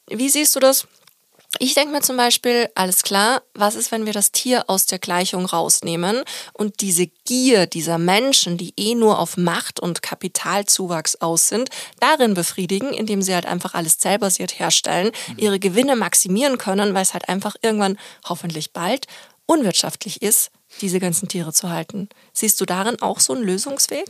Mhm. 0.08 0.18
Wie 0.18 0.28
siehst 0.28 0.54
du 0.56 0.60
das? 0.60 0.86
Ich 1.62 1.74
denke 1.74 1.92
mir 1.92 2.00
zum 2.00 2.16
Beispiel, 2.16 2.70
alles 2.74 3.02
klar, 3.02 3.42
was 3.52 3.74
ist, 3.74 3.92
wenn 3.92 4.06
wir 4.06 4.14
das 4.14 4.32
Tier 4.32 4.64
aus 4.70 4.86
der 4.86 4.98
Gleichung 4.98 5.44
rausnehmen 5.44 6.22
und 6.54 6.80
diese 6.80 7.06
Gier 7.26 7.66
dieser 7.66 7.98
Menschen, 7.98 8.56
die 8.56 8.72
eh 8.78 8.94
nur 8.94 9.18
auf 9.18 9.36
Macht 9.36 9.78
und 9.78 10.00
Kapitalzuwachs 10.00 11.16
aus 11.16 11.48
sind, 11.48 11.68
darin 12.00 12.32
befriedigen, 12.32 12.94
indem 12.94 13.20
sie 13.20 13.34
halt 13.34 13.44
einfach 13.44 13.74
alles 13.74 13.98
zellbasiert 13.98 14.58
herstellen, 14.58 15.12
mhm. 15.28 15.34
ihre 15.36 15.58
Gewinne 15.58 15.96
maximieren 15.96 16.56
können, 16.56 16.94
weil 16.94 17.02
es 17.02 17.12
halt 17.12 17.28
einfach 17.28 17.56
irgendwann, 17.60 17.98
hoffentlich 18.26 18.72
bald, 18.72 19.06
unwirtschaftlich 19.44 20.22
ist, 20.22 20.50
diese 20.80 20.98
ganzen 20.98 21.28
Tiere 21.28 21.52
zu 21.52 21.68
halten. 21.68 22.08
Siehst 22.32 22.58
du 22.62 22.64
darin 22.64 23.02
auch 23.02 23.20
so 23.20 23.34
einen 23.34 23.44
Lösungsweg? 23.44 24.06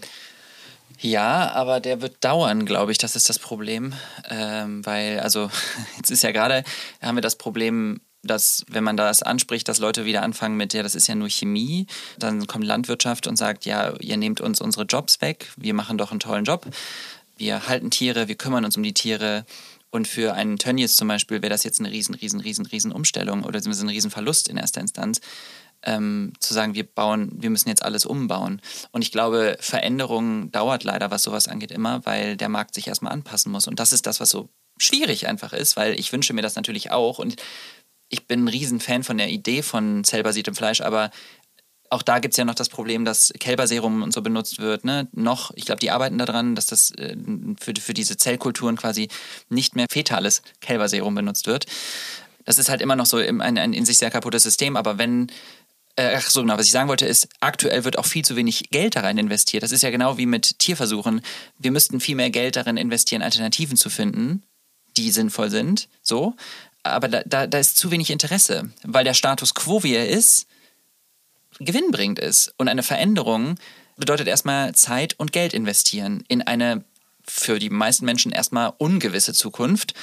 Ja, 1.00 1.50
aber 1.52 1.80
der 1.80 2.02
wird 2.02 2.22
dauern, 2.22 2.66
glaube 2.66 2.92
ich. 2.92 2.98
Das 2.98 3.16
ist 3.16 3.28
das 3.28 3.38
Problem. 3.38 3.94
Ähm, 4.28 4.84
weil, 4.84 5.20
also, 5.20 5.50
jetzt 5.96 6.10
ist 6.10 6.22
ja 6.22 6.32
gerade, 6.32 6.62
haben 7.00 7.16
wir 7.16 7.22
das 7.22 7.36
Problem, 7.36 8.00
dass, 8.22 8.66
wenn 8.68 8.84
man 8.84 8.98
das 8.98 9.22
anspricht, 9.22 9.66
dass 9.68 9.78
Leute 9.78 10.04
wieder 10.04 10.22
anfangen 10.22 10.58
mit, 10.58 10.74
ja, 10.74 10.82
das 10.82 10.94
ist 10.94 11.06
ja 11.06 11.14
nur 11.14 11.30
Chemie. 11.30 11.86
Dann 12.18 12.46
kommt 12.46 12.66
Landwirtschaft 12.66 13.26
und 13.26 13.36
sagt, 13.36 13.64
ja, 13.64 13.94
ihr 13.98 14.18
nehmt 14.18 14.42
uns 14.42 14.60
unsere 14.60 14.84
Jobs 14.84 15.22
weg. 15.22 15.50
Wir 15.56 15.72
machen 15.72 15.96
doch 15.96 16.10
einen 16.10 16.20
tollen 16.20 16.44
Job. 16.44 16.66
Wir 17.38 17.66
halten 17.66 17.90
Tiere, 17.90 18.28
wir 18.28 18.34
kümmern 18.34 18.66
uns 18.66 18.76
um 18.76 18.82
die 18.82 18.92
Tiere. 18.92 19.46
Und 19.88 20.06
für 20.06 20.34
einen 20.34 20.58
Tönnies 20.58 20.96
zum 20.96 21.08
Beispiel 21.08 21.40
wäre 21.42 21.50
das 21.50 21.64
jetzt 21.64 21.80
eine 21.80 21.90
riesen, 21.90 22.14
riesen, 22.14 22.40
riesen, 22.40 22.66
riesen 22.66 22.92
Umstellung 22.92 23.42
oder 23.42 23.58
ein 23.58 23.88
riesen 23.88 24.10
Verlust 24.10 24.48
in 24.48 24.58
erster 24.58 24.80
Instanz 24.82 25.20
ähm, 25.83 26.33
zu 26.40 26.55
sagen, 26.55 26.75
wir 26.75 26.85
bauen, 26.85 27.31
wir 27.35 27.51
müssen 27.51 27.69
jetzt 27.69 27.85
alles 27.85 28.07
umbauen. 28.07 28.61
Und 28.93 29.03
ich 29.03 29.12
glaube, 29.12 29.57
Veränderung 29.61 30.51
dauert 30.53 30.85
leider, 30.85 31.11
was 31.11 31.23
sowas 31.23 31.49
angeht, 31.49 31.71
immer, 31.71 32.05
weil 32.05 32.37
der 32.37 32.49
Markt 32.49 32.75
sich 32.75 32.88
erstmal 32.88 33.12
anpassen 33.12 33.53
muss. 33.53 33.66
Und 33.66 33.81
das 33.81 33.93
ist 33.93 34.07
das, 34.07 34.21
was 34.21 34.31
so 34.31 34.49
schwierig 34.79 35.29
einfach 35.29 35.53
ist, 35.53 35.77
weil 35.77 35.99
ich 35.99 36.12
wünsche 36.12 36.33
mir 36.33 36.43
das 36.43 36.57
natürlich 36.57 36.90
auch. 36.90 37.19
Und 37.19 37.37
ich 38.09 38.27
bin 38.27 38.45
ein 38.45 38.49
Riesenfan 38.49 39.05
von 39.05 39.19
der 39.19 39.29
Idee 39.29 39.62
von 39.62 40.05
zellbasiertem 40.05 40.55
Fleisch, 40.55 40.81
aber 40.81 41.11
auch 41.90 42.03
da 42.03 42.21
gibt 42.21 42.35
es 42.35 42.38
ja 42.38 42.45
noch 42.45 42.55
das 42.55 42.69
Problem, 42.69 43.05
dass 43.05 43.33
Kälberserum 43.40 44.03
und 44.03 44.12
so 44.12 44.23
benutzt 44.23 44.61
wird. 44.61 44.85
Ne? 44.85 45.09
Noch, 45.12 45.51
ich 45.57 45.64
glaube, 45.64 45.81
die 45.81 45.90
arbeiten 45.90 46.19
daran, 46.19 46.55
dass 46.55 46.66
das 46.66 46.93
äh, 46.93 47.16
für, 47.61 47.75
für 47.79 47.95
diese 47.95 48.16
Zellkulturen 48.16 48.77
quasi 48.77 49.09
nicht 49.49 49.75
mehr 49.75 49.87
fetales 49.90 50.43
Kälberserum 50.61 51.14
benutzt 51.16 51.49
wird. 51.49 51.66
Das 52.45 52.59
ist 52.59 52.69
halt 52.69 52.81
immer 52.81 52.97
noch 52.97 53.07
so 53.07 53.16
ein, 53.16 53.40
ein 53.40 53.73
in 53.73 53.85
sich 53.85 53.99
sehr 53.99 54.11
kaputtes 54.11 54.45
System, 54.45 54.77
aber 54.77 54.99
wenn 54.99 55.31
ach 56.16 56.28
so, 56.28 56.42
genau, 56.42 56.56
was 56.56 56.66
ich 56.66 56.72
sagen 56.72 56.88
wollte 56.88 57.06
ist, 57.06 57.28
aktuell 57.40 57.84
wird 57.84 57.98
auch 57.98 58.06
viel 58.06 58.24
zu 58.24 58.36
wenig 58.36 58.70
Geld 58.70 58.96
da 58.96 59.00
rein 59.00 59.18
investiert. 59.18 59.62
Das 59.62 59.72
ist 59.72 59.82
ja 59.82 59.90
genau 59.90 60.18
wie 60.18 60.26
mit 60.26 60.58
Tierversuchen. 60.58 61.20
Wir 61.58 61.70
müssten 61.70 62.00
viel 62.00 62.16
mehr 62.16 62.30
Geld 62.30 62.56
darin 62.56 62.76
investieren, 62.76 63.22
Alternativen 63.22 63.76
zu 63.76 63.90
finden, 63.90 64.42
die 64.96 65.10
sinnvoll 65.10 65.50
sind. 65.50 65.88
So. 66.02 66.34
Aber 66.82 67.08
da, 67.08 67.22
da, 67.26 67.46
da 67.46 67.58
ist 67.58 67.76
zu 67.76 67.90
wenig 67.90 68.10
Interesse, 68.10 68.70
weil 68.84 69.04
der 69.04 69.14
Status 69.14 69.54
quo, 69.54 69.82
wie 69.82 69.94
er 69.94 70.08
ist, 70.08 70.46
gewinnbringend 71.58 72.18
ist. 72.18 72.54
Und 72.56 72.68
eine 72.68 72.82
Veränderung 72.82 73.56
bedeutet 73.96 74.28
erstmal 74.28 74.74
Zeit 74.74 75.14
und 75.18 75.32
Geld 75.32 75.52
investieren 75.52 76.24
in 76.28 76.42
eine 76.42 76.84
für 77.31 77.59
die 77.59 77.71
meisten 77.71 78.05
Menschen 78.05 78.33
erstmal 78.33 78.73
ungewisse 78.79 79.33
Zukunft. 79.33 79.95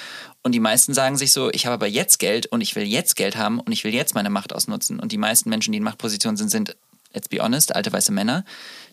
Und 0.43 0.53
die 0.53 0.59
meisten 0.59 0.93
sagen 0.93 1.17
sich 1.17 1.31
so, 1.31 1.51
ich 1.51 1.65
habe 1.65 1.73
aber 1.73 1.87
jetzt 1.87 2.19
Geld 2.19 2.45
und 2.47 2.61
ich 2.61 2.75
will 2.75 2.83
jetzt 2.83 3.15
Geld 3.15 3.35
haben 3.35 3.59
und 3.59 3.71
ich 3.71 3.83
will 3.83 3.93
jetzt 3.93 4.15
meine 4.15 4.29
Macht 4.29 4.53
ausnutzen. 4.53 4.99
Und 4.99 5.11
die 5.11 5.17
meisten 5.17 5.49
Menschen, 5.49 5.71
die 5.71 5.77
in 5.77 5.83
Machtpositionen 5.83 6.37
sind, 6.37 6.49
sind, 6.49 6.75
let's 7.13 7.29
be 7.29 7.39
honest, 7.39 7.75
alte 7.75 7.91
weiße 7.91 8.11
Männer, 8.11 8.45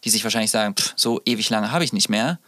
die 0.03 0.11
sich 0.11 0.25
wahrscheinlich 0.25 0.51
sagen, 0.51 0.75
pff, 0.75 0.95
so 0.97 1.21
ewig 1.25 1.49
lange 1.51 1.71
habe 1.71 1.85
ich 1.85 1.93
nicht 1.93 2.09
mehr. 2.09 2.41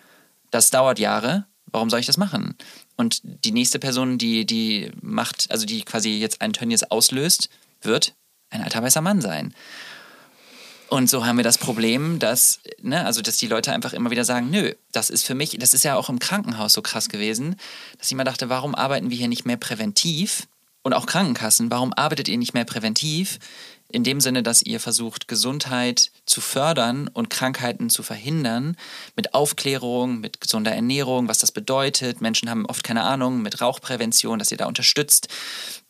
Das 0.51 0.71
dauert 0.71 0.99
Jahre. 0.99 1.47
Warum 1.67 1.91
soll 1.91 2.01
ich 2.01 2.07
das 2.07 2.17
machen? 2.17 2.57
Und 2.97 3.21
die 3.25 3.53
nächste 3.53 3.79
Person, 3.79 4.19
die 4.19 4.47
die 4.47 4.91
Macht, 5.01 5.51
also 5.51 5.67
die 5.67 5.83
quasi 5.83 6.19
jetzt 6.19 6.41
einen 6.41 6.53
Tönnies 6.53 6.85
auslöst, 6.85 7.49
wird 7.83 8.15
ein 8.51 8.63
alter 8.63 8.83
weißer 8.83 9.01
Mann 9.03 9.21
sein. 9.21 9.55
Und 10.89 11.11
so 11.11 11.27
haben 11.27 11.37
wir 11.37 11.45
das 11.45 11.59
Problem, 11.59 12.19
dass, 12.19 12.61
ne, 12.81 13.05
also 13.05 13.21
dass 13.21 13.39
die 13.39 13.49
Leute 13.49 13.73
einfach 13.73 13.93
immer 13.93 14.11
wieder 14.11 14.25
sagen, 14.25 14.51
nö, 14.51 14.73
das 14.93 15.11
ist 15.11 15.25
für 15.25 15.35
mich, 15.35 15.57
das 15.59 15.75
ist 15.75 15.83
ja 15.83 15.97
auch 15.97 16.09
im 16.09 16.21
Krankenhaus 16.21 16.75
so 16.75 16.83
krass 16.83 17.09
gewesen, 17.09 17.57
dass 17.99 18.07
ich 18.07 18.13
immer 18.13 18.25
dachte, 18.25 18.49
warum 18.49 18.75
arbeiten 18.75 19.11
wir 19.11 19.17
hier 19.17 19.29
nicht 19.29 19.47
mehr 19.47 19.57
präventiv? 19.57 20.47
Und 20.83 20.93
auch 20.93 21.07
Krankenkassen, 21.07 21.69
warum 21.73 21.93
arbeitet 21.93 22.29
ihr 22.29 22.39
nicht 22.39 22.55
mehr 22.55 22.65
präventiv? 22.65 23.41
In 23.97 24.05
dem 24.05 24.21
Sinne, 24.21 24.43
dass 24.43 24.61
ihr 24.61 24.79
versucht, 24.79 25.27
Gesundheit 25.27 26.11
zu 26.27 26.43
fördern 26.43 27.09
und 27.09 27.31
Krankheiten 27.31 27.89
zu 27.89 28.03
verhindern, 28.03 28.77
mit 29.17 29.33
Aufklärung, 29.33 30.21
mit 30.21 30.39
gesunder 30.39 30.73
Ernährung, 30.73 31.29
was 31.29 31.39
das 31.39 31.51
bedeutet. 31.51 32.21
Menschen 32.21 32.51
haben 32.51 32.67
oft 32.67 32.85
keine 32.85 33.05
Ahnung, 33.05 33.41
mit 33.41 33.63
Rauchprävention, 33.63 34.39
dass 34.39 34.51
ihr 34.51 34.59
da 34.59 34.67
unterstützt, 34.67 35.29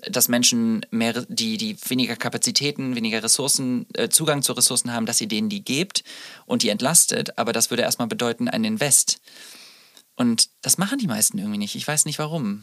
dass 0.08 0.28
Menschen 0.28 0.86
mehr, 0.92 1.26
die, 1.28 1.56
die 1.56 1.76
weniger 1.88 2.14
Kapazitäten, 2.14 2.94
weniger 2.94 3.24
Ressourcen, 3.24 3.86
äh, 3.94 4.08
Zugang 4.08 4.42
zu 4.42 4.52
Ressourcen 4.52 4.92
haben, 4.92 5.06
dass 5.06 5.20
ihr 5.20 5.26
denen 5.26 5.48
die 5.48 5.64
gebt 5.64 6.04
und 6.46 6.62
die 6.62 6.68
entlastet. 6.68 7.36
Aber 7.36 7.52
das 7.52 7.70
würde 7.70 7.82
erstmal 7.82 8.06
bedeuten, 8.06 8.48
ein 8.48 8.62
Invest. 8.62 9.18
Und 10.14 10.50
das 10.62 10.78
machen 10.78 11.00
die 11.00 11.08
meisten 11.08 11.38
irgendwie 11.38 11.58
nicht. 11.58 11.74
Ich 11.74 11.88
weiß 11.88 12.04
nicht 12.04 12.20
warum. 12.20 12.62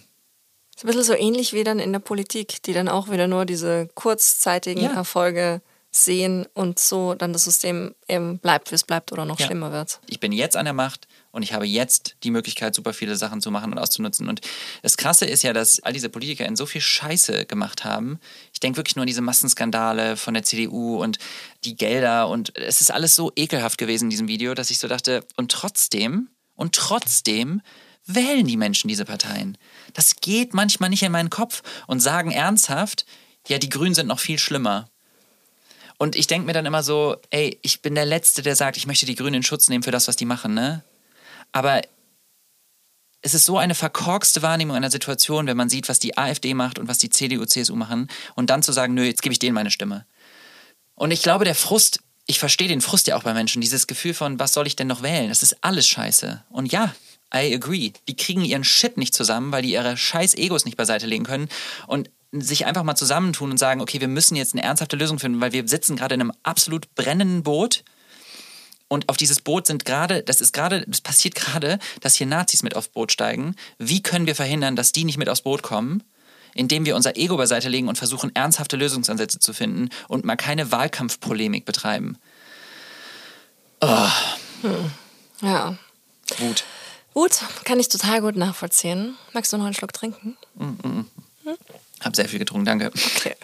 Ist 0.76 0.84
ein 0.84 0.88
bisschen 0.88 1.04
so 1.04 1.14
ähnlich 1.14 1.54
wie 1.54 1.64
dann 1.64 1.80
in 1.80 1.92
der 1.92 2.00
Politik, 2.00 2.62
die 2.64 2.74
dann 2.74 2.90
auch 2.90 3.10
wieder 3.12 3.28
nur 3.28 3.46
diese 3.46 3.88
kurzzeitigen 3.94 4.82
ja. 4.84 4.94
Erfolge 4.94 5.62
sehen 5.96 6.48
und 6.56 6.80
so 6.80 7.14
dann 7.14 7.34
das 7.34 7.44
System 7.44 7.94
eben 8.08 8.40
bleibt, 8.40 8.72
wie 8.72 8.76
es 8.76 8.84
bleibt 8.84 9.12
oder 9.12 9.26
noch 9.26 9.40
Ja. 9.40 9.46
schlimmer 9.46 9.72
wird. 9.72 10.00
ich 10.08 10.20
bin 10.20 10.32
jetzt 10.32 10.58
an 10.58 10.66
der 10.66 10.74
Macht 10.74 11.08
und 11.32 11.44
ich 11.44 11.54
habe 11.54 11.68
jetzt 11.68 12.16
die 12.24 12.32
Möglichkeit, 12.32 12.74
super 12.74 12.94
viele 12.94 13.16
Sachen 13.16 13.42
zu 13.42 13.52
machen 13.52 13.72
und 13.72 13.78
auszunutzen. 13.78 14.28
Und 14.28 14.42
das 14.82 14.98
Krasse 14.98 15.26
ist 15.26 15.44
ja, 15.44 15.54
dass 15.54 15.80
all 15.82 15.94
diese 15.94 16.10
Politiker 16.10 16.48
in 16.48 16.56
so 16.56 16.66
viel 16.66 16.82
Scheiße 16.82 17.46
gemacht 17.46 17.86
haben. 17.86 18.20
Ich 18.54 18.60
denke 18.60 18.78
wirklich 18.78 18.96
nur 18.96 19.04
an 19.04 19.08
diese 19.08 19.22
Massenskandale 19.22 20.18
von 20.18 20.34
der 20.34 20.42
CDU 20.44 21.02
und 21.02 21.20
die 21.64 21.76
Gelder 21.76 22.28
und 22.28 22.58
es 22.58 22.82
ist 22.82 22.90
alles 22.92 23.14
so 23.14 23.32
ekelhaft 23.36 23.78
gewesen 23.78 24.06
in 24.06 24.10
diesem 24.10 24.28
Video, 24.28 24.56
dass 24.56 24.72
ich 24.72 24.80
so 24.80 24.88
dachte, 24.88 25.24
und 25.38 25.52
trotzdem, 25.52 26.30
und 26.56 26.74
trotzdem 26.74 27.62
wählen 28.06 28.46
die 28.46 28.58
Menschen 28.58 28.88
diese 28.88 29.06
Parteien. 29.06 29.58
Das 29.94 30.18
geht 30.18 30.54
manchmal 30.54 30.90
nicht 30.90 31.04
in 31.04 31.12
meinen 31.12 31.30
Kopf 31.30 31.62
und 31.88 32.00
sagen 32.00 32.32
ernsthaft, 32.32 33.06
ja, 33.48 33.58
die 33.58 33.70
Grünen 33.70 33.96
sind 33.96 34.08
noch 34.08 34.20
viel 34.20 34.40
schlimmer. 34.40 34.90
Und 35.98 36.16
ich 36.16 36.28
denke 36.28 36.46
mir 36.46 36.54
dann 36.54 36.66
immer 36.66 36.84
so, 36.84 37.18
ey, 37.30 37.58
ich 37.62 37.82
bin 37.82 37.96
der 37.96 38.06
Letzte, 38.06 38.42
der 38.42 38.56
sagt, 38.56 38.78
ich 38.78 38.88
möchte 38.88 39.06
die 39.06 39.16
Grünen 39.16 39.36
in 39.36 39.44
Schutz 39.44 39.70
nehmen 39.70 39.84
für 39.84 39.92
das, 39.92 40.08
was 40.08 40.16
die 40.16 40.26
machen, 40.26 40.54
ne? 40.54 40.84
Aber 41.52 41.82
es 43.22 43.34
ist 43.34 43.46
so 43.46 43.58
eine 43.58 43.76
verkorkste 43.76 44.42
Wahrnehmung 44.42 44.76
einer 44.76 44.92
Situation, 44.92 45.48
wenn 45.48 45.56
man 45.56 45.70
sieht, 45.70 45.88
was 45.88 46.00
die 46.00 46.18
AfD 46.18 46.54
macht 46.54 46.78
und 46.78 46.90
was 46.90 46.98
die 46.98 47.10
CDU, 47.10 47.46
CSU 47.46 47.76
machen 47.76 48.10
und 48.36 48.50
dann 48.50 48.64
zu 48.64 48.74
sagen, 48.74 48.94
nö, 48.94 49.04
jetzt 49.04 49.22
gebe 49.22 49.32
ich 49.32 49.40
denen 49.40 49.56
meine 49.56 49.72
Stimme. 49.72 50.06
Und 50.96 51.12
ich 51.12 51.22
glaube, 51.22 51.46
der 51.46 51.56
Frust, 51.56 52.02
ich 52.26 52.40
verstehe 52.40 52.68
den 52.68 52.82
Frust 52.82 53.08
ja 53.08 53.16
auch 53.16 53.24
bei 53.24 53.34
Menschen, 53.34 53.62
dieses 53.62 53.88
Gefühl 53.88 54.14
von, 54.14 54.40
was 54.40 54.54
soll 54.54 54.68
ich 54.68 54.76
denn 54.76 54.88
noch 54.88 55.04
wählen? 55.04 55.30
Das 55.30 55.42
ist 55.42 55.58
alles 55.62 55.88
scheiße. 55.88 56.44
Und 56.50 56.72
ja, 56.72 56.94
I 57.36 57.54
agree. 57.54 57.92
Die 58.08 58.16
kriegen 58.16 58.44
ihren 58.46 58.64
Shit 58.64 58.98
nicht 58.98 59.14
zusammen, 59.14 59.52
weil 59.52 59.64
die 59.64 59.72
ihre 59.72 59.98
scheiß 59.98 60.36
Egos 60.36 60.66
nicht 60.66 60.78
beiseite 60.78 61.08
legen 61.08 61.24
können 61.24 61.50
und 61.88 62.10
sich 62.32 62.66
einfach 62.66 62.84
mal 62.84 62.96
zusammentun 62.96 63.52
und 63.52 63.58
sagen, 63.58 63.82
okay, 63.82 64.02
wir 64.02 64.08
müssen 64.08 64.36
jetzt 64.36 64.54
eine 64.54 64.64
ernsthafte 64.64 64.96
Lösung 64.96 65.20
finden, 65.20 65.42
weil 65.42 65.52
wir 65.52 65.68
sitzen 65.68 65.96
gerade 65.96 66.16
in 66.16 66.22
einem 66.22 66.34
absolut 66.44 66.94
brennenden 66.96 67.44
Boot 67.44 67.84
und 68.88 69.10
auf 69.10 69.18
dieses 69.18 69.42
Boot 69.42 69.66
sind 69.66 69.86
gerade, 69.86 70.22
das 70.22 70.42
ist 70.42 70.54
gerade, 70.54 70.84
das 70.88 71.02
passiert 71.02 71.36
gerade, 71.36 71.80
dass 72.02 72.16
hier 72.16 72.28
Nazis 72.28 72.62
mit 72.62 72.76
aufs 72.76 72.90
Boot 72.90 73.12
steigen. 73.12 73.56
Wie 73.80 74.04
können 74.04 74.28
wir 74.28 74.36
verhindern, 74.36 74.76
dass 74.76 74.92
die 74.92 75.04
nicht 75.04 75.18
mit 75.18 75.30
aufs 75.30 75.42
Boot 75.42 75.64
kommen? 75.64 76.04
Indem 76.54 76.86
wir 76.86 76.96
unser 76.96 77.18
Ego 77.18 77.36
beiseite 77.36 77.70
legen 77.70 77.88
und 77.88 77.98
versuchen, 77.98 78.36
ernsthafte 78.36 78.78
Lösungsansätze 78.78 79.40
zu 79.40 79.54
finden 79.54 79.90
und 80.08 80.26
mal 80.26 80.36
keine 80.36 80.72
Wahlkampfpolemik 80.72 81.66
betreiben. 81.66 82.20
Ja. 85.42 85.78
Wut. 86.38 86.64
Gut, 87.14 87.42
kann 87.64 87.80
ich 87.80 87.90
total 87.90 88.22
gut 88.22 88.36
nachvollziehen. 88.36 89.16
Magst 89.34 89.54
du 89.54 89.58
noch 89.58 89.66
einen 89.66 89.74
Schluck 89.74 89.94
trinken? 89.94 90.38
Hab 92.02 92.16
sehr 92.16 92.28
viel 92.28 92.40
getrunken, 92.40 92.66
danke. 92.66 92.92
Okay. 93.18 93.36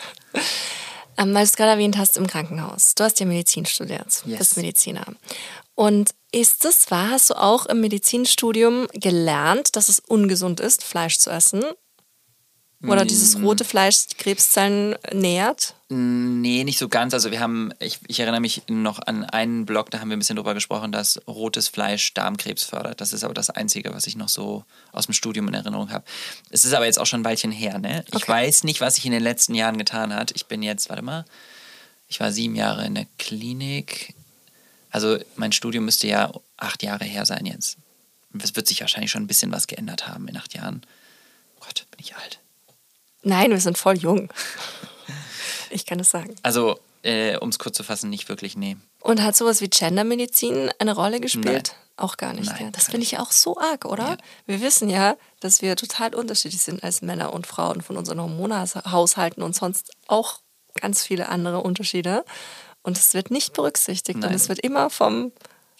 Ähm, 1.17 1.33
weil 1.33 1.43
du 1.43 1.49
es 1.49 1.55
gerade 1.55 1.71
erwähnt 1.71 1.97
hast 1.97 2.17
im 2.17 2.27
Krankenhaus. 2.27 2.95
Du 2.95 3.03
hast 3.03 3.19
ja 3.19 3.25
Medizin 3.25 3.65
studiert, 3.65 4.23
Yes. 4.25 4.39
bist 4.39 4.57
Mediziner. 4.57 5.05
Und 5.75 6.11
ist 6.31 6.65
es 6.65 6.89
wahr, 6.91 7.09
hast 7.11 7.29
du 7.29 7.33
auch 7.35 7.65
im 7.65 7.81
Medizinstudium 7.81 8.87
gelernt, 8.93 9.75
dass 9.75 9.89
es 9.89 9.99
ungesund 9.99 10.59
ist, 10.59 10.83
Fleisch 10.83 11.17
zu 11.17 11.29
essen? 11.29 11.63
Oder 12.83 13.03
dieses 13.03 13.41
rote 13.41 13.65
Fleisch 13.65 14.07
die 14.07 14.15
Krebszellen 14.15 14.95
nährt? 15.11 15.75
Nee, 15.91 16.63
nicht 16.65 16.77
so 16.77 16.87
ganz. 16.87 17.15
Also 17.15 17.31
wir 17.31 17.39
haben, 17.39 17.73
ich, 17.79 17.97
ich 18.07 18.19
erinnere 18.19 18.41
mich 18.41 18.61
noch 18.67 18.99
an 18.99 19.23
einen 19.25 19.65
Blog, 19.65 19.89
da 19.89 19.99
haben 19.99 20.09
wir 20.09 20.15
ein 20.17 20.19
bisschen 20.19 20.35
drüber 20.35 20.53
gesprochen, 20.53 20.91
dass 20.91 21.19
rotes 21.27 21.67
Fleisch 21.67 22.13
Darmkrebs 22.13 22.63
fördert. 22.63 23.01
Das 23.01 23.11
ist 23.11 23.23
aber 23.23 23.33
das 23.33 23.49
Einzige, 23.49 23.91
was 23.91 24.05
ich 24.05 24.15
noch 24.15 24.29
so 24.29 24.63
aus 24.91 25.07
dem 25.07 25.13
Studium 25.15 25.47
in 25.47 25.55
Erinnerung 25.55 25.89
habe. 25.91 26.05
Es 26.51 26.63
ist 26.63 26.73
aber 26.73 26.85
jetzt 26.85 26.99
auch 26.99 27.07
schon 27.07 27.21
ein 27.21 27.25
Weilchen 27.25 27.51
her, 27.51 27.79
ne? 27.79 28.05
Ich 28.09 28.15
Okay. 28.17 28.27
weiß 28.31 28.65
nicht, 28.65 28.81
was 28.81 28.95
sich 28.95 29.05
in 29.07 29.11
den 29.11 29.23
letzten 29.23 29.55
Jahren 29.55 29.79
getan 29.79 30.13
hat. 30.13 30.29
Ich 30.35 30.45
bin 30.45 30.61
jetzt, 30.61 30.89
warte 30.89 31.01
mal, 31.01 31.25
ich 32.07 32.19
war 32.19 32.31
sieben 32.31 32.55
Jahre 32.55 32.85
in 32.85 32.93
der 32.93 33.07
Klinik. 33.17 34.13
Also 34.91 35.17
mein 35.37 35.51
Studium 35.51 35.85
müsste 35.85 36.05
ja 36.07 36.31
acht 36.57 36.83
Jahre 36.83 37.05
her 37.05 37.25
sein 37.25 37.47
jetzt. 37.47 37.77
Es 38.39 38.55
wird 38.55 38.67
sich 38.67 38.81
wahrscheinlich 38.81 39.09
schon 39.09 39.23
ein 39.23 39.27
bisschen 39.27 39.51
was 39.51 39.65
geändert 39.65 40.07
haben 40.07 40.27
in 40.27 40.37
acht 40.37 40.53
Jahren. 40.53 40.81
Oh 41.57 41.65
Gott, 41.65 41.87
bin 41.89 41.99
ich 42.01 42.15
alt. 42.15 42.39
Nein, 43.23 43.49
wir 43.49 43.59
sind 43.59 43.77
voll 43.77 43.97
jung. 43.97 44.31
Ich 45.79 45.85
kann 45.85 45.99
es 45.99 46.09
sagen. 46.09 46.35
Also, 46.43 46.79
äh, 47.03 47.37
um 47.37 47.49
es 47.49 47.59
kurz 47.59 47.77
zu 47.77 47.83
fassen, 47.83 48.09
nicht 48.09 48.29
wirklich, 48.29 48.57
nee. 48.57 48.77
Und 49.01 49.21
hat 49.21 49.35
sowas 49.35 49.61
wie 49.61 49.69
Gendermedizin 49.69 50.71
eine 50.79 50.93
Rolle 50.95 51.19
gespielt? 51.19 51.45
Nein. 51.45 51.89
Auch 51.97 52.17
gar 52.17 52.33
nicht. 52.33 52.49
Nein, 52.49 52.65
ja. 52.65 52.71
Das 52.71 52.85
finde 52.85 53.03
ich 53.03 53.19
auch 53.19 53.31
so 53.31 53.57
arg, 53.57 53.85
oder? 53.85 54.11
Ja. 54.11 54.17
Wir 54.45 54.61
wissen 54.61 54.89
ja, 54.89 55.17
dass 55.41 55.61
wir 55.61 55.75
total 55.75 56.15
unterschiedlich 56.15 56.61
sind 56.61 56.83
als 56.83 57.01
Männer 57.01 57.33
und 57.33 57.45
Frauen 57.45 57.81
von 57.81 57.97
unseren 57.97 58.21
Hormonhaushalten 58.21 59.43
und 59.43 59.53
sonst 59.53 59.91
auch 60.07 60.39
ganz 60.75 61.03
viele 61.03 61.27
andere 61.27 61.61
Unterschiede. 61.61 62.23
Und 62.83 62.97
es 62.97 63.13
wird 63.13 63.31
nicht 63.31 63.53
berücksichtigt. 63.53 64.15
Und 64.15 64.21
Nein. 64.21 64.33
es 64.33 64.47
wird 64.47 64.59
immer 64.59 64.89
vom. 64.89 65.33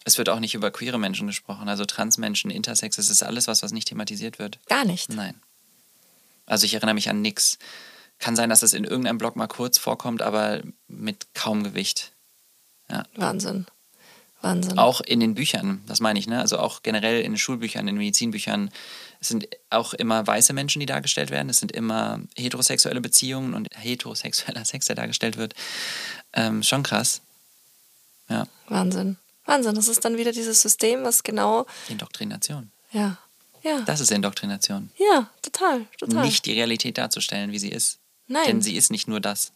Es 0.04 0.18
wird 0.18 0.30
auch 0.30 0.40
nicht 0.40 0.56
über 0.56 0.72
queere 0.72 1.00
Menschen 1.00 1.28
gesprochen, 1.28 1.70
also 1.70 1.86
Transmenschen, 1.86 2.52
Intersex, 2.52 2.98
es 2.98 3.10
ist 3.10 3.22
alles 3.22 3.48
was, 3.48 3.64
was 3.64 3.72
nicht 3.72 3.88
thematisiert 3.88 4.40
wird. 4.40 4.60
Gar 4.68 4.86
nicht. 4.86 5.10
Nein. 5.10 5.40
Also 6.46 6.66
ich 6.66 6.74
erinnere 6.74 6.96
mich 6.96 7.10
an 7.10 7.22
nix. 7.22 7.60
Kann 8.20 8.36
sein, 8.36 8.50
dass 8.50 8.64
es 8.64 8.74
in 8.74 8.84
irgendeinem 8.84 9.18
Blog 9.18 9.36
mal 9.36 9.48
kurz 9.48 9.78
vorkommt, 9.78 10.22
aber 10.22 10.62
mit 10.88 11.34
kaum 11.34 11.64
Gewicht. 11.64 12.12
Ja. 12.90 13.04
Wahnsinn. 13.16 13.66
Wahnsinn. 14.42 14.78
Auch 14.80 15.02
in 15.02 15.20
den 15.20 15.36
Büchern, 15.36 15.82
das 15.88 16.00
meine 16.00 16.18
ich, 16.18 16.28
ne? 16.28 16.40
Also 16.40 16.60
auch 16.60 16.82
generell 16.82 17.22
in 17.22 17.34
den 17.34 17.38
Schulbüchern, 17.38 17.82
in 17.82 17.88
den 17.88 17.98
Medizinbüchern. 17.98 18.72
Es 19.20 19.28
sind 19.28 19.48
auch 19.70 19.94
immer 19.94 20.26
weiße 20.26 20.54
Menschen, 20.54 20.80
die 20.80 20.86
dargestellt 20.86 21.30
werden. 21.30 21.50
Es 21.50 21.58
sind 21.58 21.74
immer 21.74 22.22
heterosexuelle 22.38 23.02
Beziehungen 23.02 23.54
und 23.54 23.68
heterosexueller 23.76 24.64
Sex, 24.64 24.86
der 24.86 24.96
dargestellt 24.96 25.36
wird. 25.36 25.56
Ähm, 26.32 26.64
schon 26.64 26.84
krass. 26.84 27.22
Ja, 28.30 28.48
Wahnsinn. 28.68 29.18
Wahnsinn. 29.46 29.76
Das 29.76 29.88
ist 29.88 30.06
dann 30.06 30.18
wieder 30.18 30.32
dieses 30.32 30.62
System, 30.62 31.04
was 31.04 31.24
genau. 31.24 31.66
Indoktrination. 31.90 32.72
Ja. 32.92 33.18
Ja. 33.64 33.82
Das 33.82 34.00
ist 34.00 34.12
Indoktrination. 34.12 34.90
Ja, 34.98 35.30
total. 35.42 35.86
Total. 35.98 36.24
Nicht 36.26 36.46
die 36.46 36.54
Realität 36.54 36.98
darzustellen, 36.98 37.52
wie 37.52 37.60
sie 37.60 37.70
ist. 37.70 37.99
Nein. 38.30 38.46
Denn 38.46 38.62
sie 38.62 38.78
ist 38.78 38.92
nicht 38.92 39.10
nur 39.10 39.20
das. 39.20 39.52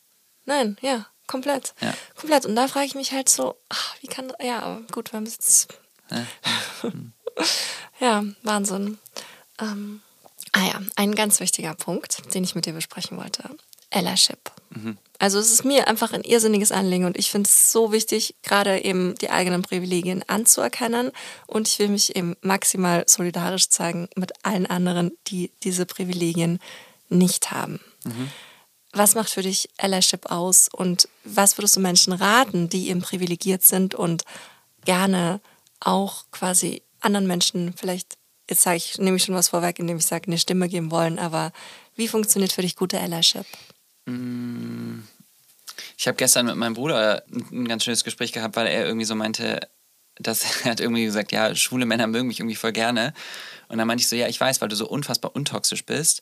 Nein, 0.46 0.78
ja, 0.82 1.08
komplett. 1.28 1.74
Ja. 1.80 1.94
Komplett. 2.16 2.46
Und 2.46 2.56
da 2.56 2.68
frage 2.68 2.86
ich 2.86 2.96
mich 2.96 3.14
halt 3.14 3.30
so, 3.30 3.56
ach, 3.70 3.96
wie 4.02 4.08
kann, 4.08 4.34
ja, 4.42 4.60
aber 4.60 4.82
gut, 4.92 5.14
wir 5.14 5.18
haben 5.18 5.26
jetzt, 5.26 5.70
Ne? 6.10 6.28
ja, 8.00 8.24
Wahnsinn. 8.44 8.98
Ähm, 9.60 10.02
ah 10.52 10.66
ja, 10.66 10.82
ein 10.96 11.16
ganz 11.16 11.40
wichtiger 11.40 11.74
Punkt, 11.74 12.34
den 12.34 12.44
ich 12.44 12.56
mit 12.56 12.66
dir 12.66 12.74
besprechen 12.74 13.18
wollte. 13.18 13.50
Allyship. 13.92 14.52
Also 15.20 15.38
es 15.38 15.52
ist 15.52 15.66
mir 15.66 15.88
einfach 15.88 16.14
ein 16.14 16.24
irrsinniges 16.24 16.72
Anliegen 16.72 17.06
und 17.06 17.16
ich 17.16 17.30
finde 17.30 17.48
es 17.48 17.72
so 17.72 17.92
wichtig, 17.92 18.36
gerade 18.42 18.84
eben 18.84 19.14
die 19.22 19.30
eigenen 19.30 19.62
Privilegien 19.62 20.28
anzuerkennen 20.28 21.12
und 21.46 21.68
ich 21.68 21.78
will 21.78 21.90
mich 21.90 22.16
eben 22.16 22.36
maximal 22.42 23.04
solidarisch 23.08 23.70
zeigen 23.70 24.10
mit 24.16 24.32
allen 24.44 24.66
anderen, 24.66 25.12
die 25.28 25.52
diese 25.64 25.86
Privilegien 25.86 26.60
nicht 27.10 27.52
haben. 27.52 27.80
Was 28.94 29.16
macht 29.16 29.30
für 29.30 29.42
dich 29.42 29.70
Allyship 29.78 30.32
aus 30.32 30.70
und 30.72 31.10
was 31.24 31.58
würdest 31.58 31.76
du 31.76 31.80
Menschen 31.80 32.14
raten, 32.14 32.70
die 32.70 32.90
eben 32.90 33.02
privilegiert 33.02 33.64
sind 33.64 33.96
und 33.96 34.24
gerne 34.86 35.42
auch 35.80 36.26
quasi 36.32 36.84
anderen 37.02 37.28
Menschen 37.28 37.74
vielleicht, 37.76 38.18
jetzt 38.50 38.62
sage 38.62 38.78
ich, 38.78 38.98
nehme 39.00 39.18
ich 39.18 39.24
schon 39.24 39.36
was 39.36 39.50
vorweg, 39.50 39.80
indem 39.80 39.98
ich 39.98 40.06
sage, 40.06 40.28
eine 40.28 40.38
Stimme 40.38 40.70
geben 40.70 40.92
wollen, 40.92 41.20
aber 41.20 41.52
wie 41.96 42.08
funktioniert 42.08 42.52
für 42.52 42.62
dich 42.62 42.76
gute 42.76 43.00
Allyship? 43.00 43.46
Ich 45.98 46.08
habe 46.08 46.18
gestern 46.18 46.46
mit 46.46 46.56
meinem 46.56 46.74
Bruder 46.74 47.24
ein 47.32 47.68
ganz 47.68 47.84
schönes 47.84 48.04
Gespräch 48.04 48.32
gehabt, 48.32 48.56
weil 48.56 48.68
er 48.68 48.86
irgendwie 48.86 49.06
so 49.06 49.16
meinte, 49.16 49.68
dass 50.16 50.44
er 50.64 50.72
hat 50.72 50.80
irgendwie 50.80 51.06
gesagt, 51.06 51.32
ja, 51.32 51.56
schwule 51.56 51.86
Männer 51.86 52.08
mögen 52.08 52.28
mich 52.28 52.40
irgendwie 52.40 52.56
voll 52.56 52.74
gerne. 52.74 53.14
Und 53.70 53.78
dann 53.78 53.88
meinte 53.88 54.02
ich 54.02 54.08
so, 54.08 54.16
ja, 54.16 54.28
ich 54.28 54.40
weiß, 54.40 54.62
weil 54.62 54.70
du 54.70 54.76
so 54.76 54.88
unfassbar 54.88 55.36
untoxisch 55.36 55.86
bist. 55.86 56.22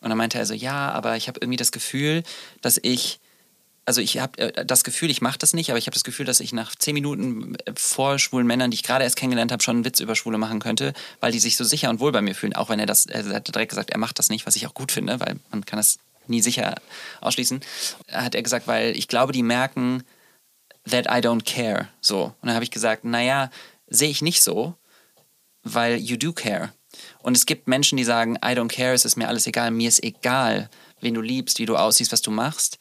Und 0.00 0.10
dann 0.10 0.18
meinte 0.18 0.38
er 0.38 0.46
so, 0.46 0.54
ja, 0.54 0.90
aber 0.90 1.16
ich 1.16 1.28
habe 1.28 1.40
irgendwie 1.40 1.56
das 1.56 1.72
Gefühl, 1.72 2.22
dass 2.60 2.78
ich, 2.80 3.20
also 3.84 4.00
ich 4.00 4.18
habe 4.18 4.52
das 4.64 4.84
Gefühl, 4.84 5.10
ich 5.10 5.20
mache 5.20 5.38
das 5.38 5.54
nicht, 5.54 5.70
aber 5.70 5.78
ich 5.78 5.86
habe 5.86 5.94
das 5.94 6.04
Gefühl, 6.04 6.26
dass 6.26 6.40
ich 6.40 6.52
nach 6.52 6.74
zehn 6.76 6.94
Minuten 6.94 7.56
vor 7.74 8.18
schwulen 8.18 8.46
Männern, 8.46 8.70
die 8.70 8.76
ich 8.76 8.82
gerade 8.82 9.04
erst 9.04 9.16
kennengelernt 9.16 9.50
habe, 9.50 9.62
schon 9.62 9.76
einen 9.76 9.84
Witz 9.84 10.00
über 10.00 10.14
Schwule 10.14 10.38
machen 10.38 10.60
könnte, 10.60 10.92
weil 11.20 11.32
die 11.32 11.40
sich 11.40 11.56
so 11.56 11.64
sicher 11.64 11.90
und 11.90 12.00
wohl 12.00 12.12
bei 12.12 12.22
mir 12.22 12.34
fühlen. 12.34 12.54
Auch 12.54 12.68
wenn 12.68 12.78
er 12.78 12.86
das, 12.86 13.06
er 13.06 13.24
hat 13.26 13.48
direkt 13.48 13.70
gesagt, 13.70 13.90
er 13.90 13.98
macht 13.98 14.18
das 14.18 14.28
nicht, 14.28 14.46
was 14.46 14.56
ich 14.56 14.66
auch 14.66 14.74
gut 14.74 14.92
finde, 14.92 15.18
weil 15.20 15.40
man 15.50 15.64
kann 15.64 15.78
das 15.78 15.98
nie 16.26 16.42
sicher 16.42 16.76
ausschließen. 17.20 17.60
Hat 18.12 18.34
er 18.34 18.42
gesagt, 18.42 18.66
weil 18.66 18.96
ich 18.96 19.08
glaube, 19.08 19.32
die 19.32 19.42
merken, 19.42 20.04
that 20.88 21.06
I 21.06 21.20
don't 21.26 21.44
care. 21.44 21.88
So. 22.00 22.24
Und 22.24 22.46
dann 22.48 22.54
habe 22.54 22.64
ich 22.64 22.70
gesagt, 22.70 23.04
naja, 23.04 23.50
sehe 23.88 24.10
ich 24.10 24.22
nicht 24.22 24.42
so, 24.42 24.74
weil 25.62 25.96
you 25.96 26.16
do 26.16 26.32
care. 26.32 26.72
Und 27.22 27.36
es 27.36 27.46
gibt 27.46 27.68
Menschen, 27.68 27.96
die 27.96 28.04
sagen, 28.04 28.36
I 28.36 28.50
don't 28.50 28.68
care, 28.68 28.92
es 28.92 29.04
ist 29.04 29.16
mir 29.16 29.28
alles 29.28 29.46
egal, 29.46 29.70
mir 29.70 29.88
ist 29.88 30.02
egal, 30.02 30.70
wen 31.00 31.14
du 31.14 31.20
liebst, 31.20 31.58
wie 31.58 31.66
du 31.66 31.76
aussiehst, 31.76 32.12
was 32.12 32.22
du 32.22 32.30
machst, 32.30 32.78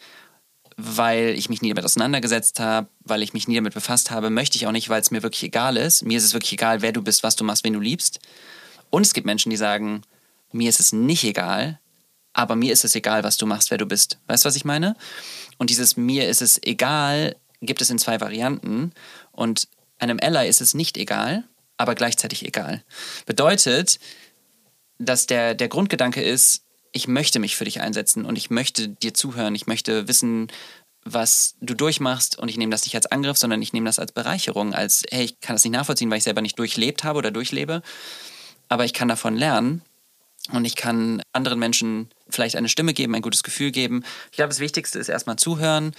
weil 0.76 1.30
ich 1.38 1.49
mich 1.49 1.61
nie 1.61 1.70
damit 1.70 1.86
auseinandergesetzt 1.86 2.59
habe, 2.59 2.88
weil 3.03 3.24
ich 3.24 3.34
mich 3.34 3.47
nie 3.47 3.55
damit 3.55 3.74
befasst 3.74 4.11
habe, 4.11 4.30
möchte 4.30 4.57
ich 4.57 4.68
auch 4.68 4.72
nicht, 4.72 4.89
weil 4.89 5.01
es 5.01 5.11
mir 5.11 5.24
wirklich 5.24 5.43
egal 5.43 5.78
ist. 5.78 6.03
Mir 6.03 6.18
ist 6.18 6.24
es 6.24 6.34
wirklich 6.34 6.53
egal, 6.53 6.82
wer 6.82 6.91
du 6.91 7.01
bist, 7.01 7.24
was 7.24 7.36
du 7.36 7.43
machst, 7.43 7.63
wen 7.63 7.74
du 7.74 7.80
liebst. 7.80 8.20
Und 8.89 9.05
es 9.05 9.13
gibt 9.13 9.26
Menschen, 9.26 9.49
die 9.49 9.57
sagen, 9.57 10.03
mir 10.51 10.70
ist 10.70 10.80
es 10.80 10.93
nicht 10.93 11.24
egal, 11.24 11.80
aber 12.34 12.55
mir 12.55 12.72
ist 12.72 12.86
es 12.86 12.95
egal, 12.95 13.24
was 13.24 13.38
du 13.38 13.45
machst, 13.45 13.72
wer 13.72 13.78
du 13.78 13.86
bist. 13.86 14.20
Weißt 14.28 14.45
du, 14.45 14.47
was 14.47 14.55
ich 14.55 14.65
meine? 14.65 14.95
Und 15.57 15.72
dieses 15.72 15.97
mir 15.97 16.30
ist 16.30 16.41
es 16.41 16.61
egal 16.61 17.36
gibt 17.61 17.82
es 17.82 17.89
in 17.89 17.97
zwei 17.97 18.20
Varianten. 18.22 18.91
Und 19.32 19.68
einem 19.99 20.20
Ally 20.22 20.47
ist 20.47 20.61
es 20.61 20.74
nicht 20.74 20.97
egal, 20.97 21.43
aber 21.78 21.96
gleichzeitig 21.96 22.46
egal. 22.46 22.84
Bedeutet, 23.26 24.00
dass 25.00 25.28
der, 25.28 25.54
der 25.54 25.68
Grundgedanke 25.68 26.22
ist, 26.22 26.64
ich 26.92 27.08
möchte 27.08 27.40
mich 27.40 27.56
für 27.56 27.66
dich 27.66 27.82
einsetzen 27.82 28.26
und 28.26 28.38
ich 28.38 28.50
möchte 28.50 28.90
dir 28.90 29.14
zuhören, 29.14 29.56
ich 29.56 29.68
möchte 29.68 30.08
wissen, 30.08 30.48
was 31.04 31.56
du 31.62 31.74
durchmachst 31.74 32.38
und 32.38 32.50
ich 32.50 32.58
nehme 32.58 32.72
das 32.72 32.84
nicht 32.84 32.96
als 32.96 33.06
Angriff, 33.06 33.38
sondern 33.38 33.62
ich 33.62 33.74
nehme 33.74 33.86
das 33.86 34.00
als 34.00 34.12
Bereicherung, 34.12 34.74
als, 34.74 35.04
hey, 35.10 35.26
ich 35.26 35.40
kann 35.40 35.56
das 35.56 35.64
nicht 35.64 35.74
nachvollziehen, 35.74 36.10
weil 36.10 36.18
ich 36.18 36.24
selber 36.24 36.42
nicht 36.42 36.60
durchlebt 36.60 37.04
habe 37.04 37.20
oder 37.20 37.32
durchlebe, 37.32 37.82
aber 38.68 38.86
ich 38.86 38.94
kann 38.94 39.08
davon 39.08 39.36
lernen 39.36 39.82
und 40.52 40.66
ich 40.66 40.76
kann 40.76 41.22
anderen 41.34 41.60
Menschen 41.60 42.10
vielleicht 42.30 42.56
eine 42.56 42.70
Stimme 42.70 42.94
geben, 42.94 43.16
ein 43.16 43.22
gutes 43.22 43.44
Gefühl 43.44 43.72
geben. 43.72 44.04
Ich 44.32 44.38
glaube, 44.38 44.50
das 44.50 44.60
Wichtigste 44.60 45.00
ist 45.00 45.10
erstmal 45.10 45.38
zuhören, 45.38 45.94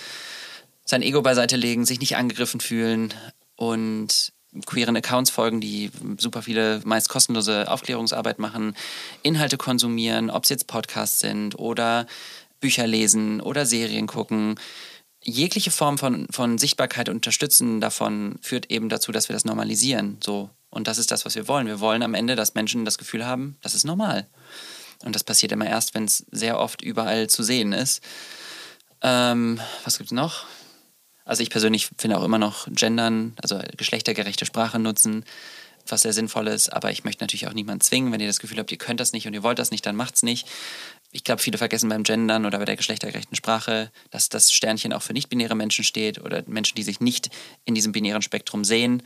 sein 0.84 1.02
Ego 1.02 1.22
beiseite 1.22 1.56
legen, 1.56 1.84
sich 1.84 2.00
nicht 2.00 2.16
angegriffen 2.16 2.60
fühlen 2.60 3.14
und 3.56 4.32
queeren 4.66 4.96
Accounts 4.96 5.30
folgen, 5.30 5.60
die 5.60 5.90
super 6.18 6.42
viele, 6.42 6.80
meist 6.84 7.08
kostenlose 7.08 7.70
Aufklärungsarbeit 7.70 8.38
machen, 8.38 8.74
Inhalte 9.22 9.56
konsumieren, 9.56 10.30
ob 10.30 10.44
es 10.44 10.50
jetzt 10.50 10.66
Podcasts 10.66 11.20
sind 11.20 11.58
oder 11.58 12.06
Bücher 12.60 12.86
lesen 12.86 13.40
oder 13.40 13.66
Serien 13.66 14.06
gucken. 14.06 14.58
Jegliche 15.22 15.70
Form 15.70 15.98
von, 15.98 16.26
von 16.30 16.58
Sichtbarkeit 16.58 17.08
und 17.08 17.16
Unterstützen 17.16 17.80
davon 17.80 18.36
führt 18.40 18.70
eben 18.70 18.88
dazu, 18.88 19.12
dass 19.12 19.28
wir 19.28 19.34
das 19.34 19.44
normalisieren. 19.44 20.18
So. 20.24 20.50
Und 20.70 20.88
das 20.88 20.98
ist 20.98 21.10
das, 21.10 21.24
was 21.24 21.34
wir 21.34 21.48
wollen. 21.48 21.66
Wir 21.66 21.80
wollen 21.80 22.02
am 22.02 22.14
Ende, 22.14 22.36
dass 22.36 22.54
Menschen 22.54 22.84
das 22.84 22.98
Gefühl 22.98 23.26
haben, 23.26 23.56
das 23.62 23.74
ist 23.74 23.84
normal. 23.84 24.26
Und 25.04 25.14
das 25.14 25.24
passiert 25.24 25.52
immer 25.52 25.66
erst, 25.66 25.94
wenn 25.94 26.04
es 26.04 26.26
sehr 26.30 26.58
oft 26.58 26.82
überall 26.82 27.28
zu 27.28 27.42
sehen 27.42 27.72
ist. 27.72 28.02
Ähm, 29.02 29.60
was 29.84 29.98
gibt 29.98 30.08
es 30.08 30.12
noch? 30.12 30.44
Also 31.28 31.42
ich 31.42 31.50
persönlich 31.50 31.90
finde 31.98 32.16
auch 32.16 32.24
immer 32.24 32.38
noch 32.38 32.66
Gendern, 32.70 33.34
also 33.42 33.60
geschlechtergerechte 33.76 34.46
Sprache 34.46 34.78
nutzen, 34.78 35.26
was 35.86 36.00
sehr 36.00 36.14
sinnvoll 36.14 36.48
ist. 36.48 36.72
Aber 36.72 36.90
ich 36.90 37.04
möchte 37.04 37.22
natürlich 37.22 37.46
auch 37.46 37.52
niemanden 37.52 37.82
zwingen. 37.82 38.10
Wenn 38.12 38.20
ihr 38.20 38.26
das 38.26 38.38
Gefühl 38.38 38.58
habt, 38.58 38.72
ihr 38.72 38.78
könnt 38.78 38.98
das 38.98 39.12
nicht 39.12 39.26
und 39.26 39.34
ihr 39.34 39.42
wollt 39.42 39.58
das 39.58 39.70
nicht, 39.70 39.84
dann 39.84 39.94
macht's 39.94 40.22
nicht. 40.22 40.48
Ich 41.12 41.24
glaube, 41.24 41.42
viele 41.42 41.58
vergessen 41.58 41.90
beim 41.90 42.02
Gendern 42.02 42.46
oder 42.46 42.58
bei 42.58 42.64
der 42.64 42.76
geschlechtergerechten 42.76 43.36
Sprache, 43.36 43.90
dass 44.10 44.30
das 44.30 44.50
Sternchen 44.50 44.94
auch 44.94 45.02
für 45.02 45.12
nicht-binäre 45.12 45.54
Menschen 45.54 45.84
steht 45.84 46.18
oder 46.18 46.44
Menschen, 46.46 46.76
die 46.76 46.82
sich 46.82 46.98
nicht 47.00 47.28
in 47.66 47.74
diesem 47.74 47.92
binären 47.92 48.22
Spektrum 48.22 48.64
sehen. 48.64 49.02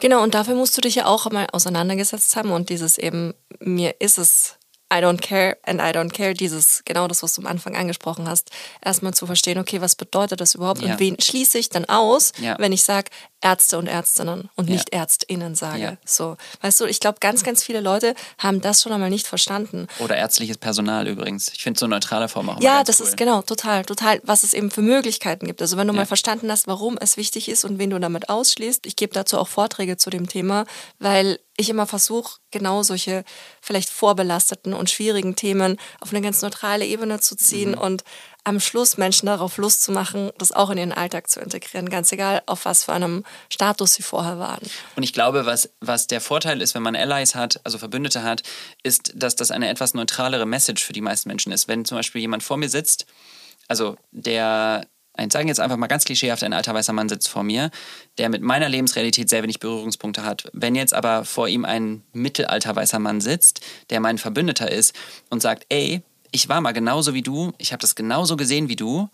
Genau, 0.00 0.24
und 0.24 0.34
dafür 0.34 0.56
musst 0.56 0.76
du 0.76 0.80
dich 0.80 0.96
ja 0.96 1.06
auch 1.06 1.30
mal 1.30 1.46
auseinandergesetzt 1.52 2.34
haben 2.34 2.50
und 2.50 2.70
dieses 2.70 2.98
eben, 2.98 3.34
mir 3.60 4.00
ist 4.00 4.18
es 4.18 4.56
I 4.92 5.00
don't 5.00 5.20
care 5.20 5.58
and 5.64 5.80
I 5.80 5.92
don't 5.92 6.12
care, 6.12 6.32
dieses, 6.32 6.82
genau 6.84 7.08
das, 7.08 7.22
was 7.22 7.34
du 7.34 7.42
am 7.42 7.46
Anfang 7.48 7.76
angesprochen 7.76 8.28
hast, 8.28 8.50
erstmal 8.84 9.14
zu 9.14 9.26
verstehen, 9.26 9.58
okay, 9.58 9.80
was 9.80 9.96
bedeutet 9.96 10.40
das 10.40 10.54
überhaupt 10.54 10.80
ja. 10.80 10.92
und 10.92 11.00
wen 11.00 11.20
schließe 11.20 11.58
ich 11.58 11.70
dann 11.70 11.86
aus, 11.86 12.32
ja. 12.38 12.56
wenn 12.58 12.72
ich 12.72 12.84
sage 12.84 13.10
Ärzte 13.46 13.78
und 13.78 13.86
Ärztinnen 13.86 14.50
und 14.56 14.68
nicht 14.68 14.92
ja. 14.92 15.02
ÄrztInnen 15.02 15.54
sage. 15.54 15.98
So, 16.04 16.36
weißt 16.62 16.80
du, 16.80 16.86
ich 16.86 16.98
glaube, 16.98 17.18
ganz, 17.20 17.44
ganz 17.44 17.62
viele 17.62 17.80
Leute 17.80 18.16
haben 18.38 18.60
das 18.60 18.82
schon 18.82 18.92
einmal 18.92 19.08
nicht 19.08 19.28
verstanden. 19.28 19.86
Oder 20.00 20.16
ärztliches 20.16 20.58
Personal 20.58 21.06
übrigens. 21.06 21.52
Ich 21.54 21.62
finde 21.62 21.78
so 21.78 21.86
neutrale 21.86 22.28
Form 22.28 22.50
auch 22.50 22.60
Ja, 22.60 22.82
das 22.82 23.00
cool. 23.00 23.06
ist 23.06 23.16
genau, 23.16 23.42
total, 23.42 23.84
total, 23.84 24.20
was 24.24 24.42
es 24.42 24.52
eben 24.52 24.72
für 24.72 24.82
Möglichkeiten 24.82 25.46
gibt. 25.46 25.62
Also 25.62 25.76
wenn 25.76 25.86
du 25.86 25.92
mal 25.92 26.06
verstanden 26.06 26.50
hast, 26.50 26.66
warum 26.66 26.98
es 27.00 27.16
wichtig 27.16 27.48
ist 27.48 27.64
und 27.64 27.78
wen 27.78 27.90
du 27.90 28.00
damit 28.00 28.28
ausschließt, 28.28 28.84
ich 28.84 28.96
gebe 28.96 29.14
dazu 29.14 29.38
auch 29.38 29.46
Vorträge 29.46 29.96
zu 29.96 30.10
dem 30.10 30.28
Thema, 30.28 30.66
weil 30.98 31.38
ich 31.56 31.70
immer 31.70 31.86
versuche, 31.86 32.38
genau 32.50 32.82
solche 32.82 33.24
vielleicht 33.60 33.90
vorbelasteten 33.90 34.74
und 34.74 34.90
schwierigen 34.90 35.36
Themen 35.36 35.78
auf 36.00 36.10
eine 36.10 36.20
ganz 36.20 36.42
neutrale 36.42 36.84
Ebene 36.84 37.20
zu 37.20 37.36
ziehen 37.36 37.70
mhm. 37.70 37.78
und 37.78 38.04
am 38.46 38.60
Schluss 38.60 38.96
Menschen 38.96 39.26
darauf 39.26 39.56
Lust 39.56 39.82
zu 39.82 39.90
machen, 39.90 40.30
das 40.38 40.52
auch 40.52 40.70
in 40.70 40.78
ihren 40.78 40.92
Alltag 40.92 41.28
zu 41.28 41.40
integrieren, 41.40 41.90
ganz 41.90 42.12
egal, 42.12 42.42
auf 42.46 42.64
was 42.64 42.84
für 42.84 42.92
einem 42.92 43.24
Status 43.50 43.94
sie 43.94 44.04
vorher 44.04 44.38
waren. 44.38 44.62
Und 44.94 45.02
ich 45.02 45.12
glaube, 45.12 45.46
was, 45.46 45.70
was 45.80 46.06
der 46.06 46.20
Vorteil 46.20 46.62
ist, 46.62 46.76
wenn 46.76 46.82
man 46.82 46.94
Allies 46.94 47.34
hat, 47.34 47.60
also 47.64 47.76
Verbündete 47.76 48.22
hat, 48.22 48.44
ist, 48.84 49.12
dass 49.16 49.34
das 49.34 49.50
eine 49.50 49.68
etwas 49.68 49.94
neutralere 49.94 50.46
Message 50.46 50.84
für 50.84 50.92
die 50.92 51.00
meisten 51.00 51.28
Menschen 51.28 51.50
ist. 51.50 51.66
Wenn 51.66 51.84
zum 51.84 51.96
Beispiel 51.98 52.20
jemand 52.20 52.44
vor 52.44 52.56
mir 52.56 52.68
sitzt, 52.68 53.06
also 53.66 53.96
der 54.12 54.86
ein, 55.14 55.30
sagen 55.30 55.48
jetzt 55.48 55.60
einfach 55.60 55.78
mal 55.78 55.86
ganz 55.86 56.04
klischeehaft, 56.04 56.44
ein 56.44 56.52
alter 56.52 56.74
weißer 56.74 56.92
Mann 56.92 57.08
sitzt 57.08 57.28
vor 57.28 57.42
mir, 57.42 57.70
der 58.18 58.28
mit 58.28 58.42
meiner 58.42 58.68
Lebensrealität 58.68 59.28
sehr 59.28 59.42
wenig 59.42 59.58
Berührungspunkte 59.58 60.24
hat. 60.24 60.50
Wenn 60.52 60.74
jetzt 60.74 60.94
aber 60.94 61.24
vor 61.24 61.48
ihm 61.48 61.64
ein 61.64 62.02
mittelalter 62.12 62.76
weißer 62.76 62.98
Mann 62.98 63.20
sitzt, 63.20 63.60
der 63.90 64.00
mein 64.00 64.18
Verbündeter 64.18 64.70
ist 64.70 64.94
und 65.30 65.40
sagt, 65.40 65.64
ey, 65.70 66.02
ich 66.36 66.50
war 66.50 66.60
mal 66.60 66.72
genauso 66.72 67.14
wie 67.14 67.22
du, 67.22 67.54
ich 67.56 67.72
habe 67.72 67.80
das 67.80 67.94
genauso 67.94 68.36
gesehen 68.36 68.68
wie 68.68 68.76
du, 68.76 69.08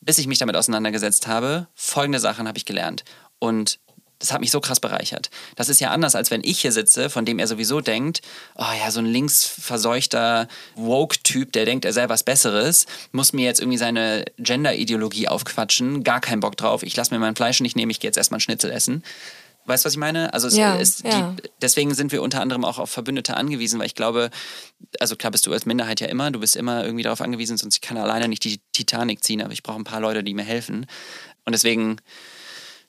bis 0.00 0.16
ich 0.16 0.26
mich 0.26 0.38
damit 0.38 0.56
auseinandergesetzt 0.56 1.26
habe, 1.26 1.68
folgende 1.74 2.18
Sachen 2.18 2.48
habe 2.48 2.56
ich 2.56 2.64
gelernt. 2.64 3.04
Und 3.38 3.78
das 4.18 4.32
hat 4.32 4.40
mich 4.40 4.50
so 4.50 4.62
krass 4.62 4.80
bereichert. 4.80 5.28
Das 5.56 5.68
ist 5.68 5.82
ja 5.82 5.90
anders, 5.90 6.14
als 6.14 6.30
wenn 6.30 6.40
ich 6.42 6.60
hier 6.60 6.72
sitze, 6.72 7.10
von 7.10 7.26
dem 7.26 7.38
er 7.38 7.46
sowieso 7.46 7.82
denkt, 7.82 8.22
oh 8.54 8.64
ja, 8.80 8.90
so 8.90 9.00
ein 9.00 9.04
linksverseuchter 9.04 10.48
Woke-Typ, 10.76 11.52
der 11.52 11.66
denkt, 11.66 11.84
er 11.84 11.92
sei 11.92 12.08
was 12.08 12.22
Besseres, 12.22 12.86
muss 13.12 13.34
mir 13.34 13.44
jetzt 13.44 13.60
irgendwie 13.60 13.76
seine 13.76 14.24
Gender-Ideologie 14.38 15.28
aufquatschen, 15.28 16.04
gar 16.04 16.22
keinen 16.22 16.40
Bock 16.40 16.56
drauf, 16.56 16.82
ich 16.82 16.96
lasse 16.96 17.12
mir 17.12 17.20
mein 17.20 17.36
Fleisch 17.36 17.60
nicht 17.60 17.76
nehmen, 17.76 17.90
ich 17.90 18.00
gehe 18.00 18.08
jetzt 18.08 18.16
erstmal 18.16 18.36
einen 18.36 18.42
Schnitzel 18.42 18.70
essen. 18.70 19.02
Weißt 19.66 19.84
du, 19.84 19.86
was 19.86 19.94
ich 19.94 19.98
meine? 19.98 20.32
Also 20.32 20.48
ja, 20.48 20.76
ist, 20.76 21.04
ja. 21.04 21.32
Die, 21.32 21.48
deswegen 21.60 21.94
sind 21.94 22.12
wir 22.12 22.22
unter 22.22 22.40
anderem 22.40 22.64
auch 22.64 22.78
auf 22.78 22.90
Verbündete 22.90 23.36
angewiesen, 23.36 23.78
weil 23.78 23.86
ich 23.86 23.94
glaube, 23.94 24.30
also 25.00 25.16
klar 25.16 25.30
bist 25.30 25.46
du 25.46 25.52
als 25.52 25.66
Minderheit 25.66 26.00
ja 26.00 26.06
immer, 26.06 26.30
du 26.30 26.40
bist 26.40 26.56
immer 26.56 26.84
irgendwie 26.84 27.02
darauf 27.02 27.20
angewiesen, 27.20 27.56
sonst 27.56 27.82
kann 27.82 27.96
alleine 27.96 28.28
nicht 28.28 28.44
die 28.44 28.60
Titanic 28.72 29.24
ziehen, 29.24 29.42
aber 29.42 29.52
ich 29.52 29.62
brauche 29.62 29.78
ein 29.78 29.84
paar 29.84 30.00
Leute, 30.00 30.22
die 30.22 30.34
mir 30.34 30.44
helfen. 30.44 30.86
Und 31.44 31.52
deswegen 31.52 31.98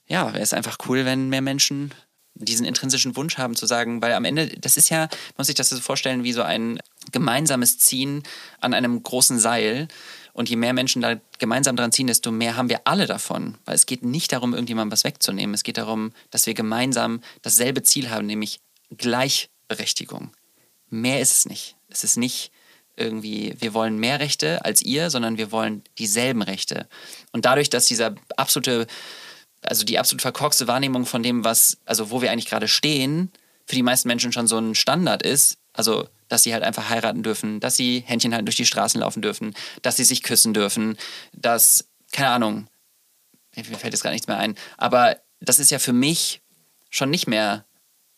ja, 0.07 0.33
wäre 0.33 0.43
es 0.43 0.53
einfach 0.53 0.77
cool, 0.87 1.05
wenn 1.05 1.29
mehr 1.29 1.41
Menschen 1.41 1.93
diesen 2.33 2.65
intrinsischen 2.65 3.15
Wunsch 3.15 3.37
haben 3.37 3.55
zu 3.55 3.65
sagen, 3.65 4.01
weil 4.01 4.13
am 4.13 4.25
Ende, 4.25 4.47
das 4.47 4.77
ist 4.77 4.89
ja, 4.89 4.99
man 4.99 5.09
muss 5.37 5.47
sich 5.47 5.55
das 5.55 5.69
so 5.69 5.79
vorstellen, 5.79 6.23
wie 6.23 6.33
so 6.33 6.43
ein 6.43 6.79
gemeinsames 7.11 7.79
Ziehen 7.79 8.23
an 8.59 8.73
einem 8.73 9.01
großen 9.01 9.39
Seil. 9.39 9.87
Und 10.37 10.49
je 10.49 10.55
mehr 10.55 10.73
Menschen 10.73 11.01
da 11.01 11.19
gemeinsam 11.39 11.75
dran 11.75 11.91
ziehen, 11.91 12.05
desto 12.05 12.31
mehr 12.31 12.55
haben 12.55 12.69
wir 12.69 12.81
alle 12.85 13.07
davon. 13.07 13.57
Weil 13.65 13.73
es 13.73 13.87
geht 13.87 14.03
nicht 14.03 14.31
darum, 14.31 14.53
irgendjemandem 14.53 14.91
was 14.91 15.03
wegzunehmen. 15.03 15.55
Es 15.55 15.63
geht 15.63 15.77
darum, 15.77 16.13
dass 16.29 16.45
wir 16.45 16.53
gemeinsam 16.53 17.21
dasselbe 17.41 17.81
Ziel 17.81 18.11
haben, 18.11 18.27
nämlich 18.27 18.59
Gleichberechtigung. 18.95 20.31
Mehr 20.91 21.21
ist 21.21 21.31
es 21.31 21.45
nicht. 21.47 21.75
Es 21.89 22.03
ist 22.03 22.17
nicht 22.17 22.51
irgendwie, 22.95 23.55
wir 23.57 23.73
wollen 23.73 23.97
mehr 23.97 24.19
Rechte 24.19 24.63
als 24.63 24.83
ihr, 24.83 25.09
sondern 25.09 25.39
wir 25.39 25.51
wollen 25.51 25.83
dieselben 25.97 26.43
Rechte. 26.43 26.87
Und 27.31 27.45
dadurch, 27.45 27.71
dass 27.71 27.87
dieser 27.87 28.13
absolute 28.35 28.85
also 29.63 29.85
die 29.85 29.97
absolut 29.97 30.21
verkorkste 30.21 30.67
Wahrnehmung 30.67 31.07
von 31.07 31.23
dem, 31.23 31.43
was, 31.43 31.77
also 31.85 32.11
wo 32.11 32.21
wir 32.21 32.31
eigentlich 32.31 32.47
gerade 32.47 32.67
stehen, 32.67 33.31
für 33.65 33.75
die 33.75 33.83
meisten 33.83 34.07
Menschen 34.07 34.31
schon 34.31 34.47
so 34.47 34.59
ein 34.59 34.75
Standard 34.75 35.23
ist. 35.23 35.57
Also, 35.73 36.07
dass 36.27 36.43
sie 36.43 36.53
halt 36.53 36.63
einfach 36.63 36.89
heiraten 36.89 37.23
dürfen, 37.23 37.59
dass 37.59 37.75
sie 37.75 38.03
Händchen 38.05 38.33
halten 38.33 38.45
durch 38.45 38.55
die 38.57 38.65
Straßen 38.65 38.99
laufen 38.99 39.21
dürfen, 39.21 39.55
dass 39.81 39.97
sie 39.97 40.03
sich 40.03 40.23
küssen 40.23 40.53
dürfen, 40.53 40.97
dass, 41.33 41.87
keine 42.11 42.29
Ahnung, 42.29 42.67
mir 43.55 43.63
fällt 43.63 43.93
jetzt 43.93 44.03
gar 44.03 44.11
nichts 44.11 44.27
mehr 44.27 44.37
ein, 44.37 44.55
aber 44.77 45.17
das 45.39 45.59
ist 45.59 45.71
ja 45.71 45.79
für 45.79 45.93
mich 45.93 46.41
schon 46.89 47.09
nicht 47.09 47.27
mehr 47.27 47.65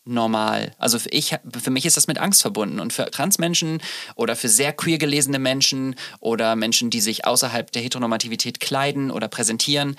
normal. 0.04 0.74
Also 0.78 0.98
für, 0.98 1.08
ich, 1.10 1.36
für 1.62 1.70
mich 1.70 1.86
ist 1.86 1.96
das 1.96 2.06
mit 2.06 2.18
Angst 2.18 2.42
verbunden. 2.42 2.80
Und 2.80 2.92
für 2.92 3.10
Transmenschen 3.10 3.82
oder 4.16 4.36
für 4.36 4.48
sehr 4.48 4.72
queer 4.72 4.98
gelesene 4.98 5.38
Menschen 5.38 5.94
oder 6.20 6.56
Menschen, 6.56 6.90
die 6.90 7.00
sich 7.00 7.26
außerhalb 7.26 7.70
der 7.70 7.82
Heteronormativität 7.82 8.60
kleiden 8.60 9.10
oder 9.10 9.28
präsentieren, 9.28 9.96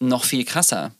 noch 0.00 0.24
viel 0.24 0.44
krasser. 0.44 0.94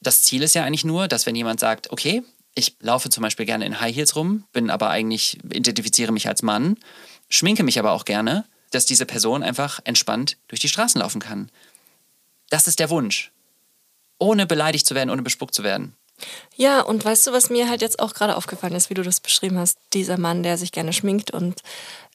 Das 0.00 0.22
Ziel 0.22 0.42
ist 0.42 0.54
ja 0.54 0.64
eigentlich 0.64 0.84
nur, 0.84 1.08
dass 1.08 1.26
wenn 1.26 1.36
jemand 1.36 1.60
sagt, 1.60 1.90
okay, 1.90 2.22
ich 2.58 2.76
laufe 2.80 3.08
zum 3.08 3.22
Beispiel 3.22 3.46
gerne 3.46 3.64
in 3.64 3.80
High 3.80 3.94
Heels 3.94 4.16
rum, 4.16 4.44
bin 4.52 4.70
aber 4.70 4.90
eigentlich, 4.90 5.38
identifiziere 5.44 6.12
mich 6.12 6.28
als 6.28 6.42
Mann, 6.42 6.76
schminke 7.28 7.62
mich 7.62 7.78
aber 7.78 7.92
auch 7.92 8.04
gerne, 8.04 8.44
dass 8.70 8.84
diese 8.84 9.06
Person 9.06 9.42
einfach 9.42 9.80
entspannt 9.84 10.36
durch 10.48 10.60
die 10.60 10.68
Straßen 10.68 11.00
laufen 11.00 11.20
kann. 11.20 11.50
Das 12.50 12.66
ist 12.66 12.80
der 12.80 12.90
Wunsch. 12.90 13.32
Ohne 14.18 14.46
beleidigt 14.46 14.86
zu 14.86 14.94
werden, 14.94 15.10
ohne 15.10 15.22
bespuckt 15.22 15.54
zu 15.54 15.62
werden. 15.62 15.94
Ja, 16.56 16.80
und 16.80 17.04
weißt 17.04 17.28
du, 17.28 17.32
was 17.32 17.48
mir 17.48 17.68
halt 17.68 17.80
jetzt 17.80 18.00
auch 18.00 18.12
gerade 18.12 18.36
aufgefallen 18.36 18.74
ist, 18.74 18.90
wie 18.90 18.94
du 18.94 19.02
das 19.02 19.20
beschrieben 19.20 19.58
hast, 19.58 19.78
dieser 19.92 20.18
Mann, 20.18 20.42
der 20.42 20.58
sich 20.58 20.72
gerne 20.72 20.92
schminkt 20.92 21.30
und 21.30 21.62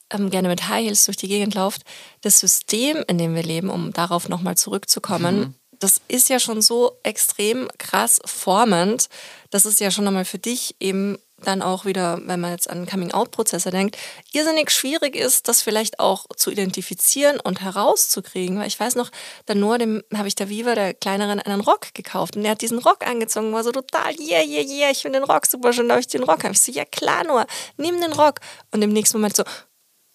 ähm, 0.10 0.30
gerne 0.30 0.50
mit 0.50 0.68
High 0.68 0.86
Heels 0.86 1.06
durch 1.06 1.18
die 1.18 1.30
Gegend 1.30 1.56
läuft, 1.56 1.84
das 2.22 2.40
System, 2.40 3.04
in 3.08 3.18
dem 3.18 3.34
wir 3.36 3.44
leben, 3.44 3.70
um 3.70 3.94
darauf 3.94 4.28
nochmal 4.28 4.58
zurückzukommen, 4.58 5.40
mhm. 5.40 5.56
Das 5.84 6.02
ist 6.08 6.30
ja 6.30 6.40
schon 6.40 6.62
so 6.62 6.98
extrem 7.04 7.68
krass 7.78 8.22
formend, 8.26 9.10
dass 9.50 9.66
es 9.66 9.80
ja 9.80 9.92
schon 9.92 10.06
nochmal 10.06 10.26
für 10.26 10.40
dich 10.40 10.76
eben 10.80 11.18
dann 11.44 11.62
auch 11.62 11.84
wieder, 11.84 12.22
wenn 12.24 12.40
man 12.40 12.52
jetzt 12.52 12.70
an 12.70 12.86
Coming-out-Prozesse 12.86 13.70
denkt, 13.70 13.98
irrsinnig 14.32 14.72
schwierig 14.72 15.16
ist, 15.16 15.50
das 15.50 15.62
vielleicht 15.62 16.00
auch 16.00 16.26
zu 16.38 16.52
identifizieren 16.52 17.38
und 17.42 17.60
herauszukriegen. 17.60 18.58
Weil 18.58 18.68
ich 18.68 18.80
weiß 18.80 18.96
noch, 18.96 19.10
der 19.50 19.56
Noah, 19.56 19.78
dem 19.78 20.04
habe 20.16 20.30
ich 20.30 20.36
der 20.36 20.48
Viva, 20.48 20.74
der 20.74 20.94
Kleineren, 20.94 21.42
einen 21.42 21.60
Rock 21.60 21.94
gekauft. 21.94 22.38
Und 22.38 22.46
er 22.46 22.52
hat 22.52 22.62
diesen 22.62 22.80
Rock 22.80 23.06
angezogen, 23.06 23.52
war 23.52 23.66
so 23.66 23.74
total, 23.74 24.14
yeah, 24.20 24.42
yeah, 24.42 24.64
yeah, 24.64 24.90
ich 24.90 25.02
finde 25.02 25.20
den 25.20 25.30
Rock 25.30 25.46
super 25.46 25.74
schön, 25.74 25.90
darf 25.90 26.00
ich 26.00 26.08
den 26.08 26.24
Rock 26.24 26.46
haben? 26.46 26.54
Ich 26.54 26.62
so, 26.62 26.72
ja 26.72 26.86
klar, 26.86 27.26
Noah, 27.26 27.46
nimm 27.76 28.00
den 28.00 28.14
Rock. 28.14 28.40
Und 28.72 28.82
im 28.82 28.94
nächsten 28.94 29.18
Moment 29.18 29.36
so, 29.36 29.44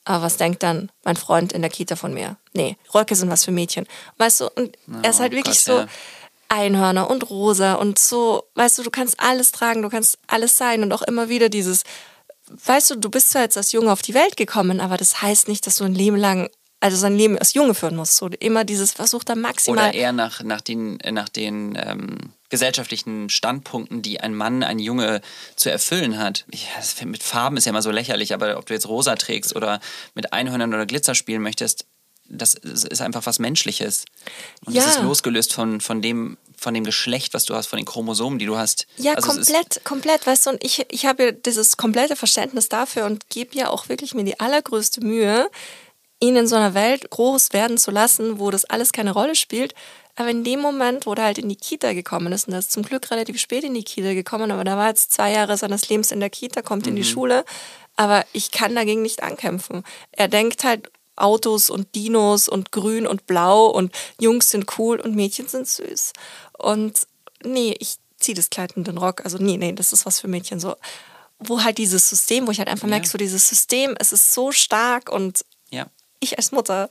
Aber 0.08 0.22
was 0.22 0.38
denkt 0.38 0.62
dann 0.62 0.90
mein 1.04 1.16
Freund 1.16 1.52
in 1.52 1.60
der 1.60 1.70
Kita 1.70 1.94
von 1.94 2.14
mir? 2.14 2.38
Nee, 2.54 2.78
Röcke 2.94 3.14
sind 3.14 3.28
was 3.28 3.44
für 3.44 3.50
Mädchen. 3.50 3.86
Weißt 4.16 4.40
du, 4.40 4.46
und 4.46 4.74
oh, 4.88 4.94
er 5.02 5.10
ist 5.10 5.20
halt 5.20 5.32
wirklich 5.32 5.56
Gott, 5.56 5.64
so 5.64 5.78
ja. 5.80 5.86
Einhörner 6.48 7.10
und 7.10 7.28
rosa 7.28 7.74
und 7.74 7.98
so, 7.98 8.44
weißt 8.54 8.78
du, 8.78 8.84
du 8.84 8.90
kannst 8.90 9.20
alles 9.20 9.52
tragen, 9.52 9.82
du 9.82 9.90
kannst 9.90 10.18
alles 10.26 10.56
sein 10.56 10.82
und 10.82 10.94
auch 10.94 11.02
immer 11.02 11.28
wieder 11.28 11.50
dieses, 11.50 11.82
weißt 12.64 12.88
du, 12.88 12.94
du 12.96 13.10
bist 13.10 13.32
zwar 13.32 13.42
jetzt 13.42 13.58
als 13.58 13.72
Junge 13.72 13.92
auf 13.92 14.00
die 14.00 14.14
Welt 14.14 14.38
gekommen, 14.38 14.80
aber 14.80 14.96
das 14.96 15.20
heißt 15.20 15.46
nicht, 15.46 15.66
dass 15.66 15.76
du 15.76 15.84
ein 15.84 15.94
Leben 15.94 16.16
lang 16.16 16.48
also 16.80 16.96
sein 16.96 17.18
Leben 17.18 17.36
als 17.36 17.52
Junge 17.52 17.74
führen 17.74 17.96
musst. 17.96 18.16
So 18.16 18.28
immer 18.28 18.64
dieses 18.64 18.92
versucht 18.92 19.28
er 19.28 19.36
maximal. 19.36 19.90
Oder 19.90 19.94
eher 19.94 20.12
nach, 20.12 20.42
nach 20.42 20.62
den, 20.62 20.96
nach 21.10 21.28
den 21.28 21.78
ähm, 21.78 22.16
gesellschaftlichen 22.48 23.28
Standpunkten, 23.28 24.02
die 24.02 24.20
ein 24.20 24.34
Mann, 24.34 24.62
ein 24.62 24.78
Junge 24.78 25.20
zu 25.56 25.70
erfüllen 25.70 26.18
hat. 26.18 26.44
Ja, 26.52 27.04
mit 27.06 27.22
Farben 27.22 27.56
ist 27.56 27.66
ja 27.66 27.70
immer 27.70 27.82
so 27.82 27.90
lächerlich, 27.90 28.34
aber 28.34 28.58
ob 28.58 28.66
du 28.66 28.74
jetzt 28.74 28.88
rosa 28.88 29.16
trägst 29.16 29.54
oder 29.54 29.80
mit 30.14 30.32
Einhörnern 30.32 30.72
oder 30.72 30.86
Glitzer 30.86 31.14
spielen 31.14 31.42
möchtest, 31.42 31.86
das 32.28 32.54
ist 32.54 33.00
einfach 33.00 33.24
was 33.26 33.38
Menschliches. 33.38 34.04
Und 34.64 34.74
ja. 34.74 34.84
das 34.84 34.96
ist 34.96 35.02
losgelöst 35.02 35.52
von, 35.52 35.80
von, 35.80 36.02
dem, 36.02 36.36
von 36.56 36.74
dem 36.74 36.84
Geschlecht, 36.84 37.32
was 37.34 37.44
du 37.44 37.54
hast, 37.54 37.66
von 37.66 37.78
den 37.78 37.86
Chromosomen, 37.86 38.38
die 38.38 38.46
du 38.46 38.56
hast. 38.56 38.86
Ja, 38.96 39.14
also 39.14 39.28
komplett, 39.28 39.84
komplett, 39.84 40.26
weißt 40.26 40.46
du, 40.46 40.50
und 40.50 40.64
ich, 40.64 40.84
ich 40.90 41.06
habe 41.06 41.24
ja 41.24 41.32
dieses 41.32 41.76
komplette 41.76 42.16
Verständnis 42.16 42.68
dafür 42.68 43.06
und 43.06 43.28
gebe 43.30 43.56
ja 43.56 43.70
auch 43.70 43.88
wirklich 43.88 44.14
mir 44.14 44.24
die 44.24 44.38
allergrößte 44.38 45.00
Mühe, 45.00 45.50
ihn 46.20 46.36
in 46.36 46.46
so 46.46 46.56
einer 46.56 46.74
Welt 46.74 47.10
groß 47.10 47.52
werden 47.52 47.78
zu 47.78 47.90
lassen, 47.90 48.38
wo 48.38 48.50
das 48.50 48.64
alles 48.64 48.92
keine 48.92 49.12
Rolle 49.12 49.34
spielt. 49.34 49.74
Aber 50.18 50.30
in 50.30 50.42
dem 50.42 50.58
Moment, 50.58 51.06
wo 51.06 51.14
er 51.14 51.22
halt 51.22 51.38
in 51.38 51.48
die 51.48 51.54
Kita 51.54 51.92
gekommen 51.92 52.32
ist, 52.32 52.48
und 52.48 52.52
er 52.52 52.58
ist 52.58 52.72
zum 52.72 52.82
Glück 52.82 53.08
relativ 53.12 53.38
spät 53.38 53.62
in 53.62 53.74
die 53.74 53.84
Kita 53.84 54.14
gekommen, 54.14 54.50
aber 54.50 54.64
da 54.64 54.76
war 54.76 54.88
jetzt 54.88 55.12
zwei 55.12 55.30
Jahre 55.30 55.56
seines 55.56 55.88
Lebens 55.88 56.10
in 56.10 56.18
der 56.18 56.28
Kita, 56.28 56.60
kommt 56.60 56.86
mhm. 56.86 56.88
in 56.90 56.96
die 56.96 57.02
mhm. 57.02 57.12
Schule, 57.12 57.44
aber 57.94 58.26
ich 58.32 58.50
kann 58.50 58.74
dagegen 58.74 59.00
nicht 59.00 59.22
ankämpfen. 59.22 59.84
Er 60.10 60.26
denkt 60.26 60.64
halt, 60.64 60.90
Autos 61.14 61.70
und 61.70 61.94
Dinos 61.94 62.48
und 62.48 62.72
grün 62.72 63.06
und 63.06 63.26
blau 63.26 63.66
und 63.66 63.94
Jungs 64.20 64.50
sind 64.50 64.78
cool 64.78 65.00
und 65.00 65.14
Mädchen 65.14 65.46
sind 65.46 65.68
süß. 65.68 66.12
Und 66.58 67.06
nee, 67.44 67.76
ich 67.78 67.98
ziehe 68.18 68.34
das 68.34 68.50
Kleid 68.50 68.76
und 68.76 68.88
den 68.88 68.98
Rock. 68.98 69.24
Also 69.24 69.38
nee, 69.38 69.56
nee, 69.56 69.72
das 69.72 69.92
ist 69.92 70.04
was 70.04 70.20
für 70.20 70.28
Mädchen 70.28 70.58
so. 70.58 70.74
Wo 71.38 71.62
halt 71.62 71.78
dieses 71.78 72.08
System, 72.08 72.48
wo 72.48 72.50
ich 72.50 72.58
halt 72.58 72.68
einfach 72.68 72.88
ja. 72.88 72.90
merke, 72.90 73.06
so 73.06 73.18
dieses 73.18 73.48
System, 73.48 73.94
es 74.00 74.12
ist 74.12 74.34
so 74.34 74.50
stark 74.50 75.10
und 75.12 75.44
ja. 75.70 75.86
ich 76.18 76.38
als 76.38 76.50
Mutter 76.50 76.88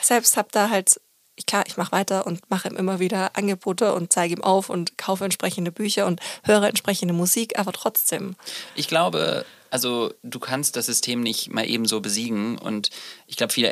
selbst 0.00 0.36
habe 0.36 0.48
da 0.50 0.70
halt 0.70 1.00
klar, 1.46 1.64
ich 1.66 1.76
mache 1.76 1.92
weiter 1.92 2.26
und 2.26 2.48
mache 2.50 2.68
ihm 2.68 2.76
immer 2.76 3.00
wieder 3.00 3.36
Angebote 3.36 3.94
und 3.94 4.12
zeige 4.12 4.34
ihm 4.34 4.42
auf 4.42 4.70
und 4.70 4.98
kaufe 4.98 5.24
entsprechende 5.24 5.72
Bücher 5.72 6.06
und 6.06 6.20
höre 6.44 6.64
entsprechende 6.64 7.14
Musik, 7.14 7.58
aber 7.58 7.72
trotzdem. 7.72 8.36
Ich 8.74 8.88
glaube, 8.88 9.44
also 9.70 10.12
du 10.22 10.38
kannst 10.38 10.76
das 10.76 10.86
System 10.86 11.20
nicht 11.22 11.52
mal 11.52 11.68
eben 11.68 11.86
so 11.86 12.00
besiegen 12.00 12.58
und 12.58 12.90
ich 13.26 13.36
glaube, 13.36 13.52
viele 13.52 13.70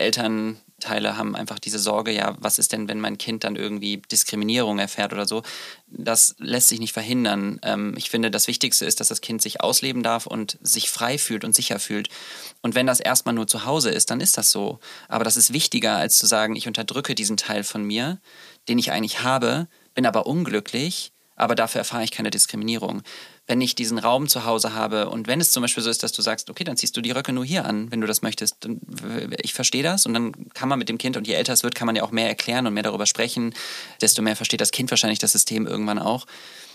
Elternteile 0.79 1.16
haben 1.16 1.35
einfach 1.35 1.59
diese 1.59 1.79
Sorge, 1.79 2.12
ja, 2.12 2.37
was 2.39 2.59
ist 2.59 2.72
denn, 2.72 2.87
wenn 2.87 3.01
mein 3.01 3.16
Kind 3.16 3.45
dann 3.45 3.57
irgendwie 3.57 4.03
Diskriminierung 4.12 4.79
erfährt 4.79 5.14
oder 5.14 5.27
so? 5.27 5.43
Das 5.89 6.35
lässt 6.39 6.68
sich 6.68 6.81
nicht 6.81 6.93
verhindern. 6.93 7.59
Ähm, 7.62 7.95
ich 7.97 8.11
finde, 8.11 8.31
das 8.31 8.47
Wichtigste 8.47 8.85
ist, 8.85 9.01
dass 9.01 9.09
das 9.09 9.22
Kind 9.22 9.41
sich 9.41 9.62
ausleben 9.62 10.03
darf 10.03 10.27
und 10.27 10.59
sich 10.61 10.91
frei 10.91 11.16
fühlt 11.16 11.45
und 11.45 11.55
sicher 11.55 11.79
fühlt. 11.79 12.11
Und 12.61 12.74
wenn 12.74 12.87
das 12.87 13.01
erstmal 13.01 13.35
nur 13.35 13.47
zu 13.47 13.64
Hause 13.64 13.91
ist, 13.91 14.11
dann 14.11 14.20
ist 14.20 14.37
das 14.37 14.51
so. 14.51 14.79
Aber 15.09 15.24
das 15.24 15.39
ist 15.39 15.53
wichtiger, 15.53 15.97
als 15.97 16.18
zu 16.18 16.27
sagen, 16.27 16.57
ich 16.57 16.66
unterdrücke 16.66 17.14
diesen 17.14 17.39
Teil 17.39 17.64
von 17.64 17.83
mir, 17.83 18.20
den 18.68 18.79
ich 18.79 18.93
eigentlich 18.93 19.22
habe, 19.22 19.68
bin 19.95 20.05
aber 20.05 20.27
unglücklich, 20.27 21.12
aber 21.37 21.55
dafür 21.55 21.80
erfahre 21.80 22.05
ich 22.05 22.11
keine 22.11 22.30
Diskriminierung 22.30 23.03
wenn 23.47 23.61
ich 23.61 23.74
diesen 23.76 23.99
Raum 23.99 24.28
zu 24.28 24.45
Hause 24.45 24.74
habe 24.74 25.09
und 25.09 25.28
wenn 25.28 25.41
es 25.41 25.53
zum 25.53 25.62
Beispiel 25.62 25.82
so 25.82 25.91
ist, 25.91 26.03
dass 26.03 26.12
du 26.12 26.20
sagst, 26.20 26.51
okay, 26.51 26.64
dann 26.64 26.76
ziehst 26.76 26.97
du 26.97 27.01
die 27.01 27.12
Röcke 27.12 27.32
nur 27.32 27.45
hier 27.45 27.64
an, 27.64 27.91
wenn 27.93 28.01
du 28.01 28.07
das 28.07 28.22
möchtest. 28.22 28.57
Dann, 28.64 28.80
ich 29.41 29.55
verstehe 29.55 29.84
das 29.84 30.05
und 30.05 30.14
dann 30.14 30.32
kann 30.53 30.68
man 30.68 30.78
mit 30.78 30.89
dem 30.89 30.99
Kind 30.99 31.16
und 31.16 31.26
je 31.28 31.34
älter 31.34 31.53
es 31.53 31.62
wird, 31.62 31.74
kann 31.74 31.87
man 31.87 31.95
ja 31.95 32.03
auch 32.03 32.11
mehr 32.11 32.28
erklären 32.28 32.66
und 32.66 32.74
mehr 32.74 32.82
darüber 32.82 33.07
sprechen, 33.07 33.55
desto 34.01 34.20
mehr 34.20 34.37
versteht 34.37 34.61
das 34.61 34.72
Kind 34.72 34.91
wahrscheinlich 34.91 35.20
das 35.20 35.32
System 35.32 35.66
irgendwann 35.66 36.01
auch. 36.01 36.26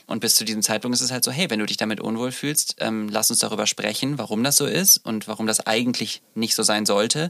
Und 0.08 0.20
bis 0.20 0.36
zu 0.36 0.46
diesem 0.46 0.62
Zeitpunkt 0.62 0.96
ist 0.96 1.02
es 1.02 1.12
halt 1.12 1.24
so, 1.24 1.32
hey, 1.32 1.50
wenn 1.50 1.60
du 1.60 1.66
dich 1.66 1.78
damit 1.78 2.00
unwohl 2.00 2.32
fühlst, 2.32 2.76
ähm, 2.80 3.08
lass 3.10 3.30
uns 3.30 3.40
darüber 3.40 3.68
sprechen, 3.68 4.18
warum 4.18 4.44
das 4.44 4.58
so 4.58 4.66
ist 4.66 4.98
und 4.98 5.28
warum 5.28 5.48
das 5.48 5.66
eigentlich 5.68 6.22
nicht 6.36 6.56
so 6.56 6.64
sein 6.64 6.86
sollte. 6.86 7.30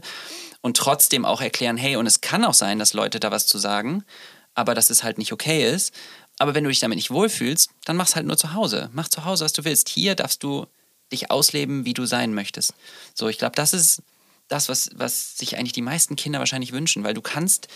Und 0.62 0.76
trotzdem 0.76 1.24
auch 1.24 1.40
erklären, 1.40 1.76
hey, 1.76 1.96
und 1.96 2.06
es 2.06 2.20
kann 2.20 2.44
auch 2.44 2.54
sein, 2.54 2.78
dass 2.78 2.94
Leute 2.94 3.20
da 3.20 3.30
was 3.30 3.46
zu 3.46 3.58
sagen, 3.58 4.04
aber 4.54 4.74
dass 4.74 4.90
es 4.90 5.02
halt 5.02 5.18
nicht 5.18 5.32
okay 5.32 5.70
ist. 5.70 5.92
Aber 6.38 6.54
wenn 6.54 6.64
du 6.64 6.70
dich 6.70 6.80
damit 6.80 6.96
nicht 6.96 7.10
wohlfühlst, 7.10 7.70
dann 7.84 7.96
mach's 7.96 8.16
halt 8.16 8.26
nur 8.26 8.36
zu 8.36 8.52
Hause. 8.52 8.90
Mach 8.92 9.08
zu 9.08 9.24
Hause, 9.24 9.44
was 9.44 9.52
du 9.52 9.64
willst. 9.64 9.88
Hier 9.88 10.14
darfst 10.14 10.42
du 10.42 10.66
dich 11.12 11.30
ausleben, 11.30 11.84
wie 11.84 11.94
du 11.94 12.06
sein 12.06 12.34
möchtest. 12.34 12.74
So, 13.14 13.28
ich 13.28 13.38
glaube, 13.38 13.54
das 13.54 13.74
ist 13.74 14.02
das, 14.48 14.68
was, 14.68 14.90
was 14.94 15.36
sich 15.38 15.56
eigentlich 15.56 15.72
die 15.72 15.82
meisten 15.82 16.16
Kinder 16.16 16.38
wahrscheinlich 16.38 16.72
wünschen, 16.72 17.04
weil 17.04 17.14
du 17.14 17.22
kannst 17.22 17.68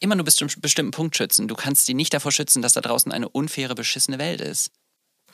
immer 0.00 0.14
nur 0.14 0.24
bis 0.24 0.36
zu 0.36 0.44
einem 0.44 0.54
bestimmten 0.60 0.90
Punkt 0.90 1.16
schützen. 1.16 1.48
Du 1.48 1.54
kannst 1.54 1.86
sie 1.86 1.94
nicht 1.94 2.12
davor 2.14 2.32
schützen, 2.32 2.62
dass 2.62 2.72
da 2.72 2.80
draußen 2.80 3.12
eine 3.12 3.28
unfaire, 3.28 3.74
beschissene 3.74 4.18
Welt 4.18 4.40
ist. 4.40 4.70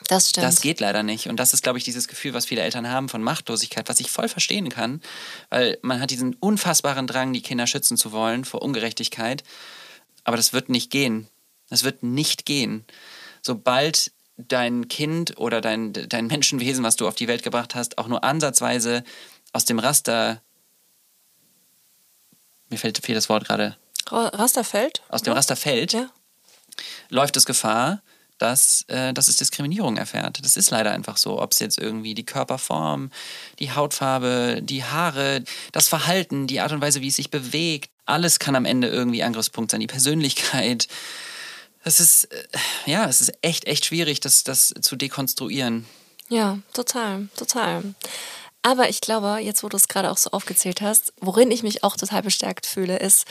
Das 0.09 0.31
stimmt. 0.31 0.47
Das 0.47 0.61
geht 0.61 0.81
leider 0.81 1.03
nicht. 1.03 1.29
Und 1.29 1.37
das 1.37 1.53
ist, 1.53 1.63
glaube 1.63 1.79
ich, 1.79 1.85
dieses 1.85 2.09
Gefühl, 2.09 2.33
was 2.33 2.47
viele 2.47 2.63
Eltern 2.63 2.89
haben 2.89 3.09
von 3.09 3.23
Machtlosigkeit, 3.23 3.89
was 3.89 4.01
ich 4.01 4.11
voll 4.11 4.29
verstehen 4.29 4.69
kann, 4.71 5.01
weil 5.51 5.79
man 5.83 6.01
hat 6.01 6.11
diesen 6.11 6.35
unfassbaren 6.35 7.07
Drang, 7.07 7.33
die 7.33 7.43
Kinder 7.43 7.67
schützen 7.67 7.97
zu 7.97 8.13
wollen 8.13 8.45
vor 8.45 8.63
Ungerechtigkeit. 8.63 9.45
Aber 10.25 10.37
das 10.37 10.53
wird 10.53 10.69
nicht 10.69 10.91
gehen. 10.91 11.29
Das 11.71 11.85
wird 11.85 12.03
nicht 12.03 12.45
gehen. 12.45 12.85
Sobald 13.43 14.13
dein 14.37 14.89
Kind 14.89 15.39
oder 15.39 15.61
dein, 15.61 15.93
dein 15.93 16.27
Menschenwesen, 16.27 16.85
was 16.85 16.97
du 16.97 17.09
auf 17.09 17.15
die 17.15 17.29
Welt 17.29 17.43
gebracht 17.43 17.75
hast, 17.75 17.99
auch 17.99 18.09
nur 18.09 18.25
ansatzweise 18.25 19.05
aus 19.53 19.65
dem 19.65 19.79
Raster. 19.79 20.43
Mir 22.69 22.79
fällt, 22.79 22.99
fehlt 23.05 23.17
das 23.17 23.29
Wort 23.29 23.47
gerade. 23.47 23.77
Raster 24.11 24.65
fällt? 24.65 25.03
Aus 25.09 25.23
dem 25.23 25.33
Raster 25.33 25.57
fällt, 25.57 25.93
ja. 25.93 26.11
läuft 27.11 27.37
es 27.37 27.47
Gefahr, 27.47 28.03
dass, 28.39 28.85
äh, 28.89 29.13
dass 29.13 29.29
es 29.29 29.37
Diskriminierung 29.37 29.97
erfährt. 29.97 30.45
Das 30.45 30.57
ist 30.57 30.71
leider 30.71 30.91
einfach 30.93 31.17
so. 31.17 31.41
Ob 31.41 31.53
es 31.53 31.59
jetzt 31.59 31.79
irgendwie 31.79 32.15
die 32.15 32.25
Körperform, 32.25 33.11
die 33.59 33.73
Hautfarbe, 33.73 34.61
die 34.63 34.85
Haare, 34.85 35.45
das 35.73 35.89
Verhalten, 35.89 36.47
die 36.47 36.61
Art 36.61 36.73
und 36.73 36.81
Weise, 36.81 37.03
wie 37.03 37.09
es 37.09 37.17
sich 37.17 37.31
bewegt, 37.31 37.91
alles 38.07 38.39
kann 38.39 38.57
am 38.57 38.65
Ende 38.65 38.89
irgendwie 38.89 39.23
Angriffspunkt 39.23 39.71
sein. 39.71 39.81
Die 39.81 39.87
Persönlichkeit, 39.87 40.89
es 41.85 42.01
ist, 42.01 42.25
äh, 42.25 42.47
ja, 42.87 43.09
es 43.09 43.21
ist 43.21 43.33
echt, 43.43 43.67
echt 43.67 43.87
schwierig, 43.87 44.21
das, 44.21 44.45
das 44.45 44.75
zu 44.81 44.97
dekonstruieren. 44.97 45.87
Ja, 46.29 46.59
total, 46.73 47.29
total. 47.37 47.95
Aber 48.63 48.89
ich 48.89 49.01
glaube, 49.01 49.39
jetzt 49.41 49.63
wo 49.63 49.69
du 49.69 49.77
es 49.77 49.89
gerade 49.89 50.11
auch 50.11 50.19
so 50.19 50.31
aufgezählt 50.31 50.81
hast, 50.83 51.13
worin 51.21 51.51
ich 51.51 51.63
mich 51.63 51.83
auch 51.83 51.97
total 51.97 52.23
bestärkt 52.23 52.67
fühle, 52.67 52.99
ist 52.99 53.27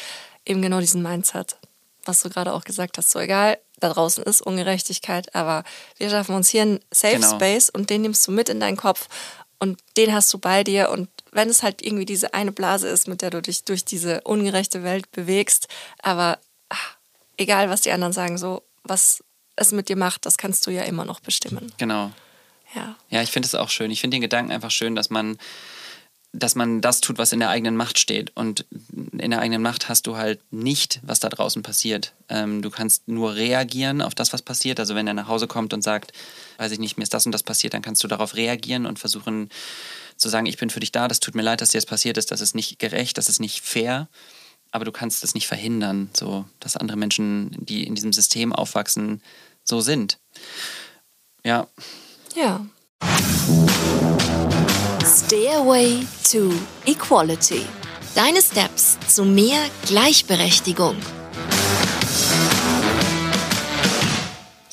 eben 0.45 0.61
genau 0.61 0.79
diesen 0.79 1.03
Mindset, 1.03 1.57
was 2.05 2.21
du 2.21 2.29
gerade 2.29 2.53
auch 2.53 2.63
gesagt 2.63 2.97
hast. 2.97 3.11
So 3.11 3.19
egal, 3.19 3.59
da 3.79 3.89
draußen 3.89 4.23
ist 4.23 4.41
Ungerechtigkeit, 4.41 5.33
aber 5.35 5.63
wir 5.97 6.09
schaffen 6.09 6.35
uns 6.35 6.49
hier 6.49 6.63
einen 6.63 6.79
Safe 6.91 7.15
genau. 7.15 7.35
Space 7.35 7.69
und 7.69 7.89
den 7.89 8.01
nimmst 8.01 8.27
du 8.27 8.31
mit 8.31 8.49
in 8.49 8.59
deinen 8.59 8.77
Kopf 8.77 9.07
und 9.59 9.79
den 9.97 10.13
hast 10.13 10.33
du 10.33 10.39
bei 10.39 10.63
dir 10.63 10.89
und 10.89 11.09
wenn 11.31 11.49
es 11.49 11.63
halt 11.63 11.81
irgendwie 11.83 12.05
diese 12.05 12.33
eine 12.33 12.51
Blase 12.51 12.87
ist, 12.87 13.07
mit 13.07 13.21
der 13.21 13.29
du 13.29 13.41
dich 13.41 13.65
durch 13.65 13.85
diese 13.85 14.21
ungerechte 14.21 14.83
Welt 14.83 15.11
bewegst, 15.11 15.67
aber 16.01 16.39
ach, 16.69 16.97
egal 17.39 17.69
was 17.69 17.81
die 17.81 17.91
anderen 17.91 18.13
sagen, 18.13 18.37
so 18.37 18.63
was 18.83 19.23
es 19.55 19.71
mit 19.71 19.89
dir 19.89 19.95
macht, 19.95 20.25
das 20.25 20.37
kannst 20.37 20.65
du 20.67 20.71
ja 20.71 20.83
immer 20.83 21.05
noch 21.05 21.19
bestimmen. 21.19 21.71
Genau. 21.77 22.11
Ja. 22.75 22.95
Ja, 23.09 23.21
ich 23.21 23.31
finde 23.31 23.47
es 23.47 23.55
auch 23.55 23.69
schön. 23.69 23.91
Ich 23.91 24.01
finde 24.01 24.15
den 24.15 24.21
Gedanken 24.21 24.51
einfach 24.51 24.71
schön, 24.71 24.95
dass 24.95 25.09
man 25.09 25.37
dass 26.31 26.53
man 26.53 26.79
das 26.79 27.01
tut, 27.01 27.17
was 27.17 27.33
in 27.33 27.39
der 27.39 27.49
eigenen 27.49 27.75
Macht 27.75 27.97
steht. 27.97 28.31
Und 28.35 28.65
in 29.17 29.31
der 29.31 29.39
eigenen 29.39 29.63
Macht 29.63 29.89
hast 29.89 30.05
du 30.05 30.15
halt 30.15 30.39
nicht, 30.51 30.99
was 31.01 31.19
da 31.19 31.27
draußen 31.27 31.63
passiert. 31.63 32.13
Ähm, 32.29 32.61
du 32.61 32.69
kannst 32.69 33.07
nur 33.07 33.33
reagieren 33.33 34.03
auf 34.03 34.13
das, 34.13 34.31
was 34.31 34.43
passiert. 34.43 34.79
Also 34.79 34.93
wenn 34.93 35.07
er 35.07 35.15
nach 35.15 35.27
Hause 35.27 35.47
kommt 35.47 35.73
und 35.73 35.81
sagt, 35.81 36.11
weiß 36.57 36.71
ich 36.71 36.77
nicht, 36.77 36.97
mir 36.97 37.03
ist 37.03 37.15
das 37.15 37.25
und 37.25 37.31
das 37.31 37.41
passiert, 37.41 37.73
dann 37.73 37.81
kannst 37.81 38.03
du 38.03 38.07
darauf 38.07 38.35
reagieren 38.35 38.85
und 38.85 38.99
versuchen 38.99 39.49
zu 40.17 40.29
sagen, 40.29 40.45
ich 40.45 40.57
bin 40.57 40.69
für 40.69 40.79
dich 40.79 40.91
da, 40.91 41.07
das 41.07 41.19
tut 41.19 41.33
mir 41.33 41.41
leid, 41.41 41.61
dass 41.61 41.69
dir 41.69 41.79
das 41.79 41.87
passiert 41.87 42.17
ist, 42.17 42.29
das 42.29 42.41
ist 42.41 42.53
nicht 42.53 42.77
gerecht, 42.77 43.17
das 43.17 43.27
ist 43.27 43.39
nicht 43.39 43.61
fair 43.61 44.07
aber 44.71 44.85
du 44.85 44.91
kannst 44.91 45.23
es 45.23 45.33
nicht 45.33 45.47
verhindern, 45.47 46.09
so 46.13 46.45
dass 46.59 46.77
andere 46.77 46.97
Menschen, 46.97 47.51
die 47.59 47.85
in 47.85 47.95
diesem 47.95 48.13
System 48.13 48.53
aufwachsen, 48.53 49.21
so 49.63 49.81
sind. 49.81 50.19
Ja. 51.43 51.67
Ja. 52.35 52.65
Stairway 55.05 56.05
to 56.31 56.51
Equality. 56.85 57.65
Deine 58.15 58.41
Steps 58.41 58.97
zu 59.07 59.23
mehr 59.23 59.59
Gleichberechtigung. 59.85 60.95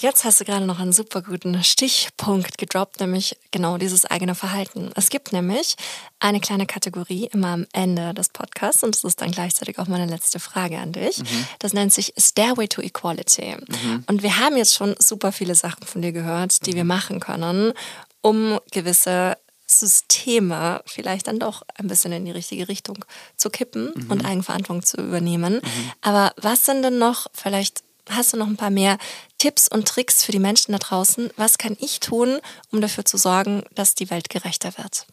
Jetzt 0.06 0.24
hast 0.24 0.40
du 0.40 0.44
gerade 0.44 0.66
noch 0.66 0.78
einen 0.78 0.92
super 0.92 1.20
guten 1.20 1.64
Stichpunkt 1.64 2.58
gedroppt, 2.58 3.00
nämlich 3.00 3.36
genau 3.50 3.76
dieses 3.76 4.04
eigene 4.04 4.36
Verhalten. 4.36 4.92
Es 4.94 5.10
gibt 5.10 5.32
nämlich 5.32 5.74
eine 6.20 6.38
kleine 6.38 6.64
Kategorie 6.64 7.28
immer 7.32 7.48
am 7.48 7.66
Ende 7.72 8.14
des 8.14 8.28
Podcasts 8.28 8.84
und 8.84 8.94
das 8.94 9.02
ist 9.02 9.20
dann 9.20 9.32
gleichzeitig 9.32 9.80
auch 9.80 9.88
meine 9.88 10.06
letzte 10.06 10.38
Frage 10.38 10.78
an 10.78 10.92
dich. 10.92 11.18
Mhm. 11.18 11.46
Das 11.58 11.72
nennt 11.72 11.92
sich 11.92 12.14
Stairway 12.16 12.68
to 12.68 12.82
Equality. 12.82 13.56
Mhm. 13.56 14.04
Und 14.06 14.22
wir 14.22 14.38
haben 14.38 14.56
jetzt 14.56 14.76
schon 14.76 14.94
super 15.00 15.32
viele 15.32 15.56
Sachen 15.56 15.84
von 15.84 16.02
dir 16.02 16.12
gehört, 16.12 16.64
die 16.66 16.70
mhm. 16.70 16.76
wir 16.76 16.84
machen 16.84 17.18
können, 17.18 17.72
um 18.20 18.60
gewisse 18.70 19.36
Systeme 19.66 20.82
vielleicht 20.86 21.26
dann 21.26 21.40
doch 21.40 21.62
ein 21.74 21.88
bisschen 21.88 22.12
in 22.12 22.26
die 22.26 22.30
richtige 22.30 22.68
Richtung 22.68 23.04
zu 23.36 23.50
kippen 23.50 23.92
mhm. 23.92 24.10
und 24.12 24.24
Eigenverantwortung 24.24 24.84
zu 24.84 24.98
übernehmen. 24.98 25.54
Mhm. 25.54 25.92
Aber 26.00 26.32
was 26.36 26.64
sind 26.64 26.82
denn 26.82 26.98
noch, 26.98 27.26
vielleicht 27.32 27.82
hast 28.08 28.32
du 28.32 28.36
noch 28.36 28.46
ein 28.46 28.56
paar 28.56 28.70
mehr 28.70 28.98
Tipps 29.38 29.68
und 29.68 29.88
Tricks 29.88 30.24
für 30.24 30.32
die 30.32 30.38
Menschen 30.38 30.72
da 30.72 30.78
draußen? 30.78 31.30
Was 31.36 31.58
kann 31.58 31.76
ich 31.80 32.00
tun, 32.00 32.38
um 32.70 32.80
dafür 32.80 33.04
zu 33.04 33.16
sorgen, 33.16 33.64
dass 33.74 33.94
die 33.94 34.10
Welt 34.10 34.28
gerechter 34.28 34.76
wird? 34.78 35.06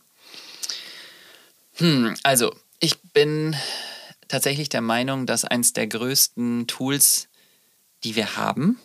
Hm, 1.76 2.16
also, 2.24 2.54
ich 2.80 3.02
bin 3.02 3.56
tatsächlich 4.28 4.70
der 4.70 4.82
Meinung, 4.82 5.26
dass 5.26 5.46
eins 5.46 5.74
der 5.74 5.88
größten 5.88 6.68
Tools, 6.68 7.28
die 8.04 8.16
wir 8.16 8.36
haben, 8.36 8.80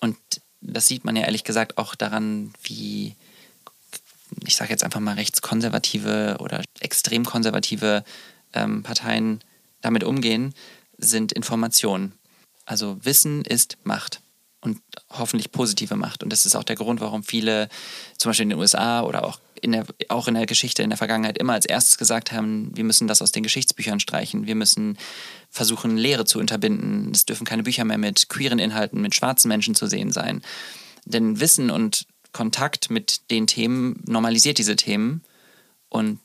und 0.00 0.16
das 0.60 0.86
sieht 0.86 1.04
man 1.04 1.16
ja 1.16 1.24
ehrlich 1.24 1.44
gesagt 1.44 1.78
auch 1.78 1.94
daran, 1.94 2.52
wie, 2.62 3.14
ich 4.46 4.56
sage 4.56 4.70
jetzt 4.70 4.84
einfach 4.84 5.00
mal 5.00 5.14
rechtskonservative 5.14 6.36
oder 6.40 6.62
extrem 6.80 7.24
konservative 7.24 8.04
ähm, 8.52 8.82
Parteien 8.82 9.42
damit 9.80 10.04
umgehen, 10.04 10.54
sind 10.98 11.32
Informationen. 11.32 12.12
Also 12.64 13.04
Wissen 13.04 13.44
ist 13.44 13.78
Macht 13.84 14.20
und 14.60 14.80
hoffentlich 15.10 15.50
positive 15.50 15.96
Macht. 15.96 16.22
Und 16.22 16.30
das 16.30 16.46
ist 16.46 16.54
auch 16.54 16.64
der 16.64 16.76
Grund, 16.76 17.00
warum 17.00 17.24
viele, 17.24 17.68
zum 18.16 18.30
Beispiel 18.30 18.44
in 18.44 18.50
den 18.50 18.58
USA 18.58 19.02
oder 19.02 19.24
auch 19.24 19.40
in 19.60 19.72
der, 19.72 19.86
auch 20.08 20.28
in 20.28 20.34
der 20.34 20.46
Geschichte, 20.46 20.82
in 20.82 20.90
der 20.90 20.96
Vergangenheit 20.96 21.38
immer 21.38 21.52
als 21.52 21.66
erstes 21.66 21.98
gesagt 21.98 22.32
haben, 22.32 22.70
wir 22.74 22.84
müssen 22.84 23.06
das 23.06 23.22
aus 23.22 23.32
den 23.32 23.42
Geschichtsbüchern 23.42 24.00
streichen. 24.00 24.46
Wir 24.46 24.54
müssen 24.54 24.98
versuchen, 25.50 25.96
Lehre 25.96 26.24
zu 26.24 26.38
unterbinden. 26.38 27.10
Es 27.12 27.26
dürfen 27.26 27.44
keine 27.44 27.62
Bücher 27.62 27.84
mehr 27.84 27.98
mit 27.98 28.28
queeren 28.28 28.58
Inhalten, 28.58 29.00
mit 29.00 29.14
schwarzen 29.14 29.48
Menschen 29.48 29.74
zu 29.74 29.86
sehen 29.86 30.10
sein. 30.10 30.42
Denn 31.04 31.40
Wissen 31.40 31.70
und 31.70 32.06
Kontakt 32.32 32.90
mit 32.90 33.30
den 33.30 33.46
Themen 33.46 34.02
normalisiert 34.06 34.58
diese 34.58 34.76
Themen. 34.76 35.22
Und 35.88 36.18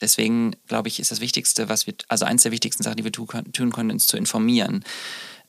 deswegen, 0.00 0.54
glaube 0.66 0.88
ich, 0.88 1.00
ist 1.00 1.10
das 1.10 1.20
Wichtigste, 1.20 1.68
was 1.68 1.86
wir, 1.86 1.94
also 2.08 2.24
eins 2.24 2.42
der 2.42 2.52
wichtigsten 2.52 2.82
Sachen, 2.82 2.96
die 2.96 3.04
wir 3.04 3.12
tun 3.12 3.72
können, 3.72 3.96
ist 3.96 4.08
zu 4.08 4.16
informieren. 4.16 4.84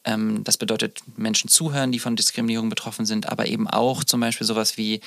Ähm, 0.04 0.44
das 0.44 0.58
bedeutet 0.58 1.02
Menschen 1.18 1.50
zuhören, 1.50 1.92
die 1.92 2.00
von 2.00 2.16
Diskriminierung 2.16 2.70
betroffen 2.70 3.06
sind, 3.06 3.30
aber 3.30 3.48
eben 3.48 3.68
auch 3.68 4.04
zum 4.04 4.20
Beispiel 4.20 4.48
sowas 4.48 4.78
wie 4.78 5.02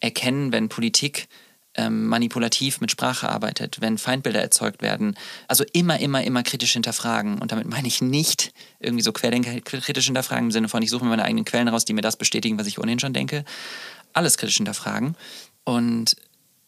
erkennen, 0.00 0.52
wenn 0.52 0.68
Politik 0.68 1.28
ähm, 1.74 2.06
manipulativ 2.06 2.80
mit 2.80 2.90
Sprache 2.90 3.28
arbeitet, 3.28 3.80
wenn 3.80 3.96
Feindbilder 3.96 4.40
erzeugt 4.40 4.82
werden. 4.82 5.16
Also 5.46 5.64
immer, 5.72 6.00
immer, 6.00 6.24
immer 6.24 6.42
kritisch 6.42 6.72
hinterfragen. 6.72 7.38
Und 7.38 7.52
damit 7.52 7.68
meine 7.68 7.86
ich 7.86 8.00
nicht 8.00 8.52
irgendwie 8.80 9.02
so 9.02 9.12
Querdenker 9.12 9.60
kritisch 9.60 10.06
hinterfragen 10.06 10.46
im 10.46 10.50
Sinne 10.50 10.68
von, 10.68 10.82
ich 10.82 10.90
suche 10.90 11.04
mir 11.04 11.10
meine 11.10 11.24
eigenen 11.24 11.44
Quellen 11.44 11.68
raus, 11.68 11.84
die 11.84 11.92
mir 11.92 12.00
das 12.00 12.16
bestätigen, 12.16 12.58
was 12.58 12.66
ich 12.66 12.78
ohnehin 12.78 12.98
schon 12.98 13.12
denke. 13.12 13.44
Alles 14.12 14.36
kritisch 14.36 14.56
hinterfragen. 14.56 15.16
Und 15.64 16.16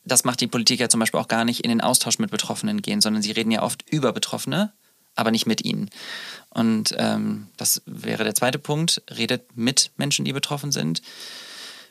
das 0.05 0.25
macht 0.25 0.41
die 0.41 0.47
Politik 0.47 0.81
ja 0.81 0.89
zum 0.89 1.01
Beispiel 1.01 1.21
auch 1.21 1.29
gar 1.29 1.45
nicht 1.45 1.65
in 1.65 1.69
den 1.69 1.81
Austausch 1.81 2.19
mit 2.19 2.31
Betroffenen 2.31 2.83
gehen, 2.83 3.01
sondern 3.01 3.23
sie 3.23 3.33
reden 3.33 3.51
ja 3.51 3.63
oft 3.63 3.85
über 3.91 4.13
Betroffene, 4.13 4.73
aber 5.15 5.31
nicht 5.31 5.47
mit 5.47 5.65
ihnen. 5.65 5.91
Und 6.51 6.95
ähm, 6.99 7.49
das 7.57 7.83
wäre 7.87 8.25
der 8.25 8.35
zweite 8.35 8.59
Punkt. 8.59 9.03
Redet 9.11 9.57
mit 9.57 9.91
Menschen, 9.97 10.25
die 10.25 10.33
betroffen 10.33 10.73
sind. 10.73 11.03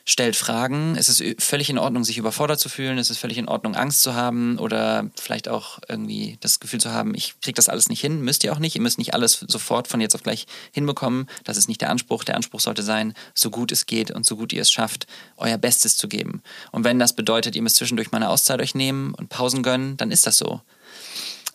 Stellt 0.04 0.34
Fragen. 0.34 0.96
Es 0.96 1.08
ist 1.08 1.22
völlig 1.40 1.70
in 1.70 1.78
Ordnung, 1.78 2.02
sich 2.02 2.18
überfordert 2.18 2.58
zu 2.58 2.68
fühlen. 2.68 2.98
Es 2.98 3.08
ist 3.08 3.18
völlig 3.18 3.38
in 3.38 3.48
Ordnung, 3.48 3.76
Angst 3.76 4.02
zu 4.02 4.14
haben 4.14 4.58
oder 4.58 5.08
vielleicht 5.14 5.48
auch 5.48 5.78
irgendwie 5.88 6.38
das 6.40 6.58
Gefühl 6.58 6.80
zu 6.80 6.90
haben, 6.90 7.14
ich 7.14 7.40
kriege 7.40 7.54
das 7.54 7.68
alles 7.68 7.88
nicht 7.88 8.00
hin. 8.00 8.20
Müsst 8.20 8.42
ihr 8.42 8.52
auch 8.52 8.58
nicht. 8.58 8.74
Ihr 8.74 8.82
müsst 8.82 8.98
nicht 8.98 9.14
alles 9.14 9.44
sofort 9.46 9.86
von 9.86 10.00
jetzt 10.00 10.16
auf 10.16 10.24
gleich 10.24 10.46
hinbekommen. 10.72 11.28
Das 11.44 11.56
ist 11.56 11.68
nicht 11.68 11.80
der 11.80 11.90
Anspruch. 11.90 12.24
Der 12.24 12.34
Anspruch 12.34 12.58
sollte 12.58 12.82
sein, 12.82 13.14
so 13.32 13.50
gut 13.50 13.70
es 13.70 13.86
geht 13.86 14.10
und 14.10 14.26
so 14.26 14.36
gut 14.36 14.52
ihr 14.52 14.62
es 14.62 14.72
schafft, 14.72 15.06
euer 15.36 15.56
Bestes 15.56 15.96
zu 15.96 16.08
geben. 16.08 16.42
Und 16.72 16.82
wenn 16.82 16.98
das 16.98 17.14
bedeutet, 17.14 17.54
ihr 17.54 17.62
müsst 17.62 17.76
zwischendurch 17.76 18.10
mal 18.10 18.18
eine 18.18 18.30
Auszeit 18.30 18.60
euch 18.60 18.74
nehmen 18.74 19.14
und 19.14 19.28
Pausen 19.28 19.62
gönnen, 19.62 19.96
dann 19.96 20.10
ist 20.10 20.26
das 20.26 20.36
so. 20.36 20.62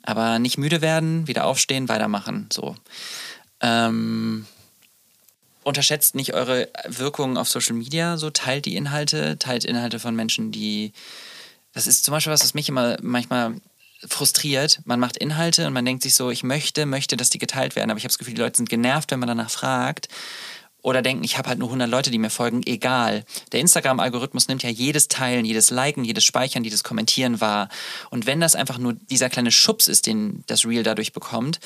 Aber 0.07 0.39
nicht 0.39 0.57
müde 0.57 0.79
werden, 0.79 1.27
wieder 1.27 1.43
aufstehen, 1.43 1.89
weitermachen. 1.89 2.47
So. 2.49 2.77
Ähm, 3.59 4.45
unterschätzt 5.63 6.15
nicht 6.15 6.33
eure 6.33 6.69
Wirkung 6.87 7.37
auf 7.37 7.49
Social 7.49 7.75
Media, 7.75 8.15
so 8.15 8.29
teilt 8.29 8.63
die 8.63 8.77
Inhalte, 8.77 9.37
teilt 9.37 9.65
Inhalte 9.65 9.99
von 9.99 10.15
Menschen, 10.15 10.53
die. 10.53 10.93
Das 11.73 11.87
ist 11.87 12.05
zum 12.05 12.13
Beispiel 12.13 12.31
was, 12.31 12.41
was 12.41 12.53
mich 12.53 12.69
immer 12.69 12.95
manchmal 13.01 13.59
frustriert. 14.07 14.79
Man 14.85 15.01
macht 15.01 15.17
Inhalte 15.17 15.67
und 15.67 15.73
man 15.73 15.83
denkt 15.83 16.03
sich 16.03 16.13
so, 16.13 16.31
ich 16.31 16.41
möchte, 16.41 16.85
möchte, 16.85 17.17
dass 17.17 17.29
die 17.29 17.37
geteilt 17.37 17.75
werden, 17.75 17.91
aber 17.91 17.97
ich 17.97 18.05
habe 18.05 18.11
das 18.11 18.17
Gefühl, 18.17 18.35
die 18.35 18.41
Leute 18.41 18.55
sind 18.55 18.69
genervt, 18.69 19.11
wenn 19.11 19.19
man 19.19 19.27
danach 19.27 19.49
fragt 19.49 20.07
oder 20.81 21.01
denken, 21.01 21.23
ich 21.23 21.37
habe 21.37 21.49
halt 21.49 21.59
nur 21.59 21.67
100 21.69 21.89
Leute, 21.89 22.11
die 22.11 22.17
mir 22.17 22.29
folgen, 22.29 22.61
egal. 22.65 23.25
Der 23.51 23.59
Instagram-Algorithmus 23.59 24.47
nimmt 24.47 24.63
ja 24.63 24.69
jedes 24.69 25.07
Teilen, 25.07 25.43
jedes 25.43 25.69
Liken, 25.69 26.03
jedes 26.03 26.23
Speichern, 26.23 26.63
jedes 26.63 26.83
Kommentieren 26.83 27.41
wahr. 27.41 27.69
Und 28.09 28.25
wenn 28.25 28.39
das 28.39 28.55
einfach 28.55 28.77
nur 28.77 28.93
dieser 28.93 29.29
kleine 29.29 29.51
Schubs 29.51 29.87
ist, 29.87 30.05
den 30.05 30.43
das 30.47 30.65
Reel 30.65 30.83
dadurch 30.83 31.13
bekommt, 31.13 31.59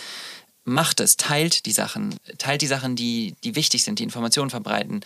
macht 0.63 0.99
es, 0.99 1.17
teilt 1.17 1.65
die 1.65 1.71
Sachen, 1.71 2.15
teilt 2.37 2.61
die 2.61 2.67
Sachen, 2.67 2.95
die, 2.95 3.35
die 3.43 3.55
wichtig 3.55 3.83
sind, 3.83 3.99
die 3.99 4.03
Informationen 4.03 4.49
verbreiten, 4.49 5.01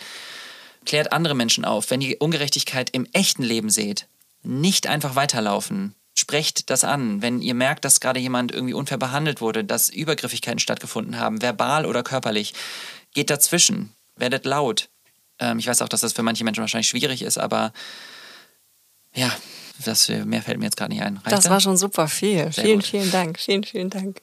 klärt 0.85 1.11
andere 1.11 1.35
Menschen 1.35 1.65
auf. 1.65 1.89
Wenn 1.89 2.01
ihr 2.01 2.21
Ungerechtigkeit 2.21 2.89
im 2.91 3.07
echten 3.13 3.43
Leben 3.43 3.69
seht, 3.69 4.07
nicht 4.43 4.87
einfach 4.87 5.15
weiterlaufen. 5.15 5.95
Sprecht 6.17 6.69
das 6.69 6.85
an. 6.85 7.21
Wenn 7.21 7.41
ihr 7.41 7.55
merkt, 7.55 7.83
dass 7.83 7.99
gerade 7.99 8.21
jemand 8.21 8.53
irgendwie 8.53 8.73
unfair 8.73 8.97
behandelt 8.97 9.41
wurde, 9.41 9.65
dass 9.65 9.89
Übergriffigkeiten 9.89 10.59
stattgefunden 10.59 11.19
haben, 11.19 11.41
verbal 11.41 11.85
oder 11.85 12.03
körperlich, 12.03 12.53
geht 13.15 13.31
dazwischen 13.31 13.95
werdet 14.15 14.45
laut. 14.45 14.89
Ähm, 15.39 15.59
ich 15.59 15.67
weiß 15.67 15.81
auch, 15.81 15.89
dass 15.89 16.01
das 16.01 16.13
für 16.13 16.23
manche 16.23 16.43
Menschen 16.43 16.61
wahrscheinlich 16.61 16.87
schwierig 16.87 17.21
ist, 17.21 17.37
aber 17.37 17.73
ja, 19.13 19.31
das 19.83 20.07
mehr 20.09 20.41
fällt 20.41 20.59
mir 20.59 20.65
jetzt 20.65 20.77
gerade 20.77 20.93
nicht 20.93 21.01
ein. 21.01 21.17
Reicht 21.17 21.31
das 21.31 21.49
war 21.49 21.59
schon 21.59 21.77
super 21.77 22.07
viel. 22.07 22.51
Sehr 22.51 22.65
vielen, 22.65 22.79
gut. 22.79 22.87
vielen 22.87 23.11
Dank. 23.11 23.39
Vielen, 23.39 23.63
vielen 23.63 23.89
Dank. 23.89 24.21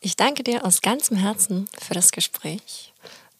Ich 0.00 0.16
danke 0.16 0.42
dir 0.42 0.64
aus 0.64 0.80
ganzem 0.80 1.16
Herzen 1.16 1.68
für 1.78 1.94
das 1.94 2.10
Gespräch. 2.10 2.92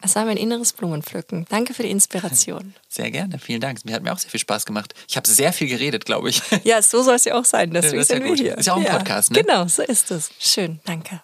Es 0.02 0.14
war 0.16 0.26
mein 0.26 0.36
inneres 0.36 0.74
Blumenpflücken. 0.74 1.46
Danke 1.48 1.72
für 1.72 1.82
die 1.82 1.90
Inspiration. 1.90 2.74
Sehr 2.90 3.10
gerne, 3.10 3.38
vielen 3.38 3.62
Dank. 3.62 3.82
Mir 3.86 3.94
hat 3.94 4.02
mir 4.02 4.12
auch 4.12 4.18
sehr 4.18 4.30
viel 4.30 4.40
Spaß 4.40 4.66
gemacht. 4.66 4.94
Ich 5.08 5.16
habe 5.16 5.26
sehr 5.26 5.52
viel 5.52 5.66
geredet, 5.66 6.04
glaube 6.04 6.28
ich. 6.28 6.42
Ja, 6.64 6.82
so 6.82 7.02
soll 7.02 7.14
es 7.14 7.24
ja 7.24 7.34
auch 7.34 7.44
sein. 7.44 7.70
Deswegen 7.70 7.96
das 7.96 8.04
ist 8.04 8.10
ja 8.10 8.16
sind 8.16 8.24
wir 8.26 8.34
hier. 8.36 8.58
Ist 8.58 8.66
ja 8.66 8.74
auch 8.74 8.78
ein 8.78 8.84
Podcast, 8.84 9.30
ne? 9.30 9.42
Genau, 9.42 9.66
so 9.66 9.82
ist 9.82 10.10
es. 10.10 10.30
Schön, 10.38 10.80
danke. 10.84 11.22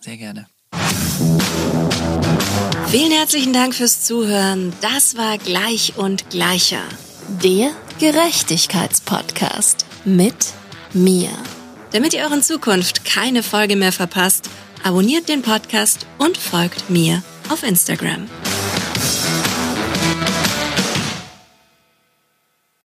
Sehr 0.00 0.16
gerne. 0.16 0.48
Vielen 2.88 3.10
herzlichen 3.10 3.52
Dank 3.52 3.74
fürs 3.74 4.04
Zuhören. 4.04 4.72
Das 4.80 5.16
war 5.16 5.38
Gleich 5.38 5.94
und 5.96 6.30
Gleicher. 6.30 6.82
Der 7.42 7.72
Gerechtigkeitspodcast 7.98 9.84
mit 10.04 10.52
mir. 10.92 11.30
Damit 11.90 12.14
ihr 12.14 12.22
euren 12.22 12.42
Zukunft 12.42 13.04
keine 13.04 13.42
Folge 13.42 13.74
mehr 13.74 13.92
verpasst, 13.92 14.48
abonniert 14.84 15.28
den 15.28 15.42
Podcast 15.42 16.06
und 16.18 16.38
folgt 16.38 16.88
mir 16.88 17.22
auf 17.50 17.64
Instagram. 17.64 18.28